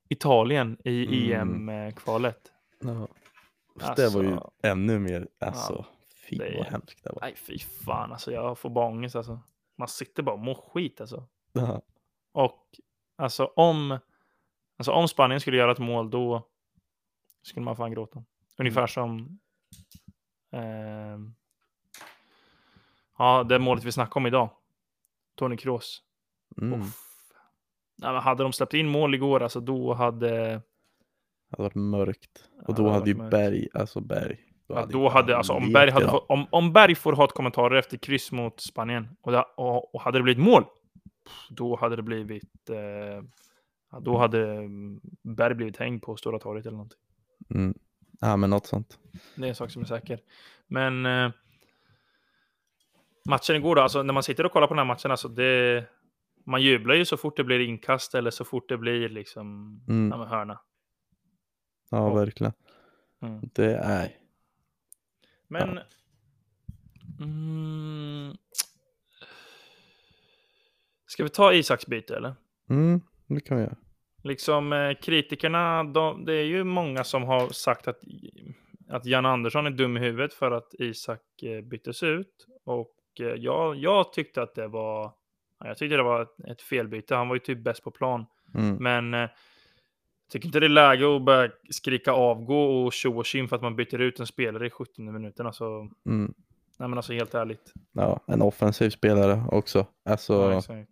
Italien 0.09 0.77
i 0.83 1.33
Mm. 1.33 1.69
EM-kvalet. 1.69 2.51
Ja. 2.79 3.07
Fast 3.79 3.95
det 3.95 4.09
var 4.09 4.23
ju 4.23 4.31
Alltså, 4.33 4.51
ännu 4.63 4.99
mer, 4.99 5.27
alltså 5.39 5.85
fy 6.29 6.37
det 6.37 6.55
vad 6.57 6.67
hemskt 6.67 7.03
det 7.03 7.09
var. 7.11 7.21
Nej, 7.21 7.35
fy 7.35 7.59
fan 7.59 8.11
alltså. 8.11 8.31
Jag 8.31 8.57
får 8.57 8.69
bara 8.69 8.85
ångest 8.87 9.15
alltså. 9.15 9.39
Man 9.77 9.87
sitter 9.87 10.23
bara 10.23 10.33
och 10.35 10.39
mår 10.41 10.55
skit 10.55 11.01
alltså. 11.01 11.27
Ja. 11.51 11.81
Och 12.31 12.65
alltså 13.15 13.45
om, 13.45 13.99
alltså 14.77 14.91
om 14.91 15.07
Spanien 15.07 15.39
skulle 15.41 15.57
göra 15.57 15.71
ett 15.71 15.79
mål 15.79 16.09
då 16.09 16.47
skulle 17.41 17.63
man 17.63 17.75
fan 17.75 17.91
gråta. 17.91 18.23
Ungefär 18.57 18.79
Mm. 18.81 18.87
som 18.87 19.39
ehm, 20.51 21.35
ja, 23.17 23.43
det 23.43 23.59
målet 23.59 23.83
vi 23.83 23.91
snackade 23.91 24.19
om 24.19 24.27
idag. 24.27 24.49
Toni 25.35 25.57
Kroos. 25.57 26.03
Mm. 26.61 26.81
Hade 28.01 28.43
de 28.43 28.53
släppt 28.53 28.73
in 28.73 28.87
mål 28.87 29.15
igår, 29.15 29.43
alltså 29.43 29.59
då 29.59 29.93
hade, 29.93 30.29
Det 30.29 30.61
hade 31.51 31.63
varit 31.63 31.75
mörkt. 31.75 32.49
Och 32.67 32.75
då 32.75 32.83
hade 32.83 32.93
hade 32.93 33.09
ju 33.09 33.15
mörkt. 33.15 33.31
Berg, 33.31 33.67
alltså 33.73 33.99
Berg. 34.01 34.37
ja, 34.67 34.85
ju 34.85 34.91
då 34.91 35.09
hade, 35.09 35.37
alltså 35.37 35.53
om 35.53 35.73
Berg, 35.73 35.91
hade 35.91 36.09
fått, 36.09 36.25
om, 36.29 36.47
om 36.49 36.73
Berg 36.73 36.95
får 36.95 37.13
hat-kommentarer 37.13 37.75
efter 37.75 37.97
kryss 37.97 38.31
mot 38.31 38.61
Spanien 38.61 39.07
och, 39.21 39.31
det, 39.31 39.45
och, 39.57 39.95
och 39.95 40.01
hade 40.01 40.19
det 40.19 40.23
blivit 40.23 40.43
mål, 40.43 40.65
då 41.49 41.75
hade 41.75 41.95
det 41.95 42.03
blivit, 42.03 42.69
eh, 42.69 43.23
då 44.01 44.17
hade 44.17 44.51
mm, 44.51 45.01
Berg 45.23 45.55
blivit 45.55 45.77
hängd 45.77 46.01
på 46.01 46.15
Stora 46.15 46.39
torget 46.39 46.65
eller 46.65 46.77
någonting. 46.77 46.99
Mm. 47.49 47.73
Ja 48.21 48.37
men 48.37 48.49
något 48.49 48.65
sånt. 48.65 48.99
Det 49.35 49.43
är 49.43 49.49
en 49.49 49.55
sak 49.55 49.71
som 49.71 49.81
är 49.81 49.85
säker. 49.85 50.19
Men 50.67 51.05
eh, 51.05 51.31
matchen 53.29 53.55
igår 53.55 53.75
då, 53.75 53.81
alltså 53.81 54.03
när 54.03 54.13
man 54.13 54.23
sitter 54.23 54.45
och 54.45 54.51
kollar 54.51 54.67
på 54.67 54.73
den 54.73 54.79
här 54.79 54.93
matchen, 54.93 55.11
alltså 55.11 55.27
det, 55.27 55.85
man 56.49 56.61
jublar 56.61 56.95
ju 56.95 57.05
så 57.05 57.17
fort 57.17 57.37
det 57.37 57.43
blir 57.43 57.59
inkast 57.59 58.15
eller 58.15 58.31
så 58.31 58.45
fort 58.45 58.69
det 58.69 58.77
blir 58.77 59.09
liksom 59.09 59.79
Mm. 59.87 60.19
ja, 60.19 60.25
hörna. 60.25 60.59
Ja 61.91 62.11
Och- 62.11 62.17
verkligen. 62.17 62.53
Mm. 63.21 63.41
Det 63.53 63.75
är, 63.75 64.11
Men... 65.47 65.79
Mm, 67.19 68.33
ska 71.07 71.23
vi 71.23 71.29
ta 71.29 71.53
Isaks 71.53 71.85
byte 71.87 72.15
eller? 72.17 72.35
mm, 72.69 73.01
det 73.27 73.39
kan 73.41 73.57
vi 73.57 73.63
göra. 73.63 73.75
Liksom 74.23 74.73
eh, 74.73 74.93
kritikerna, 75.01 75.83
de, 75.83 76.25
det 76.25 76.33
är 76.33 76.43
ju 76.43 76.63
många 76.63 77.03
som 77.03 77.23
har 77.23 77.49
sagt 77.49 77.87
att, 77.87 77.99
att 78.89 79.05
Jan 79.05 79.25
Andersson 79.25 79.65
är 79.65 79.71
dum 79.71 79.97
i 79.97 79.99
huvudet 79.99 80.33
för 80.33 80.51
att 80.51 80.73
Isak 80.79 81.43
eh, 81.43 81.61
byttes 81.61 82.03
ut. 82.03 82.45
Och 82.65 82.95
eh, 83.19 83.25
jag, 83.25 83.75
jag 83.75 84.13
tyckte 84.13 84.41
att 84.41 84.55
det 84.55 84.67
var, 84.67 85.03
ja, 85.03 85.18
jag 85.59 85.77
tyckte 85.77 85.97
det 85.97 86.03
var 86.03 86.21
ett, 86.21 86.39
ett 86.51 86.61
felbyte. 86.61 87.15
Han 87.15 87.27
var 87.27 87.35
ju 87.35 87.39
typ 87.39 87.63
bäst 87.63 87.83
på 87.83 87.91
plan. 87.91 88.25
Mm. 88.55 88.75
Men 88.75 89.13
eh, 89.23 89.29
tycker 90.31 90.45
inte 90.47 90.59
det 90.59 90.65
är 90.65 90.69
läge 90.69 91.15
att 91.15 91.21
börja 91.25 91.51
skrika 91.69 92.11
avgå 92.11 92.85
och 92.85 92.93
tjo 92.93 93.17
och 93.17 93.25
tjim 93.25 93.47
för 93.47 93.55
att 93.55 93.61
man 93.61 93.75
byter 93.75 94.01
ut 94.01 94.19
en 94.19 94.27
spelare 94.27 94.67
i 94.67 94.69
70 94.69 95.01
minuten. 95.01 95.45
Alltså, 95.45 95.65
Mm. 96.05 96.33
nej 96.79 96.89
men 96.89 96.93
alltså 96.93 97.13
helt 97.13 97.33
ärligt. 97.33 97.73
Ja, 97.91 98.19
en 98.27 98.41
offensiv 98.41 98.89
spelare 98.89 99.43
också. 99.51 99.85
Alltså 100.05 100.33
Ja, 100.33 100.57
exakt. 100.57 100.89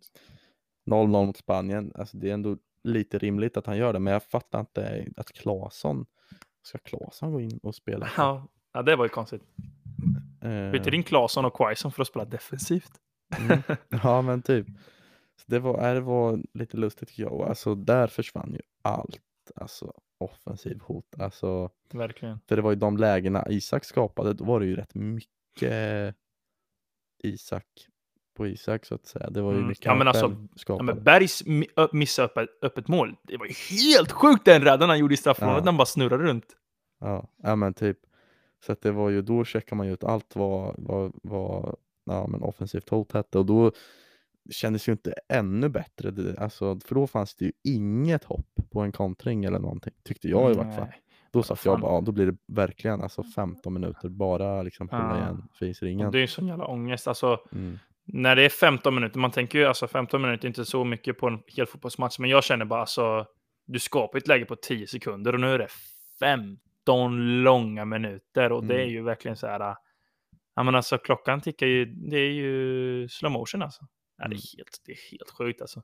0-0 0.85 1.07
mot 1.25 1.37
Spanien, 1.37 1.91
alltså 1.95 2.17
det 2.17 2.29
är 2.29 2.33
ändå 2.33 2.57
lite 2.83 3.17
rimligt 3.17 3.57
att 3.57 3.65
han 3.65 3.77
gör 3.77 3.93
det, 3.93 3.99
men 3.99 4.13
jag 4.13 4.23
fattar 4.23 4.59
inte 4.59 5.05
att 5.17 5.31
Claesson, 5.33 6.05
ska 6.61 6.77
Claesson 6.77 7.31
gå 7.31 7.41
in 7.41 7.59
och 7.63 7.75
spela? 7.75 8.09
Ja, 8.17 8.47
ja, 8.73 8.81
det 8.81 8.95
var 8.95 9.05
ju 9.05 9.09
konstigt. 9.09 9.41
Eh, 10.41 10.71
Byter 10.71 10.93
in 10.93 11.03
Claesson 11.03 11.45
och 11.45 11.53
Quaison 11.57 11.91
för 11.91 12.01
att 12.01 12.07
spela 12.07 12.25
defensivt. 12.25 12.91
Mm. 13.39 13.59
Ja 14.03 14.21
men 14.21 14.41
typ. 14.41 14.67
Så 15.35 15.43
det, 15.45 15.59
var, 15.59 15.87
äh, 15.87 15.93
det 15.93 16.01
var 16.01 16.39
lite 16.53 16.77
lustigt 16.77 17.09
tycker 17.09 17.23
jag. 17.23 17.33
Och 17.33 17.49
Alltså 17.49 17.75
där 17.75 18.07
försvann 18.07 18.53
ju 18.53 18.61
allt. 18.81 19.21
Alltså 19.55 19.93
offensiv 20.19 20.79
hot. 20.81 21.15
Alltså, 21.19 21.69
Verkligen. 21.93 22.39
för 22.47 22.55
det 22.55 22.61
var 22.61 22.71
ju 22.71 22.75
de 22.75 22.97
lägena 22.97 23.45
Isak 23.49 23.83
skapade, 23.85 24.33
då 24.33 24.43
var 24.43 24.59
det 24.59 24.65
ju 24.65 24.75
rätt 24.75 24.95
mycket 24.95 26.15
Isak 27.23 27.65
på 28.37 28.47
Isak 28.47 28.85
så 28.85 28.95
att 28.95 29.05
säga. 29.05 29.29
Det 29.29 29.41
var 29.41 29.51
ju 29.51 29.57
Mm. 29.57 29.69
mycket 29.69 29.85
Ja, 29.85 29.91
han 29.91 29.97
men 29.97 30.07
alltså, 30.07 30.25
Ja, 30.25 30.47
skapade. 30.55 30.83
men 30.93 31.03
Bergs 31.03 31.43
missa 31.91 32.23
öppet, 32.23 32.49
öppet 32.61 32.87
mål, 32.87 33.15
det 33.23 33.37
var 33.37 33.45
ju 33.45 33.53
helt 33.53 34.11
sjukt 34.11 34.45
den 34.45 34.61
räddan 34.61 34.89
han 34.89 34.99
gjorde 34.99 35.13
i 35.13 35.17
straffområdet 35.17 35.61
Ja. 35.65 35.69
han 35.69 35.77
bara 35.77 35.85
snurrade 35.85 36.23
runt. 36.23 36.45
Ja, 36.99 37.27
ja 37.43 37.55
men 37.55 37.73
typ. 37.73 37.97
Så 38.65 38.71
att 38.71 38.81
det 38.81 38.91
var 38.91 39.09
ju, 39.09 39.21
då 39.21 39.45
checkar 39.45 39.75
man 39.75 39.87
ju 39.87 39.93
ut 39.93 40.03
allt 40.03 40.35
vad, 40.35 40.75
vad, 40.77 41.11
vad 41.23 41.75
ja, 42.07 42.27
men 42.27 42.41
offensivt 42.41 42.89
hot 42.89 43.11
hette 43.11 43.39
och 43.39 43.45
då 43.45 43.71
kändes 44.51 44.87
ju 44.89 44.91
inte 44.91 45.13
ännu 45.29 45.69
bättre. 45.69 46.11
Det, 46.11 46.37
alltså, 46.39 46.79
för 46.85 46.95
då 46.95 47.07
fanns 47.07 47.35
det 47.35 47.45
ju 47.45 47.51
inget 47.63 48.23
hopp 48.23 48.49
på 48.71 48.81
en 48.81 48.91
kontring 48.91 49.45
eller 49.45 49.59
någonting, 49.59 49.93
tyckte 50.03 50.27
jag 50.29 50.51
i 50.51 50.53
vart 50.53 50.75
fall. 50.75 50.87
Då 51.31 51.43
satt 51.43 51.65
jag 51.65 51.79
bara, 51.79 51.91
ja, 51.93 52.01
då 52.01 52.11
blir 52.11 52.25
det 52.25 52.37
verkligen 52.47 53.01
alltså 53.01 53.23
15 53.23 53.73
minuter 53.73 54.09
bara 54.09 54.63
liksom 54.63 54.89
hålla 54.89 55.03
Ja. 55.17 55.17
igen 55.23 55.43
fisringen. 55.59 56.11
det 56.11 56.17
är 56.17 56.21
ju 56.21 56.27
sån 56.27 56.47
jävla 56.47 56.65
ångest. 56.65 57.07
Alltså, 57.07 57.39
Mm. 57.51 57.79
när 58.05 58.35
det 58.35 58.43
är 58.45 58.49
15 58.49 58.95
minuter, 58.95 59.19
man 59.19 59.31
tänker 59.31 59.59
ju 59.59 59.65
alltså 59.65 59.87
15 59.87 60.21
minuter 60.21 60.45
är 60.45 60.47
inte 60.47 60.65
så 60.65 60.83
mycket 60.83 61.17
på 61.17 61.27
en 61.27 61.39
hel 61.47 61.65
fotbollsmatch, 61.65 62.19
men 62.19 62.29
jag 62.29 62.43
känner 62.43 62.65
bara 62.65 62.79
alltså, 62.81 63.25
du 63.65 63.79
skapar 63.79 64.17
ett 64.17 64.27
läge 64.27 64.45
på 64.45 64.55
10 64.55 64.87
sekunder 64.87 65.33
och 65.33 65.39
nu 65.39 65.47
är 65.53 65.59
det 65.59 65.67
15 66.19 67.41
långa 67.43 67.85
minuter 67.85 68.51
och 68.51 68.63
det 68.63 68.75
är 68.75 68.79
Mm. 68.79 68.89
ju 68.93 69.01
verkligen 69.03 69.37
så 69.37 69.47
här. 69.47 69.75
Ja 70.57 70.63
men 70.63 70.75
alltså 70.75 70.97
klockan 70.97 71.41
tickar 71.41 71.67
ju, 71.67 71.85
det 71.85 72.17
är 72.17 72.31
ju 72.31 73.07
slow 73.09 73.31
motion 73.31 73.61
alltså. 73.61 73.87
Ja, 74.17 74.23
det, 74.23 74.25
Mm. 74.25 74.37
är 74.37 74.57
helt, 74.57 74.81
det 74.85 74.91
är 74.91 75.11
helt 75.11 75.31
sjukt 75.31 75.61
alltså. 75.61 75.83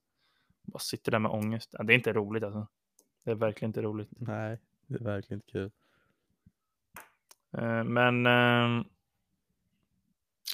Bara 0.63 0.79
sitter 0.79 1.11
där 1.11 1.19
med 1.19 1.31
ångest. 1.31 1.69
Ja, 1.71 1.83
det 1.83 1.93
är 1.93 1.95
inte 1.95 2.13
roligt 2.13 2.43
alltså. 2.43 2.67
Det 3.23 3.31
är 3.31 3.35
verkligen 3.35 3.69
inte 3.69 3.81
roligt. 3.81 4.09
Nej, 4.11 4.57
det 4.87 4.95
är 4.95 5.03
verkligen 5.03 5.37
inte 5.37 5.51
kul. 5.51 5.71
Eh, 7.57 7.83
Men 7.83 8.25
ehm, 8.25 8.83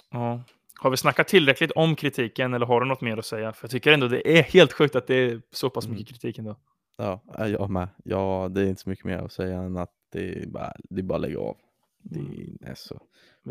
ja. 0.10 0.44
Har 0.82 0.90
vi 0.90 0.98
snackat 0.98 1.28
tillräckligt 1.28 1.72
om 1.72 1.96
kritiken 1.96 2.54
eller 2.54 2.66
har 2.66 2.82
du 2.82 2.88
något 2.88 3.02
mer 3.02 3.18
att 3.18 3.26
säga? 3.26 3.54
För 3.54 3.64
jag 3.66 3.72
tycker 3.72 3.92
ändå 3.92 4.08
det 4.08 4.40
är 4.40 4.44
helt 4.44 4.74
sjukt 4.74 4.96
att 4.96 5.08
det 5.08 5.16
är 5.16 5.42
så 5.52 5.70
pass 5.70 5.88
mycket 5.88 6.08
Mm. 6.10 6.14
kritik 6.14 6.38
ändå. 6.38 6.56
Ja, 6.98 7.22
ja, 7.38 7.48
jag 7.48 7.70
med. 7.70 7.88
Ja, 8.04 8.48
det 8.52 8.62
är 8.62 8.66
inte 8.66 8.82
så 8.82 8.90
mycket 8.90 9.06
mer 9.06 9.18
att 9.18 9.32
säga 9.32 9.62
än 9.62 9.78
att 9.78 9.94
det 10.10 10.42
är 10.44 10.48
bara, 10.48 10.74
det 10.90 11.02
är 11.02 11.04
bara 11.04 11.18
lägga 11.18 11.40
av. 11.40 11.58
Det 12.02 12.20
är 12.20 12.70
alltså, 12.70 13.00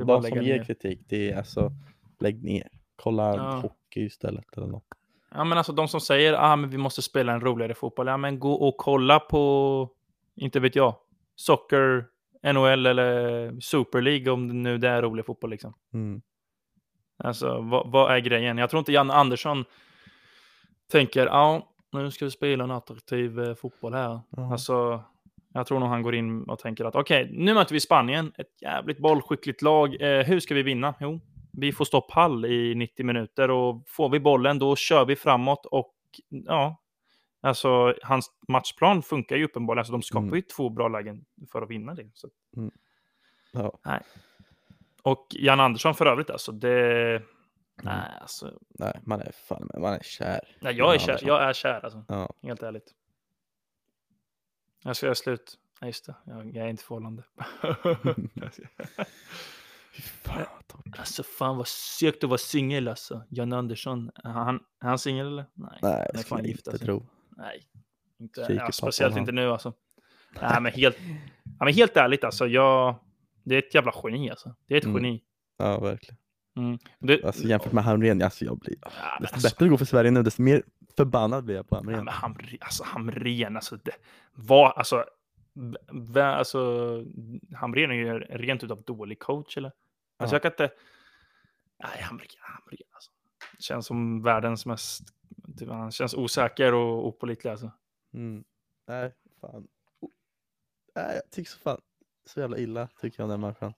de 0.07 0.23
som 0.23 0.43
ger 0.43 0.57
ner. 0.59 0.65
kritik, 0.65 1.01
det 1.09 1.31
är 1.31 1.37
alltså, 1.37 1.73
lägg 2.21 2.45
ner. 2.45 2.69
Kolla 2.97 3.37
Ja. 3.37 3.53
hockey 3.53 4.01
istället 4.07 4.57
eller 4.57 4.67
något. 4.67 4.85
Ja, 5.31 5.45
men 5.45 5.59
alltså 5.59 5.73
de 5.73 5.89
som 5.89 6.01
säger 6.01 6.33
att 6.33 6.41
ah, 6.41 6.57
men 6.57 6.71
vi 6.71 6.79
måste 6.79 7.03
spela 7.03 7.33
en 7.33 7.41
roligare 7.41 7.75
fotboll. 7.75 8.07
Ja, 8.07 8.17
men 8.17 8.39
gå 8.39 8.53
och 8.53 8.77
kolla 8.77 9.21
på, 9.21 9.91
inte 10.37 10.61
vet 10.61 10.77
jag, 10.77 10.95
socker, 11.37 12.07
NHL 12.53 12.87
eller 12.87 13.61
Super 13.61 14.03
League 14.03 14.31
om 14.33 14.49
det 14.49 14.55
nu 14.55 14.79
det 14.79 14.89
är 14.89 15.03
rolig 15.03 15.27
fotboll 15.27 15.51
liksom. 15.51 15.75
Mm. 15.93 16.23
Alltså 17.17 17.61
vad, 17.61 17.91
vad 17.93 18.13
är 18.15 18.19
grejen? 18.19 18.59
Jag 18.59 18.71
tror 18.71 18.79
inte 18.79 18.93
Jan 18.93 19.11
Andersson 19.11 19.65
tänker, 20.91 21.27
ja, 21.27 21.69
nu 21.93 22.11
ska 22.11 22.25
vi 22.25 22.31
spela 22.31 22.65
en 22.65 22.71
attraktiv 22.71 23.41
eh, 23.41 23.55
fotboll 23.55 23.95
här. 23.95 24.21
Ja. 24.31 24.53
Alltså, 24.53 25.03
jag 25.59 25.67
tror 25.67 25.81
nog 25.81 25.89
han 25.89 26.03
går 26.03 26.15
in 26.15 26.43
och 26.43 26.59
tänker 26.59 26.85
att 26.85 26.95
okej, 26.95 27.29
nu 27.33 27.55
möter 27.55 27.73
vi 27.75 27.81
Spanien, 27.81 28.33
ett 28.39 28.63
jävligt 28.63 28.99
bollskickligt 28.99 29.63
lag. 29.63 30.03
Eh, 30.03 30.25
hur 30.27 30.41
ska 30.41 30.55
vi 30.55 30.63
vinna? 30.63 30.95
Jo, 31.01 31.21
vi 31.53 31.73
får 31.73 31.85
stå 31.85 32.01
pall 32.01 32.45
i 32.47 32.75
90 32.75 33.07
minuter 33.07 33.51
och 33.51 33.83
får 33.89 34.09
vi 34.09 34.21
bollen 34.21 34.59
då 34.59 34.77
kör 34.77 35.05
vi 35.05 35.17
framåt 35.17 35.67
och 35.67 35.95
ja, 36.29 36.81
alltså 37.41 37.95
hans 38.03 38.31
matchplan 38.49 39.03
funkar 39.03 39.37
ju 39.37 39.45
uppenbarligen. 39.45 39.79
Alltså 39.81 39.93
de 39.93 40.03
skapar 40.03 40.23
Mm. 40.23 40.35
ju 40.37 40.43
två 40.43 40.71
bra 40.71 40.89
lägen 40.89 41.25
för 41.53 41.63
att 41.63 41.71
vinna 41.71 41.95
det. 41.95 42.11
Så. 42.15 42.29
Ja, 43.53 44.01
Och 45.03 45.27
Jan 45.31 45.61
Andersson 45.61 45.95
för 45.95 46.07
övrigt 46.07 46.31
alltså, 46.31 46.53
det... 46.53 47.11
Mm. 47.11 47.23
Nej, 47.83 48.11
alltså. 48.21 48.53
nej, 48.79 49.01
man 49.05 49.21
är 49.21 49.33
fan, 49.49 49.71
man 49.79 49.93
är 49.93 50.01
kär. 50.03 50.41
Nej, 50.61 50.75
jag 50.77 50.89
är 50.89 50.93
Jan 50.93 50.99
kär, 50.99 51.09
Andersson. 51.13 51.29
jag 51.29 51.43
är 51.43 51.53
kär 51.53 51.81
alltså. 51.85 52.05
Ja, 52.09 52.33
Helt 52.43 52.63
ärligt. 52.63 52.95
Jag 54.85 54.97
ska 54.97 55.07
göra 55.07 55.15
slut. 55.15 55.59
Nej, 55.81 55.89
just 55.89 56.07
det. 56.07 56.15
Jag, 56.25 56.57
jag 56.57 56.65
är 56.67 56.69
inte 56.71 56.85
förhållande. 56.85 57.23
fan 60.23 60.47
alltså 60.99 61.23
fan 61.23 61.57
vad 61.57 61.69
segt 61.69 62.25
att 62.25 62.31
vara 62.31 62.39
singel 62.39 62.89
alltså. 62.89 63.23
Jan 63.29 63.53
Andersson. 63.53 64.11
Är 64.25 64.29
han, 64.31 64.55
är 64.83 64.89
han 64.89 64.99
singel 64.99 65.27
eller? 65.27 65.47
Nej. 65.55 65.79
Nej, 65.83 66.11
jag 66.15 66.25
skulle 66.25 66.43
gift 66.49 66.59
inte 66.59 66.71
alltså. 66.71 66.85
tro. 66.85 67.07
Nej. 67.37 67.63
Inte, 68.21 68.41
ja, 68.41 68.73
speciellt 68.73 69.13
han. 69.15 69.21
inte 69.21 69.33
nu 69.33 69.51
alltså. 69.51 69.73
Nej, 70.41 70.61
men 70.61 70.73
helt, 70.73 70.97
ja, 71.59 71.65
men 71.65 71.75
helt 71.75 71.97
ärligt 71.97 72.25
alltså. 72.25 72.47
Jag, 72.47 72.99
det 73.45 73.55
är 73.55 73.59
ett 73.59 73.75
jävla 73.75 73.93
geni 74.05 74.31
alltså. 74.31 74.55
Det 74.67 74.75
är 74.75 74.79
ett 74.79 74.85
Mm. 74.85 74.97
geni. 75.05 75.23
Ja, 75.59 75.81
verkligen. 75.81 76.17
Mm. 76.57 76.79
Det, 76.99 77.25
Alltså 77.25 77.45
jämfört 77.45 77.73
med 77.73 77.85
Hamrén, 77.85 78.23
alltså 78.23 78.45
jag 78.45 78.59
blir, 78.59 78.77
ja, 78.83 78.91
desto 79.21 79.35
alltså, 79.35 79.49
bättre 79.49 79.65
det 79.65 79.69
går 79.69 79.77
för 79.77 79.85
Sverige 79.85 80.11
nu, 80.11 80.23
desto 80.23 80.43
mer 80.43 80.63
förbannad 80.99 81.45
blir 81.45 81.57
jag 81.57 81.69
på 81.69 81.77
Ja, 81.77 81.79
Hamrén. 81.81 81.97
men 82.05 82.09
Hamre, 82.09 82.59
alltså 82.61 82.85
Hamrén, 82.85 83.57
alltså 83.57 83.77
det 83.77 83.95
var, 84.33 84.71
alltså, 84.71 85.05
alltså 86.23 86.61
Hamrén 87.57 87.91
är 87.91 87.95
ju 87.95 88.19
rent 88.19 88.65
utav 88.65 88.83
dålig 88.83 89.19
coach 89.19 89.57
eller? 89.57 89.73
Alltså 90.17 90.35
Ja. 90.35 90.37
jag 90.37 90.43
kan 90.43 90.65
inte, 90.67 90.75
nej 91.85 92.03
Hamrén, 92.03 92.29
Hamrén 92.41 92.89
alltså. 92.93 93.11
Känns 93.59 93.87
som 93.87 94.23
världens 94.23 94.67
mest, 94.67 95.03
typ, 95.59 95.69
han 95.69 95.91
känns 95.91 96.15
osäker 96.15 96.75
och 96.75 97.07
opålitlig 97.07 97.51
alltså. 97.51 97.71
Mm. 98.15 98.45
Nej, 98.87 99.15
fan. 99.41 99.69
Oh. 100.01 100.11
Nej, 100.95 101.15
jag 101.15 101.31
tycker 101.31 101.51
så 101.51 101.59
fan 101.59 101.81
så 102.27 102.41
jävla 102.41 102.59
illa 102.59 102.89
tycker 103.01 103.21
jag 103.21 103.25
om 103.25 103.31
den 103.31 103.41
människan. 103.41 103.75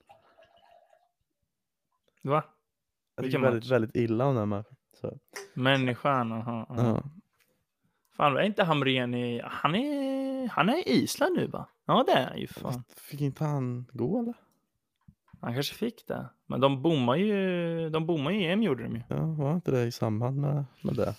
Va? 2.23 2.45
Jag 3.17 3.25
tycker 3.25 3.39
väldigt, 3.39 3.71
väldigt 3.71 3.97
illa 3.97 4.25
om 4.27 4.35
den 4.37 4.49
människan. 4.49 4.77
Så. 5.01 5.19
Människan, 5.55 6.33
aha, 6.33 6.67
aha. 6.71 6.83
Ja. 6.83 7.03
Fan, 8.17 8.37
är 8.37 8.43
inte 8.43 8.65
Hamrén 8.65 9.15
i, 9.15 9.41
han 9.45 9.75
är, 9.75 10.49
han 10.49 10.69
är 10.69 10.89
i 10.89 10.91
Island 10.91 11.37
nu 11.37 11.47
va? 11.47 11.67
Ja 11.87 12.05
det 12.07 12.13
är 12.13 12.27
han 12.29 12.39
ju 12.39 12.47
fan. 12.47 12.85
Fick 12.97 13.21
inte 13.21 13.45
han 13.45 13.87
gå 13.93 14.21
eller? 14.21 14.35
Han 15.41 15.55
kanske 15.55 15.75
fick 15.75 16.07
det. 16.07 16.27
Men 16.47 16.61
de 16.61 16.83
bommar 16.83 17.17
ju, 17.17 17.91
de 17.91 18.07
bommar 18.07 18.31
ju 18.31 18.53
EM 18.53 18.63
gjorde 18.63 18.83
de 18.83 18.95
ju. 18.95 19.03
Ja, 19.09 19.27
var 19.27 19.55
inte 19.55 19.71
det 19.71 19.85
i 19.85 19.93
samband 19.93 20.37
med, 20.37 20.65
med 20.83 20.95
det? 20.95 21.15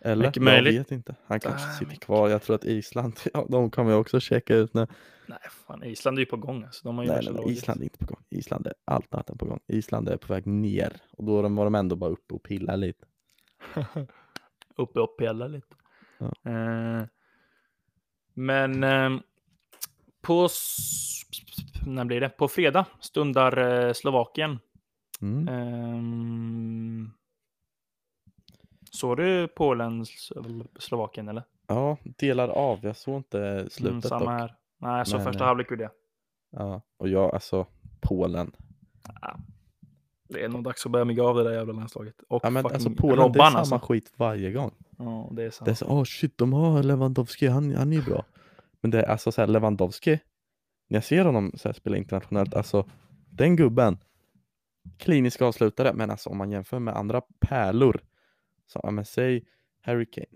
Eller? 0.00 0.26
Mycket 0.26 0.36
jag 0.36 0.44
möjligt. 0.44 0.80
vet 0.80 0.92
inte. 0.92 1.14
Han 1.26 1.40
kanske 1.40 1.68
Ah, 1.68 1.72
sitter 1.72 1.96
kvar. 1.96 2.28
Jag 2.28 2.42
tror 2.42 2.56
att 2.56 2.64
Island, 2.64 3.20
ja, 3.34 3.46
de 3.48 3.70
kommer 3.70 3.90
jag 3.90 4.00
också 4.00 4.20
checka 4.20 4.54
ut 4.56 4.74
nu. 4.74 4.86
Nej, 5.26 5.38
fan, 5.66 5.84
Island 5.84 6.18
är 6.18 6.20
ju 6.20 6.26
på 6.26 6.36
gång 6.36 6.64
alltså. 6.64 6.80
De 6.88 6.96
har 6.98 7.04
ju 7.04 7.10
Nej, 7.10 7.28
nej. 7.32 7.52
Island 7.52 7.80
är 7.80 7.84
inte 7.84 7.98
på 7.98 8.06
gång. 8.06 8.22
Island 8.30 8.66
är 8.66 8.74
allt 8.84 9.14
annat 9.14 9.30
än 9.30 9.38
på 9.38 9.46
gång. 9.46 9.60
Island 9.66 10.08
är 10.08 10.16
på 10.16 10.32
väg 10.32 10.46
ner. 10.46 10.92
Och 11.12 11.24
då 11.24 11.42
var 11.48 11.64
de 11.64 11.74
ändå 11.74 11.96
bara 11.96 12.10
uppe 12.10 12.34
och 12.34 12.42
pillade 12.42 12.76
lite. 12.78 13.06
uppe 14.76 15.00
och 15.00 15.16
pela 15.18 15.46
lite. 15.46 15.66
Ja. 16.18 16.50
Eh, 16.50 17.04
men 18.34 18.84
eh, 18.84 19.10
på, 20.22 20.48
när 21.86 22.04
blir 22.04 22.20
det? 22.20 22.28
På 22.28 22.48
fredag 22.48 22.86
stundar 23.00 23.86
eh, 23.86 23.92
Slovakien. 23.92 24.58
Mm. 25.20 27.10
Såg 29.00 29.16
du 29.16 29.48
Polen, 29.48 30.04
Slovakien 30.78 31.28
eller? 31.28 31.42
Ja, 31.66 31.96
delar 32.02 32.48
av. 32.48 32.78
Jag 32.82 32.96
såg 32.96 33.16
inte 33.16 33.66
slutet 33.70 33.90
Mm, 33.90 34.02
samma 34.02 34.20
dock. 34.20 34.40
här. 34.40 34.54
Nej, 34.80 34.98
jag 34.98 35.08
såg 35.08 35.18
Men, 35.18 35.26
första 35.26 35.44
eh, 35.44 35.46
halvlek 35.48 35.68
det. 35.68 35.90
Ja, 36.50 36.82
och 36.98 37.08
jag, 37.08 37.34
alltså 37.34 37.66
Polen. 38.00 38.52
Det 40.28 40.44
är 40.44 40.48
nog 40.48 40.64
dags 40.64 40.86
att 40.86 40.92
börja 40.92 41.04
mygga 41.04 41.24
av 41.24 41.36
det 41.36 41.44
där 41.44 41.52
jävla 41.52 41.72
landslaget. 41.72 42.14
Och 42.28 42.40
Ja 42.44 42.50
men 42.50 42.66
alltså 42.66 42.90
Polen, 42.90 43.16
det 43.16 43.22
är 43.22 43.26
Robban 43.26 43.46
samma 43.52 43.58
alltså. 43.58 43.78
skit 43.78 44.12
varje 44.16 44.52
gång. 44.52 44.74
Ja, 44.98 45.28
det 45.32 45.42
är 45.44 45.50
sant. 45.50 45.64
Det 45.64 45.70
är 45.70 45.74
så, 45.74 45.86
åh 45.88 46.04
shit, 46.04 46.38
de 46.38 46.52
har 46.52 46.82
Lewandowski, 46.82 47.46
han, 47.46 47.74
han 47.74 47.92
är 47.92 47.96
ju 47.96 48.02
bra. 48.02 48.24
Men 48.80 48.90
det 48.90 49.02
är 49.02 49.08
alltså 49.10 49.32
så 49.32 49.40
här, 49.40 49.48
Lewandowski, 49.48 50.18
när 50.88 50.96
jag 50.96 51.04
ser 51.04 51.24
honom 51.24 51.52
så 51.54 51.68
här, 51.68 51.72
spela 51.72 51.96
internationellt, 51.96 52.54
alltså 52.54 52.88
den 53.30 53.56
gubben, 53.56 53.98
klinisk 54.98 55.42
avslutare, 55.42 55.92
men 55.92 56.10
alltså 56.10 56.30
om 56.30 56.38
man 56.38 56.50
jämför 56.50 56.78
med 56.78 56.96
andra 56.96 57.22
pärlor, 57.40 58.00
så 58.72 58.80
ja, 58.82 58.90
men 58.90 59.04
säg 59.04 59.44
Harry 59.80 60.06
Kane, 60.06 60.26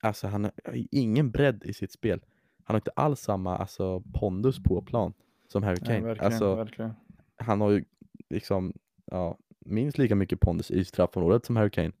alltså 0.00 0.26
han 0.26 0.44
har 0.44 0.52
ingen 0.90 1.30
bredd 1.30 1.64
i 1.64 1.72
sitt 1.72 1.92
spel. 1.92 2.20
Han 2.64 2.74
har 2.74 2.78
inte 2.78 2.90
alls 2.96 3.20
samma 3.20 3.56
alltså, 3.56 4.00
pondus 4.00 4.62
på 4.62 4.82
plan 4.82 5.12
som 5.48 5.62
Harry 5.62 5.76
Kane. 5.76 6.00
verkligen, 6.00 6.32
alltså, 6.32 6.54
verkligen. 6.54 6.94
han 7.36 7.60
har 7.60 7.70
ju 7.70 7.84
liksom, 8.30 8.72
ja, 9.04 9.38
minst 9.60 9.98
lika 9.98 10.14
mycket 10.14 10.40
pondus 10.40 10.70
i 10.70 10.84
straffområdet 10.84 11.44
som 11.44 11.56
Harry 11.56 11.70
Kane. 11.70 11.92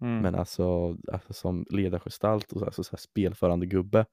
Mm. 0.00 0.18
Men 0.22 0.34
alltså, 0.34 0.96
alltså 1.12 1.32
som 1.32 1.66
ledargestalt 1.70 2.52
och 2.52 2.62
alltså, 2.62 2.82
så 2.84 2.90
här 2.92 2.98
spelförande 2.98 3.66
gubbe, 3.66 4.06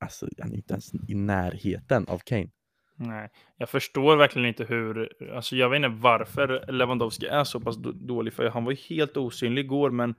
alltså 0.00 0.28
han 0.38 0.52
är 0.52 0.56
inte 0.56 0.74
ens 0.74 0.94
i 1.08 1.14
närheten 1.14 2.06
av 2.08 2.18
Kane. 2.18 2.48
Nej, 2.96 3.30
jag 3.56 3.68
förstår 3.68 4.16
verkligen 4.16 4.48
inte 4.48 4.64
hur, 4.64 5.12
alltså 5.34 5.56
jag 5.56 5.70
vet 5.70 5.76
inte 5.76 5.88
varför 5.88 6.72
Lewandowski 6.72 7.26
är 7.26 7.44
så 7.44 7.60
pass 7.60 7.76
då- 7.76 7.92
dålig, 7.92 8.32
för 8.32 8.48
han 8.48 8.64
var 8.64 8.72
ju 8.72 8.78
helt 8.96 9.16
osynlig 9.16 9.64
igår, 9.64 9.90
men 9.90 10.14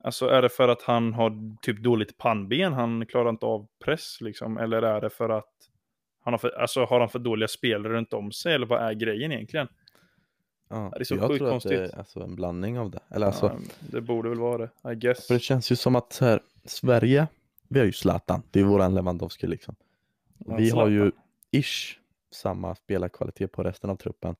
alltså 0.00 0.28
är 0.28 0.42
det 0.42 0.48
för 0.48 0.68
att 0.68 0.82
han 0.82 1.14
har 1.14 1.56
typ 1.62 1.82
dåligt 1.82 2.18
pannben, 2.18 2.72
han 2.72 3.06
klarar 3.06 3.30
inte 3.30 3.46
av 3.46 3.66
press 3.84 4.20
liksom, 4.20 4.58
eller 4.58 4.82
är 4.82 5.00
det 5.00 5.10
för 5.10 5.28
att 5.28 5.52
han 6.22 6.32
har 6.32 6.38
för, 6.38 6.60
alltså 6.60 6.84
har 6.84 7.00
han 7.00 7.08
för 7.08 7.18
dåliga 7.18 7.48
spelare 7.48 7.92
runt 7.92 8.12
om 8.12 8.32
sig, 8.32 8.54
eller 8.54 8.66
vad 8.66 8.82
är 8.82 8.92
grejen 8.92 9.32
egentligen? 9.32 9.68
Ja, 10.68 10.90
det 10.94 11.00
är 11.00 11.04
så 11.04 11.14
jag 11.14 11.28
sjukt 11.28 11.38
tror 11.38 11.56
att 11.56 11.62
det 11.62 11.68
konstigt. 11.68 11.94
är 11.94 11.98
alltså, 11.98 12.20
en 12.20 12.36
blandning 12.36 12.78
av 12.78 12.90
det. 12.90 13.00
Eller 13.10 13.26
alltså, 13.26 13.46
ja, 13.46 13.58
det 13.80 14.00
borde 14.00 14.28
väl 14.28 14.38
vara 14.38 14.58
det, 14.58 14.92
I 14.92 14.94
guess. 14.94 15.26
för 15.26 15.34
det 15.34 15.40
känns 15.40 15.72
ju 15.72 15.76
som 15.76 15.96
att 15.96 16.18
här, 16.20 16.40
Sverige, 16.64 17.26
vi 17.68 17.78
har 17.78 17.86
ju 17.86 17.92
Zlatan, 17.92 18.42
det 18.50 18.60
är 18.60 18.64
våran 18.64 18.94
Lewandowski 18.94 19.46
liksom. 19.46 19.76
Ja, 20.38 20.56
vi 20.56 20.70
har 20.70 20.88
ju 20.88 21.12
ish 21.50 21.98
samma 22.30 22.74
spelarkvalitet 22.74 23.52
på 23.52 23.62
resten 23.62 23.90
av 23.90 23.96
truppen. 23.96 24.36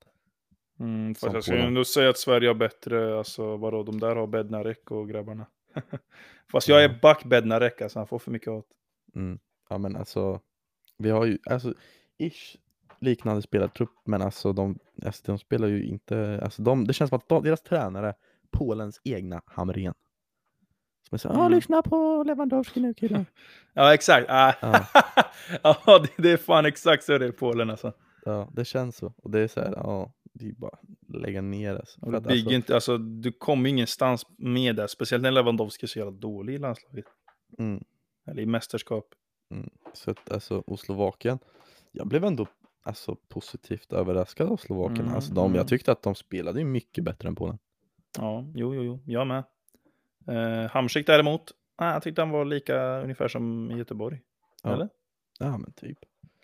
Mm, 0.81 1.15
fast 1.15 1.33
jag 1.33 1.43
skulle 1.43 1.63
ändå 1.63 1.85
säga 1.85 2.09
att 2.09 2.17
Sverige 2.17 2.47
har 2.49 2.55
bättre, 2.55 3.17
alltså 3.17 3.57
vadå, 3.57 3.83
de 3.83 3.99
där 3.99 4.15
har 4.15 4.27
Bednarek 4.27 4.91
och 4.91 5.09
grabbarna. 5.09 5.45
fast 6.51 6.67
jag 6.67 6.79
Ja. 6.83 6.83
är 6.89 6.99
back 7.01 7.23
Bednarek, 7.25 7.81
alltså 7.81 7.99
han 7.99 8.07
får 8.07 8.19
för 8.19 8.31
mycket 8.31 8.47
hat. 8.53 8.65
Mm. 9.15 9.39
Ja 9.69 9.77
men 9.77 9.95
alltså, 9.95 10.39
vi 10.97 11.09
har 11.09 11.25
ju, 11.25 11.37
alltså 11.49 11.73
ish 12.17 12.55
liknande 12.99 13.41
spelartrupp, 13.41 13.93
men 14.05 14.21
alltså 14.21 14.53
de, 14.53 14.79
alltså, 15.05 15.23
de 15.25 15.37
spelar 15.37 15.67
ju 15.67 15.83
inte, 15.83 16.39
alltså 16.43 16.61
de, 16.61 16.87
det 16.87 16.93
känns 16.93 17.09
som 17.09 17.17
att 17.17 17.29
de, 17.29 17.43
deras 17.43 17.61
tränare, 17.61 18.13
Polens 18.51 19.01
egna 19.03 19.41
Hamrén. 19.45 19.93
Som 21.09 21.15
är 21.15 21.17
så, 21.17 21.27
ja 21.27 21.39
Mm. 21.45 21.51
lyssna 21.51 21.81
på 21.81 22.23
Lewandowski 22.27 22.79
nu 22.79 22.93
killar. 22.93 23.25
Ja, 23.73 23.93
exakt. 23.93 24.25
Ah. 24.29 24.53
Ja. 24.61 24.85
ja, 25.85 25.99
det, 25.99 26.23
det 26.23 26.31
är 26.31 26.37
fan 26.37 26.65
exakt 26.65 27.03
så 27.03 27.17
det 27.17 27.25
är 27.25 27.29
i 27.29 27.31
Polen 27.31 27.69
alltså. 27.69 27.93
Ja, 28.25 28.49
det 28.53 28.65
känns 28.65 28.97
så. 28.97 29.13
Och 29.17 29.31
det 29.31 29.39
är 29.39 29.47
så 29.47 29.59
här, 29.59 29.73
ja, 29.75 30.13
det 30.33 30.47
är 30.47 30.53
bara 30.53 30.79
lägga 31.07 31.41
ner 31.41 31.81
För 31.99 32.11
du, 32.11 32.19
bygger 32.19 32.31
alltså, 32.33 32.51
inte, 32.51 32.75
alltså, 32.75 32.97
du 32.97 33.31
kommer 33.31 33.69
ingenstans 33.69 34.25
med 34.37 34.75
det, 34.75 34.87
speciellt 34.87 35.23
när 35.23 35.31
Lewandowski 35.31 35.85
är 35.85 35.87
så 35.87 35.99
jävla 35.99 36.11
dålig 36.11 36.53
i 36.53 36.57
landslaget. 36.57 37.05
mm, 37.57 37.83
Eller 38.25 38.41
i 38.41 38.45
mästerskap. 38.45 39.05
så 39.93 40.11
att 40.11 40.31
alltså, 40.31 40.57
och 40.57 40.79
Slovakien, 40.79 41.39
jag 41.91 42.07
blev 42.07 42.23
ändå 42.23 42.47
alltså, 42.83 43.15
positivt 43.15 43.93
överraskad 43.93 44.47
av 44.47 44.57
Slovakien. 44.57 45.05
Mm, 45.05 45.15
alltså, 45.15 45.33
de, 45.33 45.45
mm. 45.45 45.55
Jag 45.55 45.67
tyckte 45.67 45.91
att 45.91 46.01
de 46.03 46.15
spelade 46.15 46.59
ju 46.59 46.65
mycket 46.65 47.03
bättre 47.03 47.27
än 47.27 47.35
Polen. 47.35 47.59
Ja, 48.17 48.45
jo, 48.55 48.75
jo, 48.75 48.83
jo, 48.83 48.99
jag 49.05 49.27
med. 49.27 49.43
Eh, 50.27 50.71
Hamsik 50.71 51.07
däremot, 51.07 51.51
ah, 51.75 51.93
jag 51.93 52.03
tyckte 52.03 52.21
han 52.21 52.29
var 52.29 52.45
lika 52.45 53.01
ungefär 53.01 53.27
som 53.27 53.71
i 53.71 53.77
Göteborg. 53.77 54.21
Ja. 54.63 54.73
Eller? 54.73 54.89
Ja, 55.39 55.57
men 55.57 55.73
typ. 55.73 55.97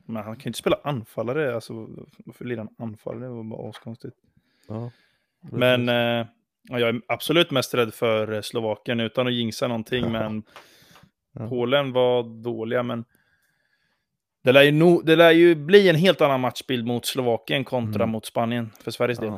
Men 0.08 0.24
han 0.24 0.36
kan 0.36 0.43
ju 0.43 0.50
inte 0.50 0.60
spela 0.60 0.80
anfallare, 0.84 1.56
alltså 1.56 1.88
varför 2.26 2.46
lirar 2.46 2.58
han 2.78 2.88
anfallare? 2.89 3.24
Det 3.24 3.30
var 3.36 3.43
bara 3.43 3.70
askonstigt. 3.70 4.15
Ja. 4.67 4.91
Men 5.52 5.89
eh, 5.89 6.28
ja, 6.70 6.80
jag 6.80 6.89
är 6.89 7.02
absolut 7.08 7.52
mest 7.52 7.74
rädd 7.74 7.93
för 7.93 8.34
eh, 8.34 8.41
Slovakien 8.41 9.00
utan 9.00 9.28
att 9.28 9.34
jinxa 9.34 9.67
någonting. 9.67 10.04
Ja. 10.04 10.10
Men 10.10 10.43
Ja. 11.39 11.50
Polen 11.50 11.91
var 11.93 12.24
dåliga. 12.43 12.84
Men 12.84 13.06
det 14.43 14.52
lär, 14.52 14.63
ju 14.63 14.72
no, 14.72 15.02
det 15.02 15.15
lär 15.15 15.32
ju 15.32 15.56
bli 15.56 15.89
en 15.89 15.96
helt 15.96 16.22
annan 16.22 16.39
matchbild 16.41 16.86
mot 16.88 17.06
Slovakien 17.06 17.63
kontra 17.63 18.04
Mm. 18.04 18.12
mot 18.12 18.26
Spanien 18.26 18.72
för 18.84 18.91
Sveriges 18.91 19.20
del. 19.20 19.34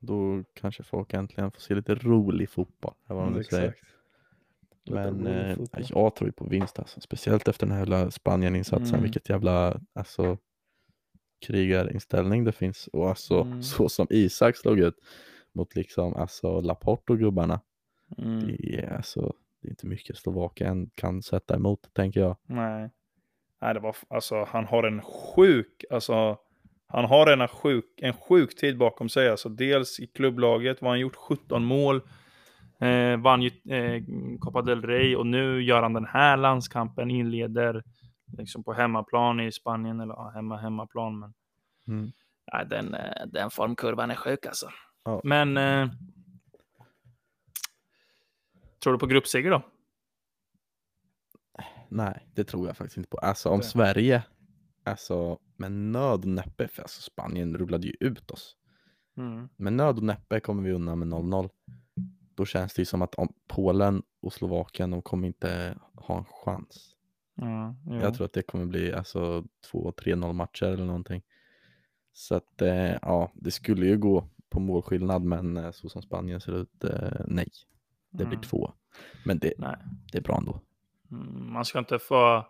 Då 0.00 0.44
kanske 0.60 0.82
folk 0.82 1.12
äntligen 1.12 1.50
får 1.50 1.60
se 1.60 1.74
lite 1.74 1.94
rolig 1.94 2.50
fotboll. 2.50 2.94
Vad 3.06 3.24
de 3.24 3.32
nu 3.32 3.44
säger. 3.44 3.74
Men 4.94 5.26
eh, 5.26 5.56
fotboll. 5.56 5.84
jag 5.88 6.14
tror 6.14 6.28
ju 6.28 6.32
på 6.32 6.44
vinst 6.44 6.78
alltså. 6.78 7.00
Speciellt 7.00 7.48
efter 7.48 7.66
den 7.66 7.72
här 7.72 7.80
jävla 7.80 8.10
Spanien-insatsen. 8.10 8.88
Mm. 8.88 9.02
Vilket 9.02 9.28
jävla 9.28 9.80
alltså, 9.94 10.38
krigarinställning 11.46 12.44
det 12.44 12.52
finns. 12.52 12.86
Och 12.92 13.08
alltså 13.08 13.40
Mm. 13.40 13.62
så 13.62 13.88
som 13.88 14.06
Isak 14.10 14.56
slog 14.56 14.78
ut 14.78 14.94
mot 15.52 15.74
liksom 15.76 16.16
alltså 16.16 16.60
Laporte 16.60 17.12
och 17.12 17.18
gubbarna. 17.18 17.60
Mm. 18.18 18.46
Det 18.46 18.74
är 18.78 18.96
alltså 18.96 19.32
det 19.62 19.68
är 19.68 19.70
inte 19.70 19.86
mycket 19.86 20.16
Slovakien 20.16 20.90
kan 20.94 21.22
sätta 21.22 21.54
emot 21.54 21.88
tänker 21.92 22.20
jag. 22.20 22.36
Nej. 22.46 22.90
Nej, 23.60 23.74
det 23.74 23.80
var, 23.80 23.96
alltså 24.08 24.44
han 24.48 24.64
har 24.64 24.82
en 24.82 25.02
sjuk, 25.02 25.84
alltså 25.90 26.38
han 26.86 27.04
har 27.04 27.26
en 27.26 27.48
sjuk, 27.48 27.84
en 27.96 28.12
sjuk 28.12 28.56
tid 28.56 28.78
bakom 28.78 29.08
sig. 29.08 29.28
Alltså 29.28 29.48
dels 29.48 30.00
i 30.00 30.06
klubblaget 30.06 30.82
var 30.82 30.88
han 30.90 31.00
gjort 31.00 31.16
17 31.16 31.64
mål. 31.64 32.00
Eh, 32.80 33.16
vann 33.20 33.42
ju 33.42 33.50
eh, 33.74 34.02
Copa 34.40 34.62
del 34.62 34.82
Rey 34.82 35.16
och 35.16 35.26
nu 35.26 35.62
gör 35.62 35.82
han 35.82 35.92
den 35.92 36.06
här 36.06 36.36
landskampen, 36.36 37.10
inleder 37.10 37.82
liksom 38.38 38.64
på 38.64 38.72
hemmaplan 38.72 39.40
i 39.40 39.52
Spanien, 39.52 40.00
eller 40.00 40.14
ja, 40.14 40.30
hemma, 40.34 40.56
hemmaplan. 40.56 41.18
Men 41.20 41.34
Mm. 41.88 42.10
nej, 42.52 42.66
den, 42.66 42.94
eh, 42.94 43.26
den 43.26 43.50
formkurvan 43.50 44.10
är 44.10 44.14
sjuk 44.14 44.46
alltså. 44.46 44.68
Ja. 45.04 45.20
Men 45.24 45.56
eh, 45.56 45.88
tror 48.82 48.92
du 48.92 48.98
på 48.98 49.06
gruppseger 49.06 49.50
då? 49.50 49.62
Nej, 51.88 52.26
det 52.34 52.44
tror 52.44 52.66
jag 52.66 52.76
faktiskt 52.76 52.96
inte 52.96 53.08
på. 53.10 53.18
Alltså 53.18 53.48
om 53.48 53.58
Det- 53.58 53.64
Sverige, 53.64 54.22
alltså 54.84 55.38
med 55.56 55.72
nöd 55.72 56.20
och 56.20 56.26
näppe, 56.28 56.68
för 56.68 56.82
alltså 56.82 57.02
Spanien 57.02 57.56
rullade 57.58 57.86
ju 57.86 57.94
ut 58.00 58.30
oss. 58.30 58.56
Mm. 59.16 59.48
Med 59.56 59.72
nöd 59.72 59.96
och 59.96 60.02
näppe 60.02 60.40
kommer 60.40 60.62
vi 60.62 60.72
undan 60.72 60.98
med 60.98 61.08
0-0. 61.08 61.48
Då 62.38 62.44
känns 62.44 62.74
det 62.74 62.80
ju 62.82 62.86
som 62.86 63.02
att 63.02 63.14
om 63.14 63.32
Polen 63.48 64.02
och 64.20 64.32
Slovakien, 64.32 64.90
de 64.90 65.02
kommer 65.02 65.26
inte 65.28 65.78
ha 65.94 66.18
en 66.18 66.24
chans. 66.24 66.94
Ja. 67.34 67.74
Jag 68.00 68.14
tror 68.14 68.24
att 68.24 68.32
det 68.32 68.42
kommer 68.42 68.66
bli 68.66 68.92
alltså 68.92 69.44
2-3-0 69.72 70.32
matcher 70.32 70.66
eller 70.66 70.84
någonting. 70.84 71.22
Så 72.12 72.34
att 72.34 72.62
eh, 72.62 72.92
ja, 73.02 73.30
det 73.34 73.50
skulle 73.50 73.86
ju 73.86 73.98
gå 73.98 74.28
på 74.50 74.60
målskillnad, 74.60 75.22
men 75.22 75.56
eh, 75.56 75.70
så 75.70 75.88
som 75.88 76.02
Spanien 76.02 76.40
ser 76.40 76.52
ut, 76.62 76.84
eh, 76.84 77.20
nej. 77.26 77.48
Det 78.10 78.24
blir 78.24 78.36
Mm. 78.36 78.48
två. 78.48 78.72
Men 79.24 79.38
det, 79.38 79.52
Nej. 79.58 79.76
det 80.12 80.18
är 80.18 80.22
bra 80.22 80.36
ändå. 80.36 80.60
Mm, 81.10 81.52
Man 81.52 81.64
ska 81.64 81.78
inte 81.78 81.98
få... 81.98 82.46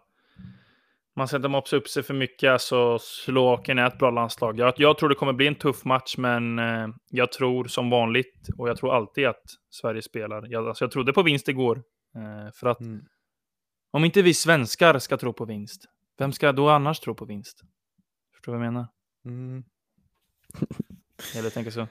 Man 1.18 1.28
ska 1.28 1.36
inte 1.36 1.48
mopsa 1.48 1.76
upp 1.76 1.88
sig 1.88 2.02
för 2.02 2.14
mycket. 2.14 2.50
Alltså, 2.50 2.98
Slovakien 2.98 3.78
är 3.78 3.86
ett 3.86 3.98
bra 3.98 4.10
landslag. 4.10 4.58
Jag, 4.58 4.74
jag 4.76 4.98
tror 4.98 5.08
det 5.08 5.14
kommer 5.14 5.32
bli 5.32 5.46
en 5.46 5.54
tuff 5.54 5.84
match, 5.84 6.14
men 6.18 6.58
eh, 6.58 6.88
jag 7.10 7.32
tror 7.32 7.64
som 7.64 7.90
vanligt, 7.90 8.48
och 8.58 8.68
jag 8.68 8.76
tror 8.76 8.94
alltid 8.94 9.26
att 9.26 9.42
Sverige 9.70 10.02
spelar. 10.02 10.46
Jag, 10.48 10.68
alltså, 10.68 10.84
jag 10.84 10.90
trodde 10.92 11.12
på 11.12 11.22
vinst 11.22 11.48
igår. 11.48 11.82
Eh, 12.16 12.52
för 12.54 12.66
att 12.66 12.80
Mm. 12.80 13.00
om 13.90 14.04
inte 14.04 14.22
vi 14.22 14.34
svenskar 14.34 14.98
ska 14.98 15.16
tro 15.16 15.32
på 15.32 15.44
vinst, 15.44 15.84
vem 16.18 16.32
ska 16.32 16.52
då 16.52 16.68
annars 16.68 17.00
tro 17.00 17.14
på 17.14 17.24
vinst? 17.24 17.60
Förstår 18.34 18.52
du 18.52 18.58
vad 18.58 18.66
jag 18.66 18.72
menar? 18.72 18.86
Mm. 19.24 19.62
Eller 21.38 21.50
tänker 21.50 21.70
så. 21.70 21.86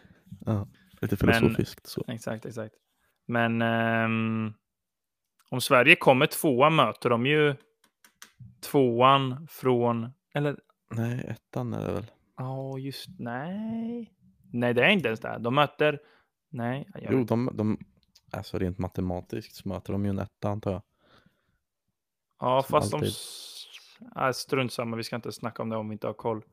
Ja, 0.45 0.67
lite 1.01 1.25
Men- 1.25 1.33
filosofiskt 1.33 1.87
så. 1.87 2.03
Exakt, 2.07 2.45
exakt. 2.45 2.75
Men 3.27 3.61
ehm, 3.61 4.53
om 5.49 5.61
Sverige 5.61 5.95
kommer 5.95 6.25
tvåa 6.27 6.69
möter 6.69 7.09
de 7.09 7.25
ju 7.25 7.55
tvåan 8.61 9.47
från, 9.49 10.09
eller 10.33 10.59
Nej, 10.91 11.25
ettan 11.27 11.73
är 11.73 11.85
det 11.87 11.93
väl. 11.93 12.11
Ja, 12.37 12.77
just 12.77 13.07
nej. 13.19 14.13
Nej, 14.53 14.73
det 14.73 14.85
är 14.85 14.89
inte 14.89 15.07
ens 15.07 15.19
det. 15.19 15.37
De 15.39 15.55
möter... 15.55 15.99
Nej. 16.49 16.89
Jag... 16.93 17.13
Jo, 17.13 17.23
de, 17.23 17.49
de, 17.53 17.77
alltså 18.31 18.57
rent 18.59 18.77
matematiskt 18.77 19.55
så 19.55 19.69
möter 19.69 19.93
de 19.93 20.05
ju 20.05 20.09
en 20.09 20.19
etta 20.19 20.49
antar 20.49 20.71
jag. 20.71 20.81
ja, 22.39 22.61
som 22.63 22.69
fast 22.71 22.91
de... 22.91 22.95
alltid. 22.95 23.09
s- 23.09 23.63
Nej, 24.15 24.33
strunt 24.33 24.71
samma. 24.73 24.97
Vi 24.97 25.03
ska 25.03 25.15
inte 25.15 25.31
snacka 25.31 25.61
om 25.63 25.69
det 25.69 25.77
om 25.77 25.89
vi 25.89 25.93
inte 25.93 26.07
har 26.07 26.13
koll. 26.13 26.43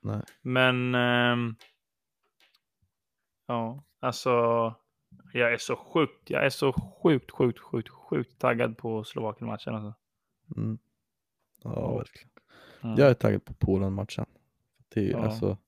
Nej. 0.00 0.22
Men... 0.42 0.94
ehm, 0.94 1.56
Ja, 3.46 3.84
alltså... 4.00 4.30
Jag 5.32 5.52
är 5.52 5.58
så 5.58 5.76
sjukt, 5.76 6.30
jag 6.30 6.46
är 6.46 6.50
så 6.50 6.72
sjukt, 6.72 7.30
sjukt, 7.30 7.58
sjukt, 7.58 7.88
sjukt 7.88 8.38
taggad 8.38 8.78
på 8.78 9.04
Slovakien-matchen. 9.04 9.74
Alltså. 9.74 9.94
Mm. 10.56 10.78
Ja, 11.64 11.96
verkligen. 11.96 12.30
Mm. 12.82 12.96
Jag 12.98 13.10
är 13.10 13.14
taggad 13.14 13.44
på 13.44 13.54
Polen-matchen. 13.54 14.26
Det 14.94 15.00
är 15.00 15.04
ju 15.04 15.10
Ja. 15.10 15.24
alltså. 15.24 15.58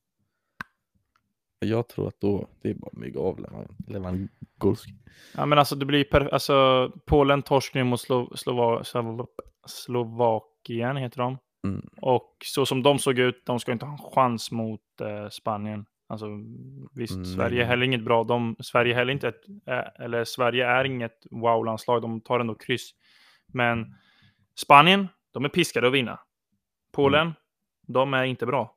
Jag 1.58 1.88
tror 1.88 2.08
att 2.08 2.20
då, 2.20 2.48
det 2.62 2.70
är 2.70 2.74
bara 2.74 2.86
att 2.92 2.98
mygga 2.98 3.20
av 3.20 3.46
Lewandowski. 3.88 4.90
Ja, 5.34 5.46
men 5.46 5.58
alltså 5.58 5.76
det 5.76 5.86
blir 5.86 6.04
per... 6.04 6.28
alltså 6.34 6.90
Polen 7.06 7.42
torskar 7.42 7.84
mot 7.84 8.00
Slo... 8.00 8.36
Slova... 8.36 8.84
Slo... 8.84 9.26
Slovakien, 9.66 10.96
heter 10.96 11.18
de. 11.18 11.38
Mm. 11.64 11.88
Och 12.00 12.36
så 12.44 12.66
som 12.66 12.82
de 12.82 12.98
såg 12.98 13.18
ut, 13.18 13.42
de 13.46 13.60
ska 13.60 13.72
inte 13.72 13.86
ha 13.86 13.92
en 13.92 14.10
chans 14.14 14.50
mot 14.50 15.00
eh, 15.00 15.28
Spanien. 15.28 15.86
Alltså 16.08 16.26
visst, 16.94 17.14
Mm, 17.14 17.24
Sverige 17.24 17.62
är 17.62 17.66
heller 17.66 17.86
inget 17.86 18.04
bra. 18.04 18.24
De, 18.24 18.56
Sverige 18.60 18.94
heller 18.94 19.12
inte 19.12 19.28
ett, 19.28 19.48
eh, 19.66 20.04
eller 20.04 20.24
Sverige 20.24 20.66
är 20.66 20.84
inget 20.84 21.26
wow-landslag. 21.30 22.02
De 22.02 22.20
tar 22.20 22.40
ändå 22.40 22.54
kryss. 22.54 22.90
Men 23.46 23.94
Spanien, 24.60 25.08
de 25.36 25.44
är 25.44 25.48
piskade 25.48 25.86
att 25.86 25.92
vinna. 25.92 26.20
Polen, 26.92 27.20
Mm. 27.22 27.34
de 27.86 28.14
är 28.14 28.24
inte 28.24 28.46
bra. 28.46 28.76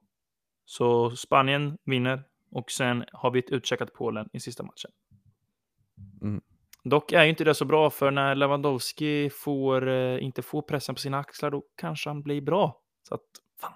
Så 0.65 1.11
Spanien 1.11 1.77
vinner 1.85 2.23
och 2.51 2.71
sen 2.71 3.05
har 3.13 3.31
vi 3.31 3.39
ett 3.39 3.49
utcheckat 3.49 3.93
Polen 3.93 4.29
i 4.33 4.39
sista 4.39 4.63
matchen. 4.63 4.91
Mm. 6.21 6.41
Dock 6.83 7.11
är 7.11 7.23
ju 7.23 7.29
inte 7.29 7.43
det 7.43 7.55
så 7.55 7.65
bra 7.65 7.89
för 7.89 8.11
när 8.11 8.35
Lewandowski 8.35 9.29
får, 9.29 9.87
eh, 9.87 10.23
inte 10.23 10.41
får 10.41 10.61
pressen 10.61 10.95
på 10.95 11.01
sina 11.01 11.17
axlar 11.19 11.51
då 11.51 11.63
kanske 11.75 12.09
han 12.09 12.21
blir 12.21 12.41
bra. 12.41 12.81
Så 13.03 13.15
att, 13.15 13.21
fan, 13.61 13.73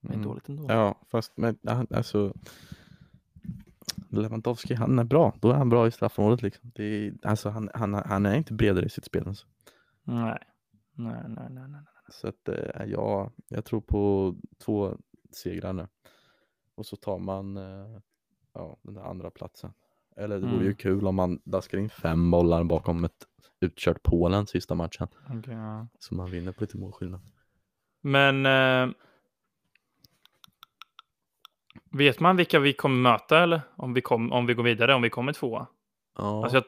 det 0.00 0.08
är 0.08 0.14
Mm. 0.14 0.26
dåligt 0.26 0.48
ändå. 0.48 0.66
Ja, 0.68 1.00
fast 1.10 1.32
men, 1.36 1.58
alltså. 1.94 2.34
Lewandowski, 4.10 4.74
han 4.74 4.98
är 4.98 5.04
bra. 5.04 5.34
Då 5.40 5.50
är 5.50 5.54
han 5.54 5.68
bra 5.68 5.86
i 5.86 5.90
straffområdet 5.90 6.42
liksom. 6.42 6.70
Det 6.74 6.84
är, 6.84 7.14
alltså, 7.22 7.48
han, 7.48 7.70
han, 7.74 7.94
han 7.94 8.26
är 8.26 8.36
inte 8.36 8.52
bredare 8.52 8.86
i 8.86 8.88
sitt 8.88 9.04
spel. 9.04 9.28
Alltså. 9.28 9.46
Nej. 10.02 10.38
Nej, 10.92 11.22
nej, 11.28 11.46
nej, 11.50 11.68
nej. 11.68 11.80
Så 12.08 12.28
att 12.28 12.48
eh, 12.48 12.84
ja, 12.86 13.30
jag 13.48 13.64
tror 13.64 13.80
på 13.80 14.34
två 14.64 14.96
segrar 15.30 15.72
nu. 15.72 15.88
Och 16.74 16.86
så 16.86 16.96
tar 16.96 17.18
man 17.18 17.56
eh, 17.56 17.98
ja, 18.54 18.76
den 18.82 18.94
där 18.94 19.02
andra 19.02 19.30
platsen. 19.30 19.72
Eller 20.16 20.40
det 20.40 20.46
vore 20.46 20.58
ju 20.58 20.64
Mm. 20.64 20.76
kul 20.76 21.06
om 21.06 21.14
man 21.14 21.40
daskar 21.44 21.78
in 21.78 21.90
fem 21.90 22.30
bollar 22.30 22.64
bakom 22.64 23.04
ett 23.04 23.26
utkört 23.60 24.02
Polen 24.02 24.46
sista 24.46 24.74
matchen. 24.74 25.08
Okej, 25.38 25.54
ja. 25.54 25.86
Så 25.98 26.14
man 26.14 26.30
vinner 26.30 26.52
på 26.52 26.60
lite 26.64 26.78
målskillnad. 26.78 27.20
Men 28.00 28.46
eh, 28.46 28.94
vet 31.92 32.20
man 32.20 32.36
vilka 32.36 32.58
vi 32.58 32.72
kommer 32.72 33.10
möta 33.10 33.42
eller? 33.42 33.60
Om 33.76 33.94
vi, 33.94 34.00
kom, 34.00 34.32
om 34.32 34.46
vi 34.46 34.54
går 34.54 34.62
vidare, 34.64 34.94
om 34.94 35.02
vi 35.02 35.10
kommer 35.10 35.32
tvåa? 35.32 35.66
Ja, 36.18 36.42
Alltså, 36.42 36.56
jag, 36.56 36.64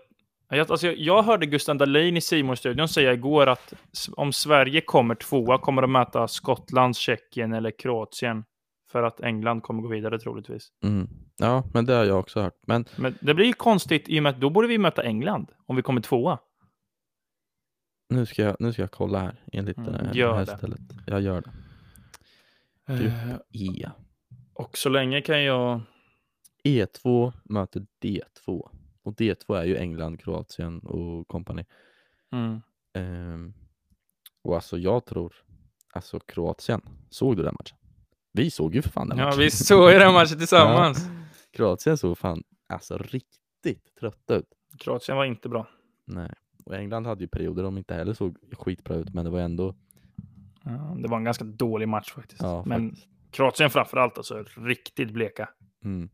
jag, 0.59 0.71
alltså, 0.71 0.87
jag- 0.93 1.23
hörde 1.23 1.47
Gustav 1.47 1.77
Dahlin 1.77 2.17
i 2.17 2.21
Simon-studion 2.21 2.89
säga 2.89 3.13
igår 3.13 3.47
att 3.47 3.73
om 4.17 4.33
Sverige 4.33 4.81
kommer 4.81 5.15
tvåa 5.15 5.59
kommer 5.59 5.83
de 5.83 5.93
möta 5.93 6.29
Skottland, 6.29 6.97
Tjeckien 6.97 7.53
eller 7.53 7.71
Kroatien. 7.79 8.45
För 8.93 9.03
att 9.03 9.21
England 9.21 9.61
kommer 9.63 9.83
gå 9.83 9.89
vidare 9.89 10.19
troligtvis. 10.19 10.69
mm. 10.85 11.09
ja, 11.37 11.65
men 11.75 11.87
det 11.87 11.93
har 11.95 12.05
jag 12.05 12.19
också 12.19 12.41
hört. 12.41 12.55
Men 12.67 12.85
Men 12.97 13.15
det 13.21 13.35
blir 13.35 13.47
ju 13.47 13.53
konstigt 13.53 14.09
i 14.09 14.19
och 14.19 14.23
med 14.23 14.31
att 14.31 14.41
då 14.41 14.51
borde 14.51 14.69
vi 14.69 14.79
möta 14.79 15.03
England 15.03 15.47
om 15.67 15.77
vi 15.77 15.83
kommer 15.83 16.01
tvåa. 16.01 16.39
Nu 18.09 18.27
ska 18.27 18.43
jag, 18.43 18.57
nu 18.61 18.73
ska 18.73 18.83
jag 18.83 18.91
kolla 18.91 19.19
här 19.19 19.41
enligt 19.53 19.77
Mm, 19.79 19.95
mm, 19.95 20.17
gör 20.17 20.29
det 20.31 20.37
här 20.39 20.47
det. 20.47 20.57
stället. 20.59 20.81
Jag 21.07 21.21
gör 21.21 21.41
det. 21.41 21.51
Grupp 22.99 23.13
Eh, 23.13 23.35
E. 23.53 23.91
och 24.55 24.79
så 24.79 24.89
länge 24.89 25.21
kan 25.21 25.43
jag... 25.43 25.81
E2 26.65 27.33
möter 27.45 27.87
D2. 28.05 28.69
Och 29.03 29.15
D2 29.15 29.57
är 29.57 29.65
ju 29.65 29.77
England, 29.77 30.21
Kroatien 30.21 30.79
och 30.79 31.29
kompani. 31.29 31.65
Mm. 32.33 32.61
Ehm, 32.95 33.53
och 34.43 34.55
alltså 34.55 34.79
jag 34.79 35.05
tror, 35.07 35.35
alltså 35.93 36.21
Kroatien, 36.21 36.81
såg 37.11 37.37
du 37.37 37.43
den 37.43 37.55
matchen? 37.55 37.77
Vi 38.33 38.51
såg 38.51 38.75
ju 38.75 38.83
för 38.83 38.91
fan 38.91 39.09
den 39.09 39.19
Ja, 39.19 39.25
matchen. 39.25 39.39
vi 39.41 39.51
såg 39.51 39.91
ju 39.93 39.99
den 39.99 40.13
matchen 40.13 40.39
tillsammans. 40.39 41.09
Kroatien 41.53 41.97
såg 41.99 42.19
fan 42.19 42.43
alltså 42.67 42.99
riktigt 42.99 43.95
trötta 44.01 44.37
ut. 44.37 44.47
Kroatien 44.79 45.17
var 45.17 45.25
inte 45.25 45.49
bra. 45.49 45.67
Nej. 46.05 46.35
Och 46.65 46.75
England 46.77 47.07
hade 47.07 47.25
ju 47.25 47.29
perioder 47.29 47.63
de 47.63 47.79
inte 47.79 47.95
heller 47.95 48.13
såg 48.15 48.37
skitbra 48.59 48.97
ut, 48.97 49.15
men 49.15 49.25
det 49.25 49.31
var 49.31 49.41
ändå, 49.41 49.75
Ja, 50.65 50.97
det 51.03 51.09
var 51.09 51.17
en 51.17 51.25
ganska 51.25 51.45
dålig 51.45 51.89
match 51.89 52.13
faktiskt. 52.13 52.43
ja 52.43 52.63
Men 52.67 52.89
faktiskt. 52.91 53.09
Kroatien 53.31 53.71
framförallt 53.71 54.17
alltså, 54.19 54.45
riktigt 54.57 55.11
bleka. 55.11 55.49
Mm. 55.85 56.11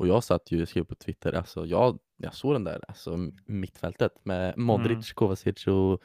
Och 0.00 0.08
jag 0.08 0.24
satt 0.24 0.52
ju 0.52 0.62
och 0.62 0.68
skrev 0.68 0.84
på 0.84 0.94
Twitter, 0.94 1.32
alltså 1.32 1.66
jag, 1.66 1.98
jag 2.16 2.34
såg 2.34 2.54
den 2.54 2.64
där, 2.64 2.84
alltså 2.88 3.30
mittfältet 3.46 4.12
med 4.24 4.58
Modric, 4.58 4.90
Mm. 4.90 5.02
Kovacic 5.14 5.66
och 5.66 6.02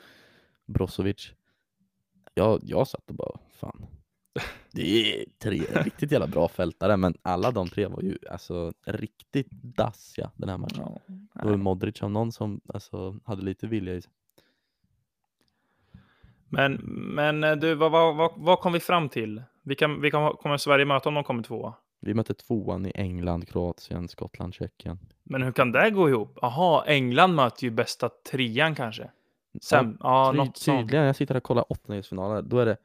Brozovic. 0.66 1.34
Jag, 2.34 2.60
jag 2.64 2.88
satt 2.88 3.10
och 3.10 3.16
bara, 3.16 3.40
fan. 3.52 3.86
Det 4.72 5.22
är 5.22 5.26
tre 5.40 5.58
riktigt 5.58 6.12
jävla 6.12 6.28
bra 6.28 6.48
fältare, 6.48 6.98
men 6.98 7.16
alla 7.22 7.52
de 7.52 7.68
tre 7.68 7.88
var 7.88 8.02
ju 8.02 8.18
alltså 8.30 8.74
riktigt 8.86 9.52
dassiga 9.52 10.32
den 10.36 10.50
här 10.50 10.58
matchen. 10.58 10.84
Ja. 10.88 11.42
Det 11.42 11.50
var 11.50 11.58
Modric 11.58 12.02
om 12.02 12.14
någon 12.14 12.32
som 12.32 12.62
alltså, 12.74 13.20
hade 13.26 13.42
lite 13.42 13.68
vilja 13.68 13.94
i 13.94 14.02
sig. 14.02 14.12
Men, 16.50 16.74
men 17.16 17.44
eh, 17.44 17.56
du, 17.56 17.76
vad, 17.76 17.92
vad, 17.92 18.16
vad, 18.16 18.32
vad 18.36 18.60
kom 18.60 18.74
vi 18.74 18.80
fram 18.80 19.10
till? 19.10 19.44
Vilka, 19.64 19.88
vilka 19.88 20.32
kommer 20.42 20.58
Sverige 20.58 20.86
möta 20.86 21.10
om 21.10 21.16
de 21.16 21.24
kommer 21.24 21.44
tvåa? 21.44 21.74
Vi 22.06 22.14
mötte 22.14 22.34
tvåan 22.34 22.86
i 22.86 22.92
England, 22.96 23.48
Kroatien, 23.48 24.08
Skottland, 24.08 24.54
Tjeckien. 24.54 25.00
Men 25.24 25.42
hur 25.44 25.52
kan 25.52 25.72
det 25.72 25.90
gå 25.92 26.10
ihop? 26.10 26.40
Jaha, 26.42 26.86
England 26.86 27.36
möter 27.36 27.64
ju 27.64 27.70
bästa 27.72 28.10
trean 28.32 28.76
kanske. 28.76 29.12
Sen, 29.62 29.98
ja, 30.00 30.32
Ty- 30.32 30.38
något 30.38 30.58
sånt. 30.58 30.80
tydligen, 30.82 31.06
jag 31.06 31.16
sitter 31.16 31.34
här 31.34 31.40
och 31.40 31.44
kollar 31.44 31.72
åttondelsfinaler, 31.72 32.42
då 32.42 32.60
är 32.60 32.66
det, 32.66 32.78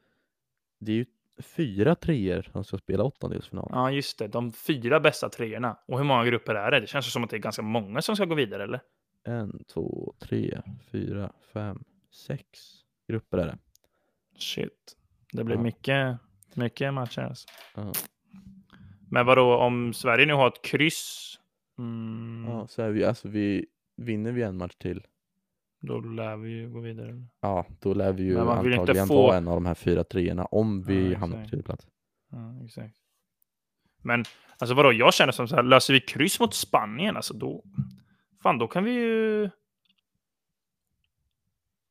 det 0.79 0.91
är 0.91 0.95
ju 0.95 1.05
fyra 1.39 1.95
treor 1.95 2.49
som 2.51 2.63
ska 2.63 2.77
spela 2.77 3.03
åttondelsfinal. 3.03 3.67
Ja, 3.71 3.91
just 3.91 4.19
det. 4.19 4.27
De 4.27 4.51
fyra 4.51 4.99
bästa 4.99 5.29
treorna. 5.29 5.77
Och 5.87 5.97
hur 5.97 6.05
många 6.05 6.25
grupper 6.25 6.55
är 6.55 6.71
det? 6.71 6.79
Det 6.79 6.87
känns 6.87 7.13
som 7.13 7.23
att 7.23 7.29
det 7.29 7.35
är 7.35 7.39
ganska 7.39 7.61
många 7.61 8.01
som 8.01 8.15
ska 8.15 8.25
gå 8.25 8.35
vidare, 8.35 8.63
eller? 8.63 8.81
En, 9.23 9.63
två, 9.73 10.13
tre, 10.19 10.61
fyra, 10.91 11.31
fem, 11.53 11.83
sex 12.11 12.47
grupper 13.07 13.37
är 13.37 13.45
det. 13.45 13.57
Shit. 14.37 14.97
Det 15.33 15.43
blir 15.43 15.55
Ja. 15.55 15.61
mycket, 15.61 16.17
mycket 16.53 16.93
matcher 16.93 17.21
alltså. 17.21 17.47
Ja. 17.75 17.91
Men 19.11 19.25
vadå, 19.25 19.55
om 19.55 19.93
Sverige 19.93 20.25
nu 20.25 20.33
har 20.33 20.47
ett 20.47 20.61
kryss, 20.61 21.35
mm, 21.79 22.45
Ja, 22.49 22.67
så 22.67 22.81
är 22.81 22.89
vi, 22.91 23.03
alltså 23.05 23.27
vi, 23.27 23.65
vinner 23.97 24.31
vi 24.31 24.41
en 24.41 24.57
match 24.57 24.75
till, 24.75 25.05
då 25.81 25.99
lär 25.99 26.37
vi 26.37 26.49
ju 26.49 26.69
gå 26.69 26.79
vidare. 26.79 27.25
ja 27.41 27.65
då 27.79 27.93
lär 27.93 28.13
vi 28.13 28.23
ju 28.23 28.39
antagligen 28.39 29.07
få- 29.07 29.21
vara 29.27 29.37
en 29.37 29.47
av 29.47 29.53
de 29.55 29.65
här 29.65 29.73
fyra 29.75 30.03
treorna 30.03 30.45
om 30.45 30.83
vi 30.83 31.11
Ja, 31.11 31.17
hamnar 31.17 31.43
på 31.43 31.49
tredje 31.49 31.63
plats. 31.63 31.87
Ja, 32.31 32.65
exakt. 32.65 32.95
Men 34.03 34.23
alltså 34.57 34.75
vadå, 34.75 34.93
jag 34.93 35.13
känner 35.13 35.31
som 35.31 35.47
så 35.47 35.55
här, 35.55 35.63
löser 35.63 35.93
vi 35.93 35.99
kryss 36.01 36.39
mot 36.39 36.53
Spanien, 36.53 37.15
alltså 37.15 37.33
då, 37.33 37.63
fan 38.43 38.57
då 38.57 38.67
kan 38.67 38.83
vi 38.83 38.91
ju... 38.91 39.49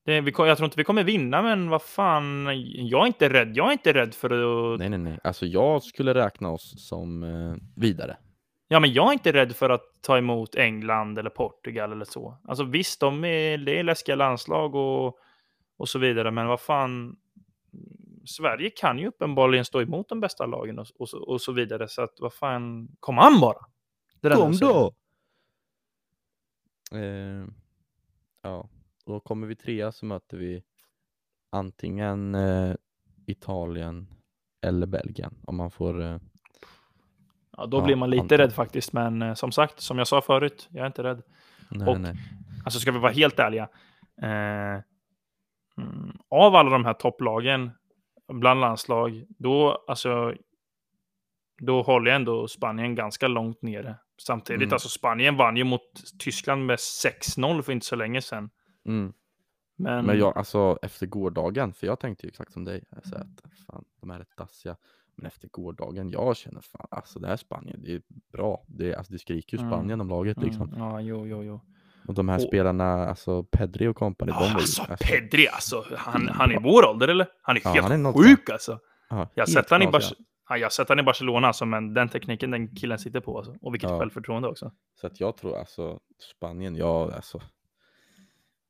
Det, 0.05 0.21
vi, 0.21 0.33
kom- 0.33 0.47
jag 0.47 0.57
tror 0.57 0.65
inte 0.65 0.77
vi 0.77 0.85
kommer 0.85 1.05
vinna, 1.05 1.43
men 1.43 1.69
vad 1.69 1.83
fan, 1.83 2.47
jag 2.75 3.03
är 3.03 3.07
inte 3.07 3.29
rädd. 3.29 3.57
Jag 3.57 3.69
är 3.69 3.73
inte 3.73 3.93
rädd 3.93 4.15
för 4.15 4.31
att... 4.31 4.79
Nej, 4.79 4.89
nej, 4.89 4.99
nej. 4.99 5.19
Alltså 5.25 5.47
jag 5.47 5.83
skulle 5.83 6.15
räkna 6.15 6.51
oss 6.51 6.89
som 6.89 7.23
eh, 7.23 7.57
vidare. 7.77 8.17
Ja, 8.69 8.81
men 8.81 8.93
jag 8.93 9.09
är 9.09 9.13
inte 9.13 9.33
rädd 9.33 9.57
för 9.57 9.71
att 9.71 9.83
ta 10.01 10.19
emot 10.19 10.55
England 10.55 11.19
eller 11.19 11.31
Portugal 11.31 11.93
eller 11.93 12.05
så. 12.05 12.39
Alltså 12.49 12.65
visst, 12.65 13.01
de 13.01 13.25
är, 13.25 13.59
det 13.59 13.79
är 13.79 13.83
läskiga 13.83 14.17
landslag 14.17 14.75
och, 14.75 15.19
och 15.77 15.89
så 15.89 15.99
vidare, 15.99 16.31
men 16.31 16.47
vad 16.47 16.61
fan. 16.61 17.17
Sverige 18.25 18.71
kan 18.71 18.99
ju 18.99 19.07
uppenbarligen 19.07 19.65
stå 19.65 19.83
emot 19.83 20.09
de 20.09 20.21
bästa 20.21 20.47
lagen 20.47 20.79
och, 20.79 20.87
och, 20.99 21.09
så, 21.09 21.19
och 21.19 21.41
så 21.41 21.53
vidare, 21.53 21.89
så 21.89 22.03
att 22.03 22.15
vad 22.21 22.35
fan, 22.35 22.89
kom 23.01 23.19
an 23.19 23.41
bara. 23.41 23.59
Det 24.21 24.29
jag 24.29 24.55
säger. 24.57 24.93
Eh, 26.95 27.47
ja, 28.43 28.69
och 29.11 29.25
kommer 29.25 29.47
vi 29.47 29.57
trea 29.57 29.93
så 29.93 30.07
möter 30.07 30.37
vi 30.37 30.63
antingen 31.53 32.35
eh, 32.35 32.75
Italien 33.27 34.07
eller 34.67 34.87
Belgien 34.87 35.35
om 35.47 35.57
man 35.57 35.71
får 35.71 36.03
eh, 36.03 36.19
Ja, 37.57 37.67
då 37.67 37.79
Ja, 37.79 37.85
blir 37.85 37.97
man 37.97 38.11
lite 38.11 38.23
antar- 38.23 38.39
rädd 38.39 38.53
faktiskt, 38.53 38.93
men 38.93 39.23
eh, 39.23 39.35
som 39.35 39.53
sagt, 39.53 39.81
som 39.81 39.99
jag 39.99 40.07
sa 40.09 40.21
förut, 40.21 40.69
jag 40.71 40.83
är 40.83 40.87
inte 40.87 41.03
rädd. 41.03 41.23
nej, 41.71 41.89
Och- 41.89 42.01
nej. 42.01 42.15
Alltså 42.65 42.81
ska 42.81 42.93
vi 42.93 42.99
vara 42.99 43.13
helt 43.13 43.39
ärliga. 43.39 43.69
Eh, 44.23 44.83
mm, 45.83 46.17
av 46.31 46.55
alla 46.55 46.71
de 46.71 46.85
här 46.85 46.95
topplagen 46.95 47.71
bland 48.33 48.61
landslag, 48.61 49.25
då, 49.29 49.85
alltså, 49.89 50.35
då 51.63 51.83
håller 51.83 52.11
jag 52.11 52.17
ändå 52.17 52.49
Spanien 52.49 52.95
ganska 52.95 53.29
långt 53.29 53.63
nere. 53.63 53.97
Samtidigt, 54.23 54.63
Mm. 54.63 54.73
alltså 54.73 54.89
Spanien 54.89 55.37
vann 55.37 55.57
ju 55.57 55.65
mot 55.65 55.81
Tyskland 56.19 56.67
med 56.67 56.79
6-0 56.79 57.63
för 57.63 57.73
inte 57.73 57.87
så 57.87 57.97
länge 57.97 58.23
sedan. 58.23 58.51
Mm. 58.87 59.13
Men, 59.77 60.07
Men 60.07 60.19
jag, 60.19 60.37
alltså 60.39 60.79
efter 60.83 61.07
gårdagen, 61.07 61.73
för 61.73 61.87
jag 61.87 62.01
tänkte 62.01 62.27
ju 62.27 62.29
exakt 62.29 62.53
som 62.53 62.65
dig, 62.65 62.85
säger 63.05 63.17
att 63.23 63.67
fan, 63.67 63.85
de 64.01 64.11
är 64.11 64.19
rätt 64.19 64.37
dassiga. 64.37 64.77
Men 65.17 65.27
efter 65.27 65.49
gårdagen, 65.49 66.11
jag 66.11 66.37
känner 66.37 66.61
fan, 66.61 66.87
alltså 66.91 67.19
det 67.19 67.27
här 67.27 67.37
Spanien, 67.37 67.83
det 67.83 67.93
är 67.95 68.03
bra. 68.33 68.65
Det, 68.67 68.93
är, 68.93 68.97
alltså, 68.97 69.13
det 69.13 69.19
skriker 69.19 69.57
ju 69.57 69.61
Mm. 69.63 69.73
Spanien 69.73 70.01
om 70.01 70.09
laget 70.09 70.43
liksom. 70.43 70.69
Mm, 70.69 70.79
ja, 70.81 71.01
jo, 71.01 71.27
jo, 71.27 71.43
jo. 71.45 71.61
Och 72.09 72.15
de 72.15 72.29
här 72.29 72.37
Och- 72.37 72.43
spelarna, 72.43 72.85
alltså 73.09 73.43
Pedri 73.43 73.89
och 73.89 73.97
de 74.01 74.15
var 74.19 74.27
ju, 74.27 74.33
alltså, 74.55 74.83
alltså, 74.83 75.07
Pedri, 75.09 75.49
alltså, 75.49 75.85
han, 75.97 76.29
han 76.29 76.51
är 76.51 76.55
i 76.55 76.59
vår 76.63 76.89
ålder 76.89 77.09
eller? 77.09 77.27
Han 77.43 77.57
är 77.57 77.61
Ja, 77.65 77.71
helt 77.71 77.83
han 77.83 77.93
är 77.93 77.99
något 77.99 78.27
sjuk 78.27 78.51
alltså. 78.51 78.79
ja, 79.11 79.29
Jag 79.35 79.43
har 79.43 79.47
sett 79.47 79.71
han 79.71 79.83
i, 79.83 79.87
knasiga. 79.87 80.17
Bar- 80.19 80.27
ja, 80.49 80.57
jag 80.57 80.65
har 80.65 80.71
sett 80.71 80.89
han 80.89 80.99
i 80.99 81.03
Barcelona, 81.03 81.47
alltså, 81.47 81.67
men 81.67 81.95
den 81.95 82.09
tekniken 82.09 82.51
den 82.51 82.75
killen 82.77 82.99
sitter 82.99 83.21
på. 83.21 83.39
Alltså. 83.39 83.55
Och 83.63 83.75
vilket 83.75 83.91
Ja. 83.91 83.99
självförtroende 83.99 84.49
också. 84.49 84.73
Så 85.01 85.07
att 85.07 85.21
jag 85.21 85.37
tror 85.37 85.59
alltså 85.59 86.01
Spanien, 86.37 86.77
ja 86.77 87.13
alltså. 87.15 87.41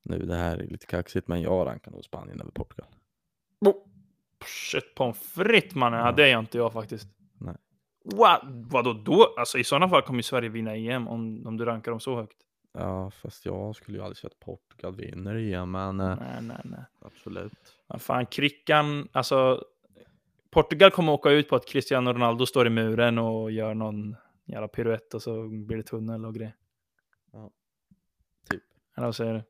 Nu 0.03 0.19
det 0.19 0.37
här 0.37 0.59
är 0.59 0.67
lite 0.67 0.87
kaxigt 0.87 1.29
men 1.29 1.43
jag 1.43 1.67
rankar 1.67 1.91
nog 1.91 2.05
Spanien 2.05 2.41
över 2.41 2.51
Portugal. 2.51 2.89
Shit, 4.45 4.95
pommes 4.95 5.19
frites 5.19 5.75
mannen. 5.75 6.01
Ja. 6.01 6.13
Det 6.13 6.31
är 6.31 6.39
inte 6.39 6.59
jag 6.59 6.73
faktiskt. 6.73 7.09
Nej. 7.39 7.57
What? 8.05 8.41
Vadå 8.45 8.93
då? 8.93 9.35
Alltså 9.39 9.59
i 9.59 9.65
sådana 9.65 9.89
fall 9.89 10.03
kommer 10.03 10.19
ju 10.19 10.23
Sverige 10.23 10.49
vinna 10.49 10.77
EM 10.77 11.09
om, 11.09 11.47
om 11.47 11.57
du 11.57 11.65
rankar 11.65 11.91
dem 11.91 12.01
så 12.01 12.17
högt. 12.17 12.37
Ja 12.73 13.11
fast 13.11 13.47
jag 13.47 13.77
skulle 13.77 13.99
ju 13.99 14.05
aldrig 14.05 14.17
säga 14.17 14.31
att 14.33 14.41
Portugal 14.41 14.97
vinner 14.97 15.35
igen 15.35 15.71
men 15.71 16.01
eh, 16.01 16.17
Nej, 16.21 16.43
nej, 16.43 16.61
nej. 16.65 16.85
absolut. 17.01 17.53
Vad 17.87 18.03
fan, 18.03 18.27
Krickan, 18.27 19.09
alltså. 19.13 19.65
Portugal 20.51 20.91
kommer 20.91 21.13
åka 21.13 21.31
ut 21.31 21.49
på 21.49 21.57
att 21.57 21.67
Cristiano 21.67 22.13
Ronaldo 22.13 22.47
står 22.47 22.67
i 22.67 22.71
muren 22.71 23.19
och 23.19 23.51
gör 23.51 23.75
någon 23.75 24.17
jävla 24.45 24.69
piruett 24.69 25.15
och 25.15 25.23
så 25.23 25.49
blir 25.49 25.77
det 25.77 25.83
tunnel 25.83 26.25
och 26.25 26.35
grejer. 26.35 26.57
Ja, 27.33 27.51
typ. 28.51 28.63
Eller 28.97 29.07
vad 29.07 29.17
säger 29.17 29.35
du? 29.35 29.43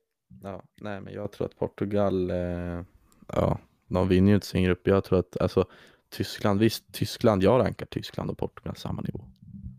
Ja, 0.42 0.62
nej 0.80 1.00
men 1.00 1.12
jag 1.14 1.32
tror 1.32 1.46
att 1.46 1.58
Portugal, 1.58 2.30
eh, 2.30 2.82
ja 3.26 3.58
de 3.86 4.08
vinner 4.08 4.28
ju 4.28 4.34
inte 4.34 4.46
sin 4.46 4.64
grupp. 4.64 4.86
Jag 4.86 5.04
tror 5.04 5.18
att 5.18 5.36
alltså 5.40 5.64
Tyskland, 6.08 6.60
visst 6.60 6.92
Tyskland, 6.92 7.42
jag 7.42 7.60
rankar 7.60 7.86
Tyskland 7.86 8.30
och 8.30 8.38
Portugal 8.38 8.76
samma 8.76 9.02
nivå. 9.02 9.24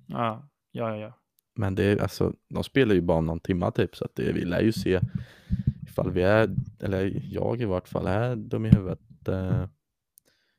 Ja, 0.07 0.47
ja, 0.71 0.97
ja. 0.97 1.13
Men 1.55 1.75
det 1.75 1.83
är 1.83 1.97
alltså, 2.01 2.33
de 2.49 2.63
spelar 2.63 2.95
ju 2.95 3.01
bara 3.01 3.17
om 3.17 3.25
någon 3.25 3.39
timma 3.39 3.71
typ 3.71 3.95
så 3.95 4.05
att 4.05 4.15
det, 4.15 4.31
vi 4.31 4.45
lär 4.45 4.61
ju 4.61 4.71
se 4.71 4.99
ifall 5.83 6.11
vi 6.11 6.21
är, 6.21 6.55
eller 6.79 7.21
jag 7.23 7.61
i 7.61 7.65
vart 7.65 7.87
fall 7.87 8.07
är 8.07 8.35
dum 8.35 8.65
i 8.65 8.69
huvudet. 8.69 9.27
Eh, 9.27 9.65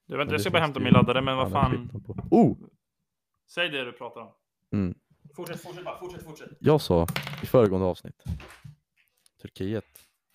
Du 0.07 0.17
vänta, 0.17 0.35
jag 0.35 0.41
ska 0.41 0.51
bara 0.51 0.63
hämta 0.63 0.81
min 0.81 0.93
laddare, 0.93 1.21
men 1.21 1.37
vad 1.37 1.51
fan. 1.53 1.91
Oh! 2.31 2.57
Säg 3.51 3.69
det 3.69 3.85
du 3.85 3.93
pratar 3.93 4.21
om. 4.21 4.33
Mm. 4.73 4.95
Fortsätt, 5.37 5.61
fortsätt 5.61 5.85
bara, 5.85 5.99
fortsätt, 5.99 6.23
fortsätt. 6.23 6.49
Jag 6.61 6.81
sa 6.81 7.07
i 7.43 7.47
föregående 7.47 7.87
avsnitt 7.87 8.25
Turkiet. 9.43 9.85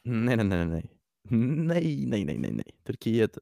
Nej, 0.04 0.38
nej, 0.38 0.46
nej, 0.46 0.66
nej. 0.66 0.90
Nej, 1.30 2.06
nej, 2.08 2.26
nej, 2.26 2.38
nej, 2.38 2.52
nej. 2.52 2.72
Turkiet. 2.84 3.38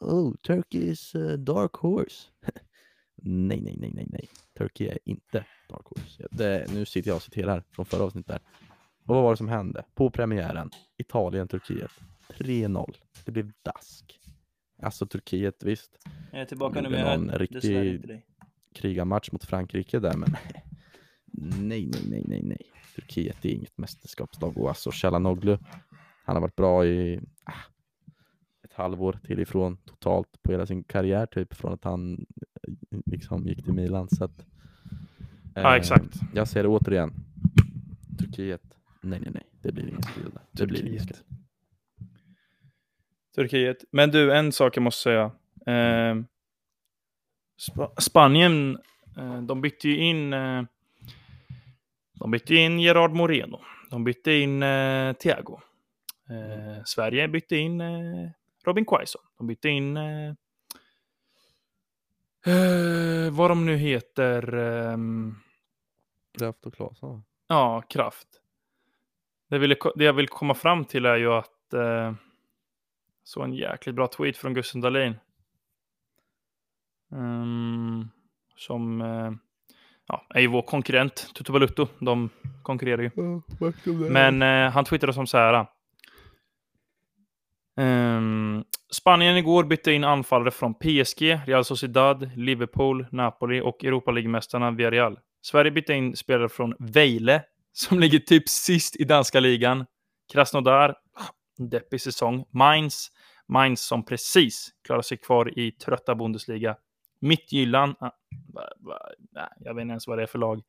Oh, 0.00 0.34
Turkey 0.42 0.90
is 0.90 1.14
a 1.14 1.36
dark 1.36 1.74
horse. 1.74 2.28
nej, 3.22 3.60
nej, 3.60 3.76
nej, 3.78 3.92
nej, 3.94 4.06
nej. 4.10 4.28
Turkiet 4.58 4.92
är 4.92 4.98
inte 5.04 5.44
dark 5.68 5.86
horse. 5.86 6.28
Det, 6.30 6.72
nu 6.74 6.84
sitter 6.84 7.10
jag 7.10 7.16
och 7.16 7.22
citerar 7.22 7.64
från 7.70 7.86
förra 7.86 8.04
avsnittet. 8.04 8.28
Där. 8.28 8.40
Och 9.04 9.14
vad 9.14 9.22
var 9.22 9.30
det 9.30 9.36
som 9.36 9.48
hände? 9.48 9.84
På 9.94 10.10
premiären, 10.10 10.70
Italien, 10.96 11.48
Turkiet. 11.48 11.90
3-0. 12.28 12.94
Det 13.24 13.32
blev 13.32 13.52
dask. 13.62 14.20
Alltså 14.82 15.06
Turkiet, 15.06 15.62
visst. 15.62 15.98
Jag 16.32 16.40
är 16.40 16.44
tillbaka 16.44 16.82
Gjorde 16.82 17.16
någon 17.16 17.30
riktig 17.30 18.22
krigarmatch 18.74 19.32
mot 19.32 19.44
Frankrike 19.44 19.98
där, 19.98 20.16
men 20.16 20.28
nej, 21.68 21.86
nej, 21.86 22.02
nej, 22.08 22.24
nej, 22.26 22.42
nej. 22.42 22.70
Turkiet 22.94 23.44
är 23.44 23.48
inget 23.50 23.78
mästerskapslag 23.78 24.58
och 24.58 24.68
alltså 24.68 24.90
Chalanoglu, 24.92 25.58
Han 26.24 26.36
har 26.36 26.40
varit 26.40 26.56
bra 26.56 26.86
i 26.86 27.20
ah, 27.44 27.52
ett 28.64 28.72
halvår 28.72 29.18
till 29.26 29.40
ifrån 29.40 29.76
totalt 29.76 30.42
på 30.42 30.52
hela 30.52 30.66
sin 30.66 30.84
karriär 30.84 31.26
typ 31.26 31.54
från 31.54 31.72
att 31.72 31.84
han 31.84 32.26
eh, 32.62 32.98
liksom 33.06 33.46
gick 33.46 33.64
till 33.64 33.72
Milan. 33.74 34.08
Så 34.08 34.24
att, 34.24 34.46
Ja, 35.54 35.60
eh, 35.60 35.72
exakt. 35.72 36.20
Jag 36.34 36.48
ser 36.48 36.62
det 36.62 36.68
återigen. 36.68 37.12
Turkiet. 38.18 38.62
Nej, 39.02 39.20
nej, 39.20 39.30
nej. 39.34 39.46
Det 39.62 39.72
blir 39.72 39.88
ingen 39.88 40.02
spel. 40.02 40.30
Det 40.52 40.66
blir 40.66 40.80
ingen 40.86 40.98
Turkiet. 40.98 41.16
spel. 41.16 41.36
Turkiet. 43.34 43.84
Men 43.92 44.10
du, 44.10 44.32
en 44.34 44.52
sak 44.52 44.76
jag 44.76 44.82
måste 44.82 45.02
säga. 45.02 45.24
Eh, 45.66 46.22
Sp- 47.68 48.00
Spanien, 48.00 48.78
eh, 49.18 49.42
de 49.42 49.60
bytte 49.60 49.88
ju 49.88 49.96
in 49.96 50.32
eh, 50.32 50.62
de 52.20 52.30
bytte 52.30 52.54
in 52.54 52.80
Gerard 52.80 53.12
Moreno. 53.12 53.60
De 53.90 54.04
bytte 54.04 54.32
in 54.32 54.62
eh, 54.62 55.12
Thiago. 55.12 55.60
Eh, 56.28 56.84
Sverige 56.84 57.28
bytte 57.28 57.56
in 57.56 57.80
eh, 57.80 58.30
Robin 58.64 58.84
Quaison. 58.84 59.22
De 59.38 59.46
bytte 59.46 59.68
in 59.68 59.96
eh, 59.96 60.28
eh, 62.46 63.30
vad 63.32 63.50
de 63.50 63.66
nu 63.66 63.76
heter. 63.76 64.54
ehm, 64.54 65.34
Kraft 66.38 66.66
och 66.66 66.74
Claesson? 66.74 67.24
Ja, 67.48 67.82
kraft. 67.88 68.28
Det, 69.48 69.54
jag 69.56 69.60
ville, 69.60 69.76
det 69.94 70.04
jag 70.04 70.12
vill 70.12 70.28
komma 70.28 70.54
fram 70.54 70.84
till 70.84 71.06
är 71.06 71.16
ju 71.16 71.32
att 71.32 71.72
eh, 71.72 72.14
så 73.22 73.42
en 73.42 73.52
jäkligt 73.54 73.94
bra 73.94 74.06
tweet 74.06 74.36
från 74.36 74.54
Gusten 74.54 74.80
Dahlin. 74.80 75.14
Ehm, 77.12 78.08
som 78.56 79.00
eh, 79.00 79.32
ja, 80.10 80.26
är 80.34 80.40
ju 80.40 80.46
vår 80.46 80.62
konkurrent, 80.62 81.34
Tutu 81.34 81.52
Balutto. 81.52 81.88
De 81.98 82.30
konkurrerar 82.62 83.02
ju. 83.02 83.10
Men 84.10 84.42
eh, 84.42 84.72
han 84.72 84.84
twittrade 84.84 85.12
som 85.12 85.26
så 85.26 85.38
här. 85.38 85.66
ehm, 87.80 88.64
Spanien 88.92 89.36
igår 89.36 89.64
bytte 89.64 89.92
in 89.92 90.04
anfallare 90.04 90.50
från 90.50 90.74
PSG, 90.74 91.22
Real 91.46 91.64
Sociedad, 91.64 92.30
Liverpool, 92.36 93.06
Napoli 93.10 93.60
och 93.60 93.84
Europa 93.84 94.10
League-mästarna 94.10 94.70
Villarreal. 94.70 95.18
Sverige 95.42 95.70
bytte 95.70 95.94
in 95.94 96.16
spelare 96.16 96.48
från 96.48 96.74
Vejle, 96.78 97.42
som 97.72 98.00
ligger 98.00 98.18
typ 98.18 98.48
sist 98.48 98.96
i 98.96 99.04
danska 99.04 99.40
ligan. 99.40 99.86
Krasnodar, 100.32 100.94
deppig 101.58 102.00
säsong. 102.00 102.44
Mainz, 102.50 103.08
Mainz 103.48 103.80
som 103.80 104.04
precis 104.04 104.70
klarar 104.86 105.02
sig 105.02 105.18
kvar 105.18 105.58
i 105.58 105.72
trötta 105.72 106.14
Bundesliga. 106.14 106.76
Midtjylland, 107.20 107.94
ah, 108.00 108.10
nej, 109.30 109.48
jag 109.60 109.74
vet 109.74 109.82
inte 109.82 109.90
ens 109.92 110.06
vad 110.06 110.18
det 110.18 110.22
är 110.22 110.26
för 110.26 110.38
lag. 110.38 110.62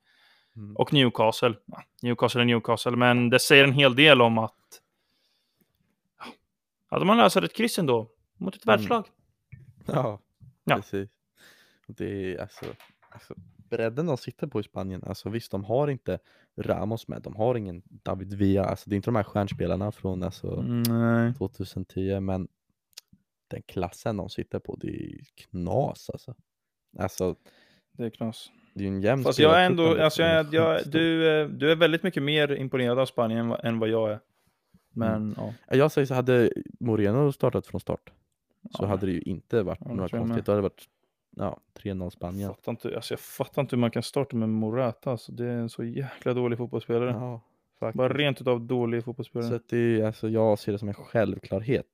Mm. 0.55 0.75
Och 0.75 0.93
Newcastle. 0.93 1.53
Ja, 1.65 1.83
Newcastle 2.01 2.41
är 2.41 2.45
Newcastle, 2.45 2.95
men 2.95 3.29
det 3.29 3.39
säger 3.39 3.63
en 3.63 3.73
hel 3.73 3.95
del 3.95 4.21
om 4.21 4.37
att 4.37 4.81
hade 6.89 7.05
man 7.05 7.17
löst 7.17 7.37
ett 7.37 7.53
kryss 7.55 7.79
ändå 7.79 8.09
mot 8.37 8.55
ett 8.55 8.65
Mm. 8.65 8.77
världslag. 8.77 9.05
Ja, 9.85 10.19
Ja. 10.63 10.75
precis. 10.75 11.09
Det 11.87 12.33
är 12.33 12.41
alltså, 12.41 12.65
alltså 13.09 13.33
bredden 13.69 14.05
de 14.05 14.17
sitter 14.17 14.47
på 14.47 14.59
i 14.59 14.63
Spanien, 14.63 15.03
alltså 15.07 15.29
visst 15.29 15.51
de 15.51 15.63
har 15.63 15.87
inte 15.87 16.19
Ramos 16.57 17.07
med, 17.07 17.21
de 17.21 17.35
har 17.35 17.55
ingen 17.55 17.81
David 17.85 18.33
Villa, 18.33 18.65
alltså 18.65 18.89
det 18.89 18.93
är 18.93 18.97
inte 18.97 19.07
de 19.07 19.15
här 19.15 19.23
stjärnspelarna 19.23 19.91
från 19.91 20.23
alltså 20.23 20.61
Nej. 20.61 21.33
2010 21.33 22.19
men 22.19 22.47
den 23.51 23.61
klassen 23.61 24.17
de 24.17 24.29
sitter 24.29 24.59
på, 24.59 24.75
det 24.75 24.87
är 24.87 25.19
knas 25.35 26.09
alltså. 26.09 26.35
Alltså 26.99 27.35
Det 27.91 28.05
är 28.05 28.09
knas. 28.09 28.51
det 28.73 28.79
är 28.83 28.87
ju 28.87 28.95
en 28.95 29.01
jämn 29.01 29.23
Fast 29.23 29.39
jag 29.39 29.59
är 29.61 29.65
ändå, 29.65 30.01
alltså 30.03 30.21
jag, 30.21 30.45
jag, 30.53 30.81
du, 30.91 31.29
eh, 31.41 31.47
du 31.47 31.71
är 31.71 31.75
väldigt 31.75 32.03
mycket 32.03 32.23
mer 32.23 32.51
imponerad 32.55 32.99
av 32.99 33.05
Spanien 33.05 33.39
än 33.39 33.47
vad- 33.49 33.65
än 33.65 33.79
vad 33.79 33.89
jag 33.89 34.11
är. 34.11 34.19
Men 34.93 35.35
ja. 35.37 35.53
Jag 35.69 35.91
säger 35.91 36.05
så 36.05 36.13
hade 36.13 36.51
Moreno 36.79 37.31
startat 37.31 37.67
från 37.67 37.81
start 37.81 38.11
så 38.71 38.83
Ja. 38.83 38.87
hade 38.87 39.05
det 39.05 39.11
ju 39.11 39.21
inte 39.21 39.63
varit 39.63 39.79
Ja, 39.81 39.87
några 39.93 40.01
jag 40.11 40.21
konstigt, 40.21 40.45
då 40.45 40.51
hade 40.51 40.57
det 40.57 40.63
varit 40.63 40.85
ja, 41.37 41.59
3-0 41.73 42.09
Spanien. 42.09 42.49
Fattar 42.49 42.71
inte, 42.71 42.95
alltså 42.95 43.13
jag 43.13 43.19
fattar 43.19 43.61
inte 43.61 43.75
hur 43.75 43.81
man 43.81 43.91
kan 43.91 44.03
starta 44.03 44.35
med 44.35 44.49
Morata. 44.49 45.11
Alltså 45.11 45.31
det 45.31 45.45
är 45.45 45.57
en 45.57 45.69
så 45.69 45.83
jäkla 45.83 46.33
dålig 46.33 46.57
fotbollsspelare. 46.57 47.09
Ja. 47.11 47.41
Bara 47.93 48.13
rent 48.13 48.41
utav 48.41 48.61
dålig 48.61 49.03
fotbollsspelare. 49.03 49.49
Så 49.49 49.55
att 49.55 49.69
det 49.69 49.77
är, 49.77 50.03
alltså, 50.05 50.29
jag 50.29 50.59
ser 50.59 50.71
det 50.71 50.77
som 50.79 50.87
en 50.87 50.93
självklarhet. 50.93 51.87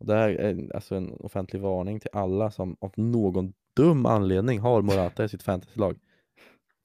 Och 0.00 0.06
det 0.06 0.14
här 0.14 0.28
är 0.28 0.50
en- 0.50 0.70
alltså 0.74 0.94
en 0.94 1.12
offentlig 1.12 1.62
varning 1.62 2.00
till 2.00 2.10
alla 2.12 2.50
som 2.50 2.76
av 2.80 2.92
någon 2.96 3.52
dum 3.76 4.06
anledning 4.06 4.58
har 4.58 4.82
Morata 4.82 5.24
i 5.24 5.28
sitt 5.28 5.42
fantasylag. 5.42 5.98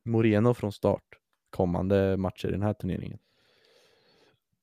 Moreno 0.05 0.53
från 0.53 0.71
start 0.71 1.03
kommande 1.49 2.17
matcher 2.17 2.47
i 2.47 2.51
den 2.51 2.61
här 2.61 2.73
turneringen. 2.73 3.19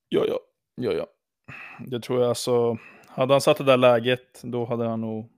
Ja, 0.08 0.24
ja, 0.28 0.38
ja, 0.74 0.92
ja. 0.92 1.06
Det 1.86 2.00
tror 2.00 2.20
jag 2.20 2.28
alltså. 2.28 2.78
Hade 3.06 3.34
han 3.34 3.40
satt 3.40 3.58
det 3.58 3.64
där 3.64 3.76
läget, 3.76 4.42
då 4.42 4.64
hade 4.64 4.88
han 4.88 5.00
nog. 5.00 5.28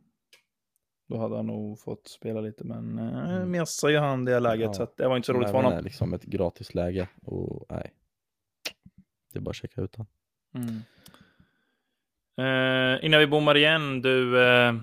Då 1.08 1.18
hade 1.18 1.36
han 1.36 1.46
nog 1.46 1.80
fått 1.80 2.08
spela 2.08 2.40
lite, 2.40 2.64
men 2.64 2.98
eh, 2.98 3.44
missade 3.46 3.92
ju 3.92 3.98
han 3.98 4.24
det 4.24 4.40
läget, 4.40 4.66
Ja. 4.66 4.72
så 4.72 4.86
det 4.96 5.08
var 5.08 5.16
inte 5.16 5.26
så 5.26 5.32
roligt 5.32 5.48
för 5.50 5.54
Även 5.54 5.64
honom. 5.64 5.78
är 5.78 5.82
liksom 5.82 6.14
ett 6.14 6.22
gratisläge 6.24 7.08
och 7.22 7.66
nej. 7.68 7.92
Det 9.32 9.38
är 9.38 9.40
bara 9.40 9.50
att 9.50 9.56
checka 9.56 9.80
ut 9.80 9.94
honom. 9.96 10.06
Mm. 10.54 10.80
Eh, 12.36 13.04
innan 13.06 13.20
vi 13.20 13.26
bommar 13.26 13.56
igen, 13.56 14.02
du. 14.02 14.42
Eh, 14.46 14.74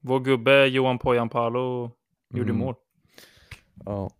vår 0.00 0.20
gubbe 0.20 0.66
Johan 0.66 0.98
Pojan 0.98 1.28
Palo 1.28 1.90
gjorde 2.34 2.50
Mm. 2.50 2.56
mål. 2.58 2.74
Ja. 3.84 4.10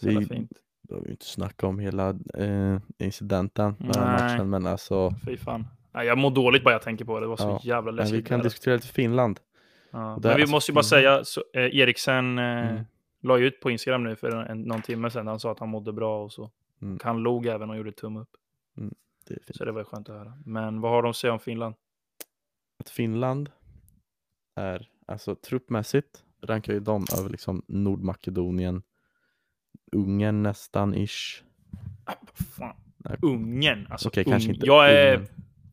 Så 0.00 0.08
Vi 0.08 0.24
fint. 0.24 0.52
behöver 0.88 1.06
ju 1.06 1.12
inte 1.12 1.26
snacka 1.26 1.66
om 1.66 1.78
hela 1.78 2.08
eh, 2.38 2.78
incidenten 2.98 3.74
med 3.78 3.96
Nej. 3.96 4.04
matchen 4.06 4.50
men 4.50 4.66
alltså 4.66 5.10
Fy 5.24 5.36
fan. 5.36 5.66
Nej, 5.92 6.06
jag 6.06 6.18
mår 6.18 6.30
dåligt 6.30 6.64
bara 6.64 6.74
jag 6.74 6.82
tänker 6.82 7.04
på 7.04 7.14
det. 7.14 7.24
Det 7.24 7.28
var 7.28 7.36
så 7.36 7.48
Ja, 7.48 7.60
jävla 7.62 7.82
men 7.92 7.96
läskigt. 7.96 8.18
vi 8.18 8.22
kan 8.22 8.38
det 8.38 8.42
här. 8.42 8.44
diskutera 8.44 8.74
lite 8.74 8.88
Finland. 8.88 9.40
ja. 9.90 9.98
det- 10.22 10.28
Men 10.28 10.36
vi 10.36 10.42
alltså, 10.42 10.54
måste 10.56 10.70
ju 10.72 10.74
bara 10.74 10.82
Finland- 10.82 10.86
säga, 10.86 11.24
så, 11.24 11.42
eh, 11.54 11.76
Eriksen 11.80 12.38
eh, 12.38 12.70
Mm. 12.70 12.84
la 13.22 13.38
ju 13.38 13.46
ut 13.46 13.60
på 13.60 13.70
Instagram 13.70 14.04
nu 14.04 14.16
för 14.16 14.30
en, 14.30 14.62
någon 14.62 14.82
timme 14.82 15.10
sedan. 15.10 15.26
Han 15.26 15.40
sa 15.40 15.52
att 15.52 15.58
han 15.60 15.68
mådde 15.68 15.92
bra 15.92 16.24
och 16.24 16.32
så. 16.32 16.50
Mm. 16.82 16.98
Han 17.02 17.18
log 17.22 17.46
även 17.46 17.70
och 17.70 17.76
gjorde 17.76 17.92
tumme 17.92 18.20
upp. 18.20 18.30
Det 19.30 19.40
är 19.40 19.44
fint. 19.44 19.56
Så 19.56 19.64
det 19.64 19.72
var 19.72 19.84
skönt 19.84 20.08
att 20.08 20.16
höra. 20.16 20.32
Men 20.44 20.80
vad 20.80 20.90
har 20.92 21.02
de 21.02 21.10
att 21.10 21.16
säga 21.16 21.32
om 21.32 21.38
Finland? 21.40 21.74
att 22.80 22.90
Finland 22.90 23.50
är, 24.56 24.88
alltså 25.06 25.34
truppmässigt 25.34 26.24
rankar 26.42 26.72
ju 26.72 26.80
de 26.80 27.06
över 27.18 27.30
liksom 27.30 27.62
Nordmakedonien, 27.68 28.82
Ungern 29.92 30.42
nästan 30.42 30.94
ish. 30.94 31.42
Ah, 32.04 32.12
fan. 32.58 32.76
Nej. 32.96 33.16
Ungern. 33.22 33.86
Alltså, 33.90 34.08
Okej, 34.08 34.24
kanske 34.24 34.50
inte 34.52 34.66
jag, 34.66 34.90
är, 34.92 35.14
Ungern. 35.16 35.28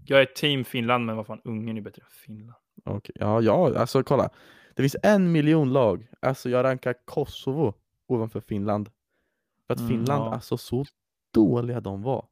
jag 0.05 0.21
är 0.21 0.25
team 0.25 0.63
Finland, 0.65 1.05
men 1.05 1.15
vad 1.17 1.27
fan, 1.27 1.41
Ungern 1.43 1.77
är 1.77 1.81
bättre 1.81 2.01
än 2.01 2.09
Finland. 2.11 2.59
Okej, 2.85 3.15
Ja, 3.19 3.41
ja, 3.41 3.77
alltså 3.79 4.03
kolla. 4.03 4.29
Det 4.75 4.81
finns 4.83 4.95
en 5.03 5.31
miljon 5.31 5.73
lag. 5.73 6.07
Alltså 6.19 6.49
jag 6.49 6.63
rankar 6.63 6.95
Kosovo 7.05 7.73
ovanför 8.07 8.39
Finland. 8.39 8.89
För 9.67 9.73
att 9.73 9.79
Mm, 9.79 9.89
Finland, 9.89 10.23
ja. 10.23 10.33
alltså 10.33 10.57
så 10.57 10.85
dåliga 11.33 11.79
de 11.81 12.01
var. 12.01 12.25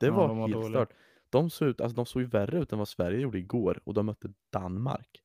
Det 0.00 0.06
Ja, 0.06 0.12
var, 0.12 0.28
de 0.28 0.38
var 0.38 0.48
helt 0.48 0.66
stört. 0.66 0.92
De 1.30 1.50
såg, 1.50 1.68
ut, 1.68 1.80
alltså, 1.80 1.96
de 1.96 2.06
såg 2.06 2.22
ju 2.22 2.28
värre 2.28 2.58
ut 2.58 2.72
än 2.72 2.78
vad 2.78 2.88
Sverige 2.88 3.20
gjorde 3.20 3.38
igår 3.38 3.80
och 3.84 3.94
de 3.94 4.06
mötte 4.06 4.28
Danmark. 4.50 5.22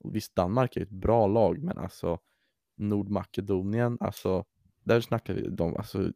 Och 0.00 0.14
visst, 0.16 0.36
Danmark 0.36 0.76
är 0.76 0.80
ett 0.82 0.90
bra 0.90 1.26
lag, 1.26 1.58
men 1.62 1.78
alltså 1.78 2.18
Nordmakedonien, 2.76 3.96
alltså 4.00 4.44
där 4.82 5.00
snackar 5.00 5.34
vi 5.34 5.48
de, 5.48 5.76
alltså 5.76 6.10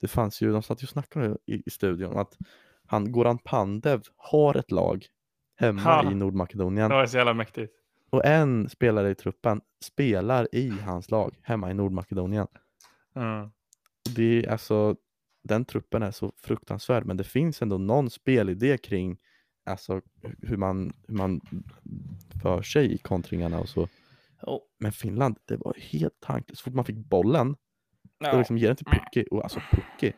det 0.00 0.08
fanns 0.08 0.40
ju, 0.40 0.52
de 0.52 0.62
satt 0.62 0.82
ju 0.82 0.84
och 0.84 0.88
snackade 0.88 1.36
i, 1.46 1.62
i 1.66 1.70
studion 1.70 2.18
att 2.18 2.38
han, 2.86 3.12
Goran 3.12 3.38
Pandev 3.38 4.02
har 4.16 4.56
ett 4.56 4.70
lag 4.70 5.06
hemma 5.56 5.80
Ha. 5.80 6.12
i 6.12 6.14
Nordmakedonien 6.14 6.90
Det 6.90 6.96
var 6.96 7.06
så 7.06 7.16
jävla 7.16 7.34
mäktigt. 7.34 7.72
och 8.10 8.24
en 8.24 8.68
spelare 8.68 9.10
i 9.10 9.14
truppen 9.14 9.60
spelar 9.84 10.48
i 10.54 10.68
hans 10.70 11.10
lag 11.10 11.38
hemma 11.42 11.70
i 11.70 11.74
Nordmakedonien. 11.74 12.46
Mm. 13.14 13.50
Det 14.14 14.44
är 14.44 14.50
alltså, 14.50 14.96
den 15.42 15.64
truppen 15.64 16.02
är 16.02 16.10
så 16.10 16.32
fruktansvärd, 16.36 17.04
men 17.06 17.16
det 17.16 17.24
finns 17.24 17.62
ändå 17.62 17.78
någon 17.78 18.10
spelidé 18.10 18.78
kring 18.78 19.18
alltså, 19.66 20.00
hur, 20.42 20.56
man, 20.56 20.92
hur 21.08 21.14
man 21.14 21.40
för 22.42 22.62
sig 22.62 22.92
i 22.94 22.98
kontringarna 22.98 23.60
och 23.60 23.68
så. 23.68 23.88
Oh. 24.42 24.60
Men 24.78 24.92
Finland, 24.92 25.36
det 25.44 25.56
var 25.56 25.74
helt 25.78 26.20
tanklöst. 26.20 26.58
Så 26.60 26.64
fort 26.64 26.74
man 26.74 26.84
fick 26.84 26.96
bollen, 26.96 27.52
då 28.20 28.26
Ja. 28.26 28.38
liksom 28.38 28.58
ger 28.58 28.66
den 28.66 28.76
till 28.76 28.86
Pucki. 28.86 29.24
Och 29.30 29.42
alltså 29.42 29.60
Pucki, 29.72 30.12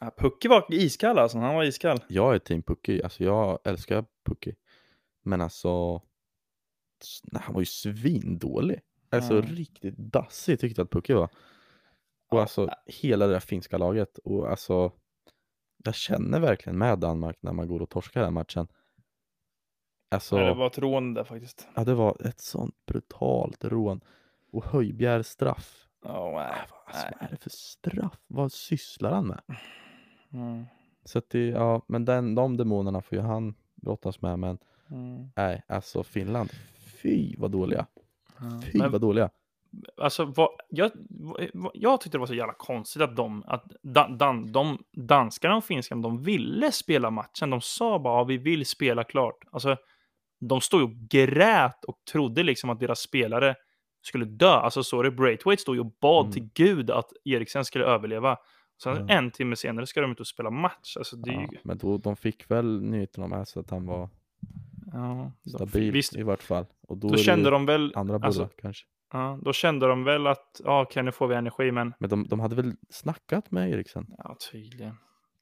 Ja, 0.00 0.10
Pucke 0.18 0.48
var 0.48 0.64
iskall 0.70 1.18
alltså, 1.18 1.38
han 1.38 1.54
var 1.54 1.64
iskall. 1.64 1.98
jag 2.08 2.34
är 2.34 2.38
team 2.38 2.62
Pucki. 2.62 3.02
Alltså 3.02 3.24
jag 3.24 3.58
älskar 3.64 4.04
Pucki. 4.26 4.54
Men 5.24 5.40
alltså, 5.40 6.02
nej, 7.22 7.42
han 7.44 7.54
var 7.54 7.60
ju 7.60 7.66
svindålig. 7.66 8.80
Alltså 9.10 9.34
Ja. 9.34 9.40
riktigt 9.42 9.96
dassig 9.96 10.60
tyckte 10.60 10.80
jag 10.80 10.84
att 10.84 10.90
Pucki 10.90 11.12
var. 11.12 11.28
Och 12.32 12.40
alltså 12.40 12.68
hela 12.86 13.26
det 13.26 13.32
där 13.32 13.40
finska 13.40 13.78
laget. 13.78 14.18
Och 14.18 14.50
alltså, 14.50 14.92
jag 15.84 15.94
känner 15.94 16.40
verkligen 16.40 16.78
med 16.78 16.98
Danmark 16.98 17.36
när 17.40 17.52
man 17.52 17.68
går 17.68 17.82
och 17.82 17.90
torskar 17.90 18.22
den 18.22 18.34
matchen. 18.34 18.68
Alltså, 20.10 20.36
Nej, 20.36 20.46
det 20.46 20.54
var 20.54 20.66
ett 20.66 20.78
rån 20.78 21.14
där 21.14 21.24
faktiskt. 21.24 21.68
ja, 21.74 21.84
det 21.84 21.94
var 21.94 22.26
ett 22.26 22.40
sånt 22.40 22.74
brutalt 22.86 23.64
rån. 23.64 24.00
Och 24.52 24.64
Höjbjerg 24.64 25.24
straff. 25.24 25.88
Oh, 26.04 26.34
nej. 26.34 26.52
Vad, 26.70 26.78
alltså, 26.86 27.06
vad 27.20 27.22
är 27.22 27.30
det 27.30 27.36
för 27.36 27.50
straff? 27.50 28.18
Vad 28.26 28.52
sysslar 28.52 29.12
han 29.12 29.26
med? 29.26 29.40
Mm. 30.32 30.64
Så 31.04 31.18
att 31.18 31.30
det, 31.30 31.46
ja, 31.46 31.82
men 31.88 32.04
den, 32.04 32.34
de 32.34 32.56
demonerna 32.56 33.02
får 33.02 33.18
ju 33.18 33.24
han 33.24 33.54
brottas 33.74 34.20
med, 34.22 34.38
men 34.38 34.58
Mm. 34.90 35.30
nej, 35.36 35.62
alltså 35.68 36.02
Finland, 36.02 36.50
fy 37.02 37.34
vad 37.38 37.50
dåliga. 37.50 37.86
Ja. 38.40 38.60
Fy 38.72 38.78
Men 38.78 38.92
vad 38.92 39.00
dåliga. 39.00 39.30
Alltså, 39.96 40.24
vad, 40.24 40.48
jag, 40.68 40.90
vad, 41.52 41.70
jag 41.74 42.00
tyckte 42.00 42.18
det 42.18 42.20
var 42.20 42.26
så 42.26 42.34
jävla 42.34 42.54
konstigt 42.54 43.02
att 43.02 43.16
de, 43.16 43.44
att 43.46 43.64
dan, 43.82 44.18
dan, 44.18 44.52
de 44.52 44.78
danskarna 44.92 45.56
och 45.56 45.64
finskarna, 45.64 46.02
de 46.02 46.22
ville 46.22 46.72
spela 46.72 47.10
matchen. 47.10 47.50
De 47.50 47.60
sa 47.60 47.98
bara 47.98 48.24
vi 48.24 48.36
vill 48.38 48.66
spela 48.66 49.04
klart. 49.04 49.38
Alltså, 49.50 49.76
de 50.40 50.60
stod 50.60 50.80
ju 50.80 50.86
och 50.86 50.94
grät 51.08 51.84
och 51.84 51.98
trodde 52.12 52.42
liksom 52.42 52.70
att 52.70 52.80
deras 52.80 53.00
spelare 53.00 53.54
skulle 54.02 54.24
dö. 54.24 54.50
Alltså 54.50 55.02
det. 55.02 55.10
Braithwaite 55.10 55.62
stod 55.62 55.74
ju 55.74 55.80
och 55.80 55.92
bad 56.00 56.24
Mm. 56.24 56.32
till 56.32 56.48
Gud 56.54 56.90
att 56.90 57.12
Eriksen 57.24 57.64
skulle 57.64 57.84
överleva. 57.84 58.36
Sen 58.82 58.96
Ja. 59.08 59.14
en 59.14 59.30
timme 59.30 59.56
senare 59.56 59.86
ska 59.86 60.00
de 60.00 60.12
ut 60.12 60.20
och 60.20 60.26
spela 60.26 60.50
match. 60.50 60.96
Alltså 60.96 61.16
det 61.16 61.32
Ja, 61.32 61.40
ju... 61.52 61.58
men 61.64 61.78
då, 61.78 61.98
de 61.98 62.16
fick 62.16 62.50
väl 62.50 62.82
nyheterna 62.82 63.26
med 63.26 63.48
sig 63.48 63.60
att 63.60 63.70
han 63.70 63.86
var 63.86 64.08
Ja, 64.92 65.32
stabil 65.56 65.92
visst, 65.92 66.16
i 66.16 66.22
vart 66.22 66.42
fall. 66.42 66.66
Och 66.88 66.96
då, 66.98 67.08
då 67.08 67.16
kände 67.16 67.50
de 67.50 67.66
väl... 67.66 67.92
andra 67.96 68.18
bullar 68.18 68.26
Alltså, 68.26 68.48
kanske. 68.60 68.86
Ja, 69.12 69.38
då 69.42 69.52
kände 69.52 69.86
de 69.86 70.04
väl 70.04 70.26
att, 70.26 70.60
ja 70.64 70.82
okej 70.82 71.02
nu 71.02 71.12
får 71.12 71.26
vi 71.28 71.34
energi, 71.34 71.72
men... 71.72 71.94
Men 71.98 72.10
de, 72.10 72.28
de 72.28 72.40
hade 72.40 72.54
väl 72.56 72.72
snackat 72.90 73.50
med 73.50 73.70
Eriksen? 73.70 74.06
Ja, 74.18 74.36
tydligen. 74.52 74.96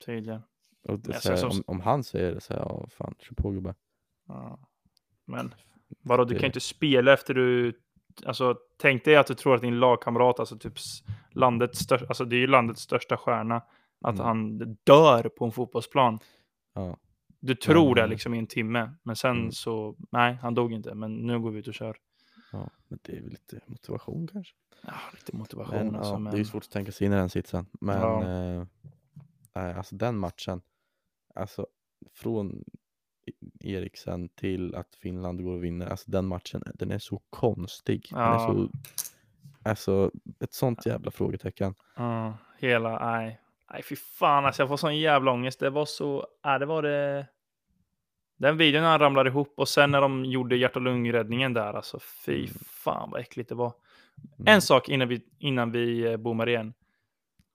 Tydligen. 0.06 0.42
Och 0.88 0.98
det, 0.98 1.12
så 1.20 1.28
här, 1.28 1.36
ser 1.36 1.46
om, 1.46 1.52
som- 1.52 1.64
om 1.66 1.80
han 1.80 2.04
säger 2.04 2.34
det 2.34 2.40
så 2.40 2.52
här, 2.54 2.60
ja 2.60 2.86
fan, 2.98 3.14
kör 3.18 3.34
på 3.34 3.50
gubbe. 3.50 3.74
Ja. 4.28 4.58
Men 5.26 5.54
vadå, 6.04 6.24
du 6.24 6.34
kan 6.34 6.40
ju 6.40 6.46
inte 6.46 6.60
spela 6.60 7.12
efter 7.12 7.34
du... 7.34 7.72
Alltså, 8.26 8.54
tänk 8.78 9.04
dig 9.04 9.16
att 9.16 9.26
du 9.26 9.34
tror 9.34 9.54
att 9.54 9.60
din 9.62 9.78
lagkamrat, 9.78 10.40
alltså 10.40 10.58
typ 10.58 10.72
landets 11.32 11.78
största, 11.78 12.06
alltså 12.06 12.24
det 12.24 12.36
är 12.36 12.40
ju 12.40 12.46
landets 12.46 12.80
största 12.82 13.16
stjärna, 13.16 13.56
att 14.00 14.14
Mm. 14.14 14.26
han 14.26 14.58
dör 14.84 15.28
på 15.28 15.44
en 15.44 15.52
fotbollsplan. 15.52 16.18
Ja, 16.74 16.96
Du 17.40 17.54
tror 17.54 17.84
Men, 17.86 17.94
det 17.94 18.06
liksom 18.06 18.34
i 18.34 18.38
en 18.38 18.46
timme, 18.46 18.94
men 19.02 19.16
sen 19.16 19.36
mm. 19.38 19.52
så, 19.52 19.96
nej, 20.12 20.38
han 20.42 20.54
dog 20.54 20.72
inte, 20.72 20.94
men 20.94 21.14
nu 21.26 21.40
går 21.40 21.50
vi 21.50 21.58
ut 21.58 21.68
och 21.68 21.74
kör. 21.74 21.96
Ja, 22.52 22.70
men 22.88 22.98
det 23.02 23.16
är 23.16 23.20
väl 23.20 23.30
lite 23.30 23.60
motivation 23.66 24.26
kanske. 24.32 24.54
Ja, 24.82 24.92
lite 25.12 25.36
motivation 25.36 25.76
Men, 25.86 25.96
alltså, 25.96 26.12
ja, 26.12 26.18
men... 26.18 26.30
Det 26.30 26.36
är 26.36 26.38
ju 26.38 26.44
svårt 26.44 26.64
att 26.64 26.70
tänka 26.70 26.92
sig 26.92 27.06
in 27.06 27.12
i 27.12 27.16
den 27.16 27.28
sitsen. 27.30 27.66
Men 27.80 28.00
Ja. 28.00 28.24
eh, 29.54 29.76
alltså 29.78 29.96
den 29.96 30.18
matchen, 30.18 30.62
alltså 31.34 31.66
från 32.12 32.64
E- 33.26 33.32
Eriksen 33.60 34.28
till 34.28 34.74
att 34.74 34.94
Finland 34.94 35.44
går 35.44 35.52
och 35.54 35.64
vinner, 35.64 35.86
alltså 35.86 36.10
den 36.10 36.26
matchen, 36.26 36.62
den 36.74 36.90
är 36.90 36.98
så 36.98 37.22
konstig. 37.30 38.06
Den 38.10 38.18
är 38.18 38.32
Ja. 38.32 38.46
så, 38.46 38.68
alltså 39.68 40.10
ett 40.40 40.54
sånt 40.54 40.86
jävla 40.86 41.10
frågetecken. 41.10 41.74
Ja, 41.96 42.38
hela, 42.58 43.10
nej. 43.10 43.40
Nej, 43.72 43.82
fy 43.82 43.96
fan 43.96 44.44
alltså, 44.46 44.62
jag 44.62 44.68
får 44.68 44.76
sån 44.76 44.98
jävla 44.98 45.32
ångest. 45.32 45.60
Det 45.60 45.70
var 45.70 45.84
så, 45.86 46.26
nej, 46.44 46.58
det 46.58 46.66
var 46.66 46.82
det. 46.82 47.26
Den 48.40 48.56
videon 48.56 48.82
när 48.82 48.90
han 48.90 49.00
ramlade 49.00 49.30
ihop 49.30 49.54
och 49.56 49.68
sen 49.68 49.90
när 49.90 50.00
de 50.00 50.24
gjorde 50.24 50.56
hjärt 50.56 50.76
och 50.76 50.82
lungräddningen 50.82 51.52
där, 51.54 51.74
alltså 51.74 51.98
fy 52.26 52.38
Mm. 52.38 52.48
fan 52.64 53.10
vad 53.10 53.20
äckligt 53.20 53.48
det 53.48 53.54
var. 53.54 53.72
Mm. 54.38 54.54
En 54.54 54.62
sak 54.62 54.88
innan 54.88 55.08
vi, 55.08 55.20
innan 55.38 55.72
vi 55.72 56.06
eh, 56.12 56.16
bommar 56.16 56.48
igen. 56.48 56.72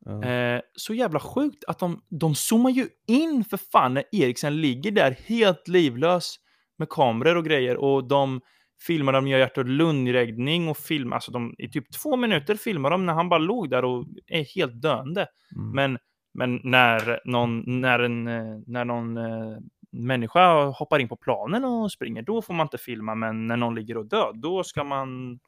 Ja. 0.06 0.24
Eh, 0.24 0.62
så 0.74 0.94
jävla 0.94 1.20
sjukt 1.20 1.64
att 1.68 1.80
de, 1.80 2.02
de 2.10 2.36
zoomar 2.36 2.70
ju 2.70 2.88
in 3.08 3.46
för 3.46 3.58
fan 3.58 3.94
när 3.94 4.04
Eriksen 4.12 4.62
ligger 4.62 4.92
där 4.92 5.12
helt 5.26 5.68
livlös 5.68 6.36
med 6.78 6.90
kameror 6.90 7.38
och 7.38 7.46
grejer 7.46 7.78
och 7.78 8.08
de 8.08 8.42
filmar 8.88 9.14
de 9.14 9.28
gör 9.28 9.40
hjärt 9.40 9.58
och 9.58 9.66
lungräddning 9.66 10.70
och 10.70 10.78
filmar, 10.78 11.16
alltså 11.18 11.32
de, 11.32 11.56
i 11.58 11.70
typ 11.70 11.92
två 11.92 12.16
minuter 12.16 12.56
filmar 12.56 12.90
de 12.90 13.06
när 13.06 13.14
han 13.14 13.30
bara 13.30 13.40
låg 13.40 13.70
där 13.70 13.86
och 13.86 14.06
är 14.28 14.44
helt 14.56 14.82
döende. 14.82 15.28
Mm. 15.56 15.72
Men, 15.72 15.98
men 16.34 16.60
när 16.64 17.20
någon, 17.26 17.64
när 17.82 18.00
en, 18.00 18.28
eh, 18.28 18.60
när 18.68 18.86
någon 18.86 19.18
eh, 19.18 19.58
människa 19.96 20.66
hoppar 20.66 21.00
in 21.00 21.08
på 21.08 21.16
planen 21.16 21.66
och 21.66 21.92
springer, 21.92 22.22
då 22.22 22.42
får 22.42 22.54
man 22.54 22.66
inte 22.66 22.78
filma, 22.78 23.16
men 23.16 23.48
när 23.48 23.58
någon 23.58 23.76
ligger 23.76 23.98
och 23.98 24.06
dör, 24.06 24.32
då 24.34 24.64
ska 24.64 24.84
man 24.84 25.40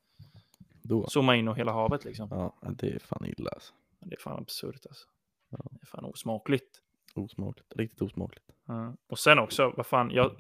Då. 0.81 1.07
zooma 1.07 1.35
in 1.35 1.47
och 1.47 1.57
hela 1.57 1.71
havet 1.71 2.05
liksom. 2.05 2.27
Ja, 2.31 2.71
det 2.71 2.89
är 2.89 2.99
fan 2.99 3.25
illa 3.25 3.49
alltså. 3.49 3.73
Det 3.99 4.15
är 4.15 4.19
fan 4.19 4.37
absurt 4.41 4.85
alltså. 4.89 5.07
Ja. 5.49 5.57
Det 5.71 5.79
är 5.81 5.85
fan 5.85 6.05
osmakligt. 6.05 6.81
Osmakligt, 7.15 7.73
riktigt 7.75 8.01
osmakligt. 8.01 8.45
Ja. 8.65 8.95
Och 9.07 9.19
sen 9.19 9.39
också, 9.39 9.73
vad 9.77 9.85
fan, 9.85 10.11
jag, 10.11 10.31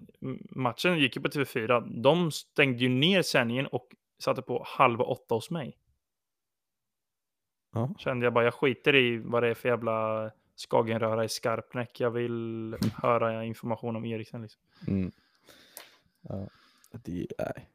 matchen 0.49 0.97
gick 0.97 1.15
ju 1.15 1.21
på 1.21 1.27
TV4. 1.27 2.01
De 2.01 2.31
stängde 2.31 2.79
ju 2.79 2.89
ner 2.89 3.21
sändningen 3.21 3.67
och 3.67 3.87
satte 4.19 4.41
på 4.41 4.63
halva 4.65 5.03
åtta 5.03 5.35
hos 5.35 5.51
mig. 5.51 5.77
Ja. 7.73 7.93
Kände 7.97 8.25
jag 8.25 8.33
bara, 8.33 8.43
jag 8.43 8.53
skiter 8.53 8.95
i 8.95 9.17
vad 9.17 9.43
det 9.43 9.49
är 9.49 9.53
för 9.53 9.69
jävla 9.69 10.31
skagenröra 10.57 11.23
i 11.25 11.29
Skarpnäck. 11.29 11.99
Jag 11.99 12.11
vill 12.11 12.75
höra 13.01 13.45
information 13.45 13.95
om 13.95 14.05
Eriksen 14.05 14.41
liksom. 14.41 14.61
Mm. 14.87 15.11
Ja, 16.21 16.47
det 16.91 17.21
är 17.21 17.27
nej, 17.55 17.69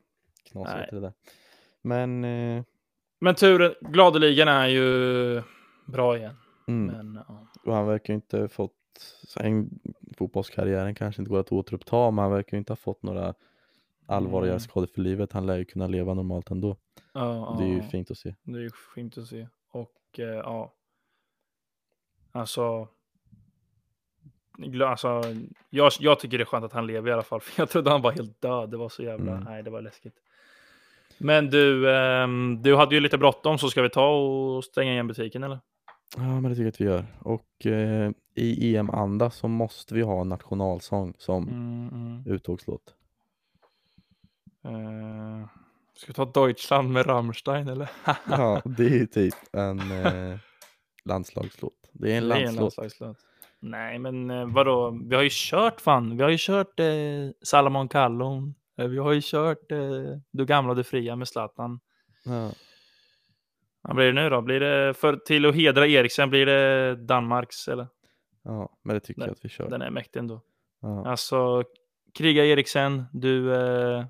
knasigt 0.51 0.91
det 0.91 1.01
där. 1.01 1.12
Men, 1.83 2.24
eh, 2.24 2.62
Men 3.18 3.35
turen, 3.35 3.74
gladeligen 3.80 4.49
är 4.49 4.66
ju 4.66 5.43
bra 5.87 6.16
igen. 6.16 6.35
mm. 6.68 6.87
Men 6.97 7.22
ja. 7.28 7.47
och 7.64 7.74
han 7.74 7.87
verkar 7.87 8.12
ju 8.12 8.14
inte 8.14 8.39
ha 8.41 8.49
fått, 8.49 8.72
sen 9.28 9.70
fotbollskarriären 10.18 10.95
kanske 10.95 11.22
inte 11.22 11.30
går 11.30 11.41
att 11.41 11.53
återuppta, 11.53 12.11
men 12.11 12.22
han 12.22 12.33
verkar 12.33 12.57
ju 12.57 12.59
inte 12.59 12.72
ha 12.72 12.76
fått 12.76 13.03
några 13.03 13.35
allvarliga 14.07 14.53
Mm. 14.53 14.61
skador 14.61 14.87
för 14.87 15.01
livet. 15.01 15.33
Han 15.33 15.47
lär 15.47 15.57
ju 15.57 15.64
kunna 15.64 15.87
leva 15.87 16.14
normalt 16.14 16.51
ändå. 16.51 16.76
Ja, 17.12 17.57
Det 17.59 17.64
är 17.64 17.68
ju 17.68 17.76
ja. 17.76 17.83
fint 17.83 18.11
att 18.11 18.18
se. 18.18 18.35
Det 18.43 18.59
är 18.59 18.62
ju 18.62 18.70
fint 18.95 19.18
att 19.18 19.26
se. 19.26 19.49
Och 19.70 20.18
eh, 20.18 20.24
ja. 20.24 20.74
Alltså. 22.33 22.89
Alltså, 24.85 25.22
jag, 25.70 25.93
jag 26.01 26.20
tycker 26.20 26.39
det 26.39 26.43
är 26.43 26.47
skönt 26.47 26.64
att 26.64 26.72
han 26.72 26.87
lever 26.87 27.11
i 27.11 27.12
alla 27.12 27.22
fall. 27.22 27.41
För 27.41 27.61
jag 27.62 27.70
trodde 27.70 27.91
han 27.91 28.03
var 28.03 28.12
helt 28.12 28.41
död. 28.41 28.70
Det 28.70 28.76
var 28.76 28.89
så 28.89 29.03
jävla, 29.03 29.33
Mm. 29.33 29.45
nej 29.45 29.62
det 29.62 29.70
var 29.70 29.80
läskigt. 29.83 30.14
Men 31.18 31.51
du, 31.51 31.97
ehm, 31.97 32.62
du 32.62 32.76
hade 32.76 32.95
ju 32.95 33.01
lite 33.01 33.18
bråttom 33.18 33.59
så 33.59 33.70
ska 33.70 33.83
vi 33.83 33.91
ta 33.91 34.09
och 34.09 34.64
stänga 34.64 34.93
igen 34.93 35.07
butiken 35.07 35.43
eller? 35.43 35.61
Ja, 36.16 36.41
men 36.41 36.43
det 36.43 36.51
tycker 36.51 36.62
jag 36.64 36.68
att 36.68 36.80
vi 36.80 36.85
gör. 36.85 37.07
Och 37.20 37.66
eh, 37.66 38.11
i 38.35 38.76
EM-anda 38.76 39.30
så 39.30 39.49
måste 39.49 39.95
vi 39.95 40.03
ha 40.03 40.20
en 40.20 40.28
nationalsång 40.28 41.14
som 41.18 41.49
Mm, 41.49 41.89
mm. 41.93 42.35
uttågslåt. 42.35 42.95
Eh, 44.64 45.49
ska 45.95 46.07
vi 46.07 46.12
ta 46.14 46.24
Deutschland 46.24 46.91
med 46.93 47.07
Rammstein 47.07 47.68
eller? 47.68 47.91
Ja, 48.30 48.62
det 48.64 48.85
är 48.85 48.91
ju 48.99 49.07
typ 49.07 49.35
en 49.53 49.80
eh, 49.91 50.39
landslagslåt. 51.05 51.82
Det 51.93 52.12
är 52.12 52.18
en 52.18 52.28
landslåt. 52.28 52.57
landslagslåt. 52.61 53.16
Nej, 53.61 53.99
men 53.99 54.30
eh, 54.30 54.47
vadå? 54.47 54.99
Vi 55.09 55.14
har 55.16 55.22
ju 55.22 55.28
kört 55.32 55.80
fan. 55.80 56.16
Vi 56.16 56.22
har 56.22 56.30
ju 56.30 56.36
kört 56.40 56.80
eh, 56.80 56.86
Salomon 57.43 57.88
Kallon. 57.88 58.55
Eh, 58.76 58.86
vi 58.86 58.99
har 58.99 59.12
ju 59.12 59.20
kört 59.24 59.72
eh, 59.72 59.78
Du 60.30 60.47
gamla 60.47 60.70
och 60.70 60.76
du 60.76 60.84
fria 60.84 61.16
med 61.16 61.28
Zlatan. 61.28 61.80
Ja. 62.24 62.51
Vad 63.82 63.97
blir 63.97 64.07
det 64.07 64.12
nu 64.22 64.30
då? 64.30 64.40
Blir 64.43 64.61
det 64.61 64.95
för 64.95 65.16
till 65.16 65.47
att 65.47 65.55
hedra 65.55 65.86
Eriksen 65.86 66.30
blir 66.30 66.47
det 66.47 66.97
Danmarks 66.97 67.68
eller? 67.68 67.86
ja, 68.45 68.78
men 68.82 68.95
det 68.95 69.01
tycker 69.01 69.20
Nej, 69.20 69.28
jag 69.28 69.32
att 69.32 69.45
vi 69.45 69.49
kör. 69.49 69.70
Den 69.70 69.82
är 69.82 69.90
mäktig 69.90 70.20
ändå. 70.20 70.40
Ja. 70.80 71.07
Alltså, 71.09 71.64
kriga 72.14 72.45
Eriksen. 72.47 73.05
Du, 73.12 73.55
eh, 73.55 74.05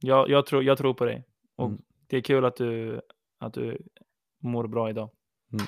jag, 0.00 0.28
jag, 0.30 0.46
tror, 0.46 0.62
jag 0.64 0.78
tror 0.78 0.94
på 0.94 1.04
dig. 1.04 1.24
Och 1.56 1.66
Mm. 1.68 1.82
det 2.06 2.16
är 2.16 2.20
kul 2.20 2.44
att 2.44 2.56
du, 2.56 3.00
att 3.38 3.54
du 3.54 3.78
mår 4.42 4.66
bra 4.66 4.90
idag. 4.90 5.10
Mm. 5.52 5.66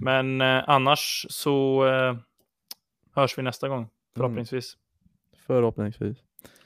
Men 0.00 0.40
eh, 0.40 0.64
annars 0.66 1.26
så 1.28 1.86
eh, 1.86 2.16
hörs 3.14 3.38
vi 3.38 3.42
nästa 3.42 3.68
gång. 3.68 3.88
Förhoppningsvis. 4.14 4.76
Förhoppningsvis. 5.46 6.18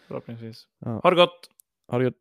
Förhoppningsvis. 0.09 0.69
Ja. 0.79 1.01
Ha 1.03 1.11
det 1.11 1.17
gott! 1.17 1.51
Ha 1.89 1.99
det 1.99 2.05
gött. 2.05 2.15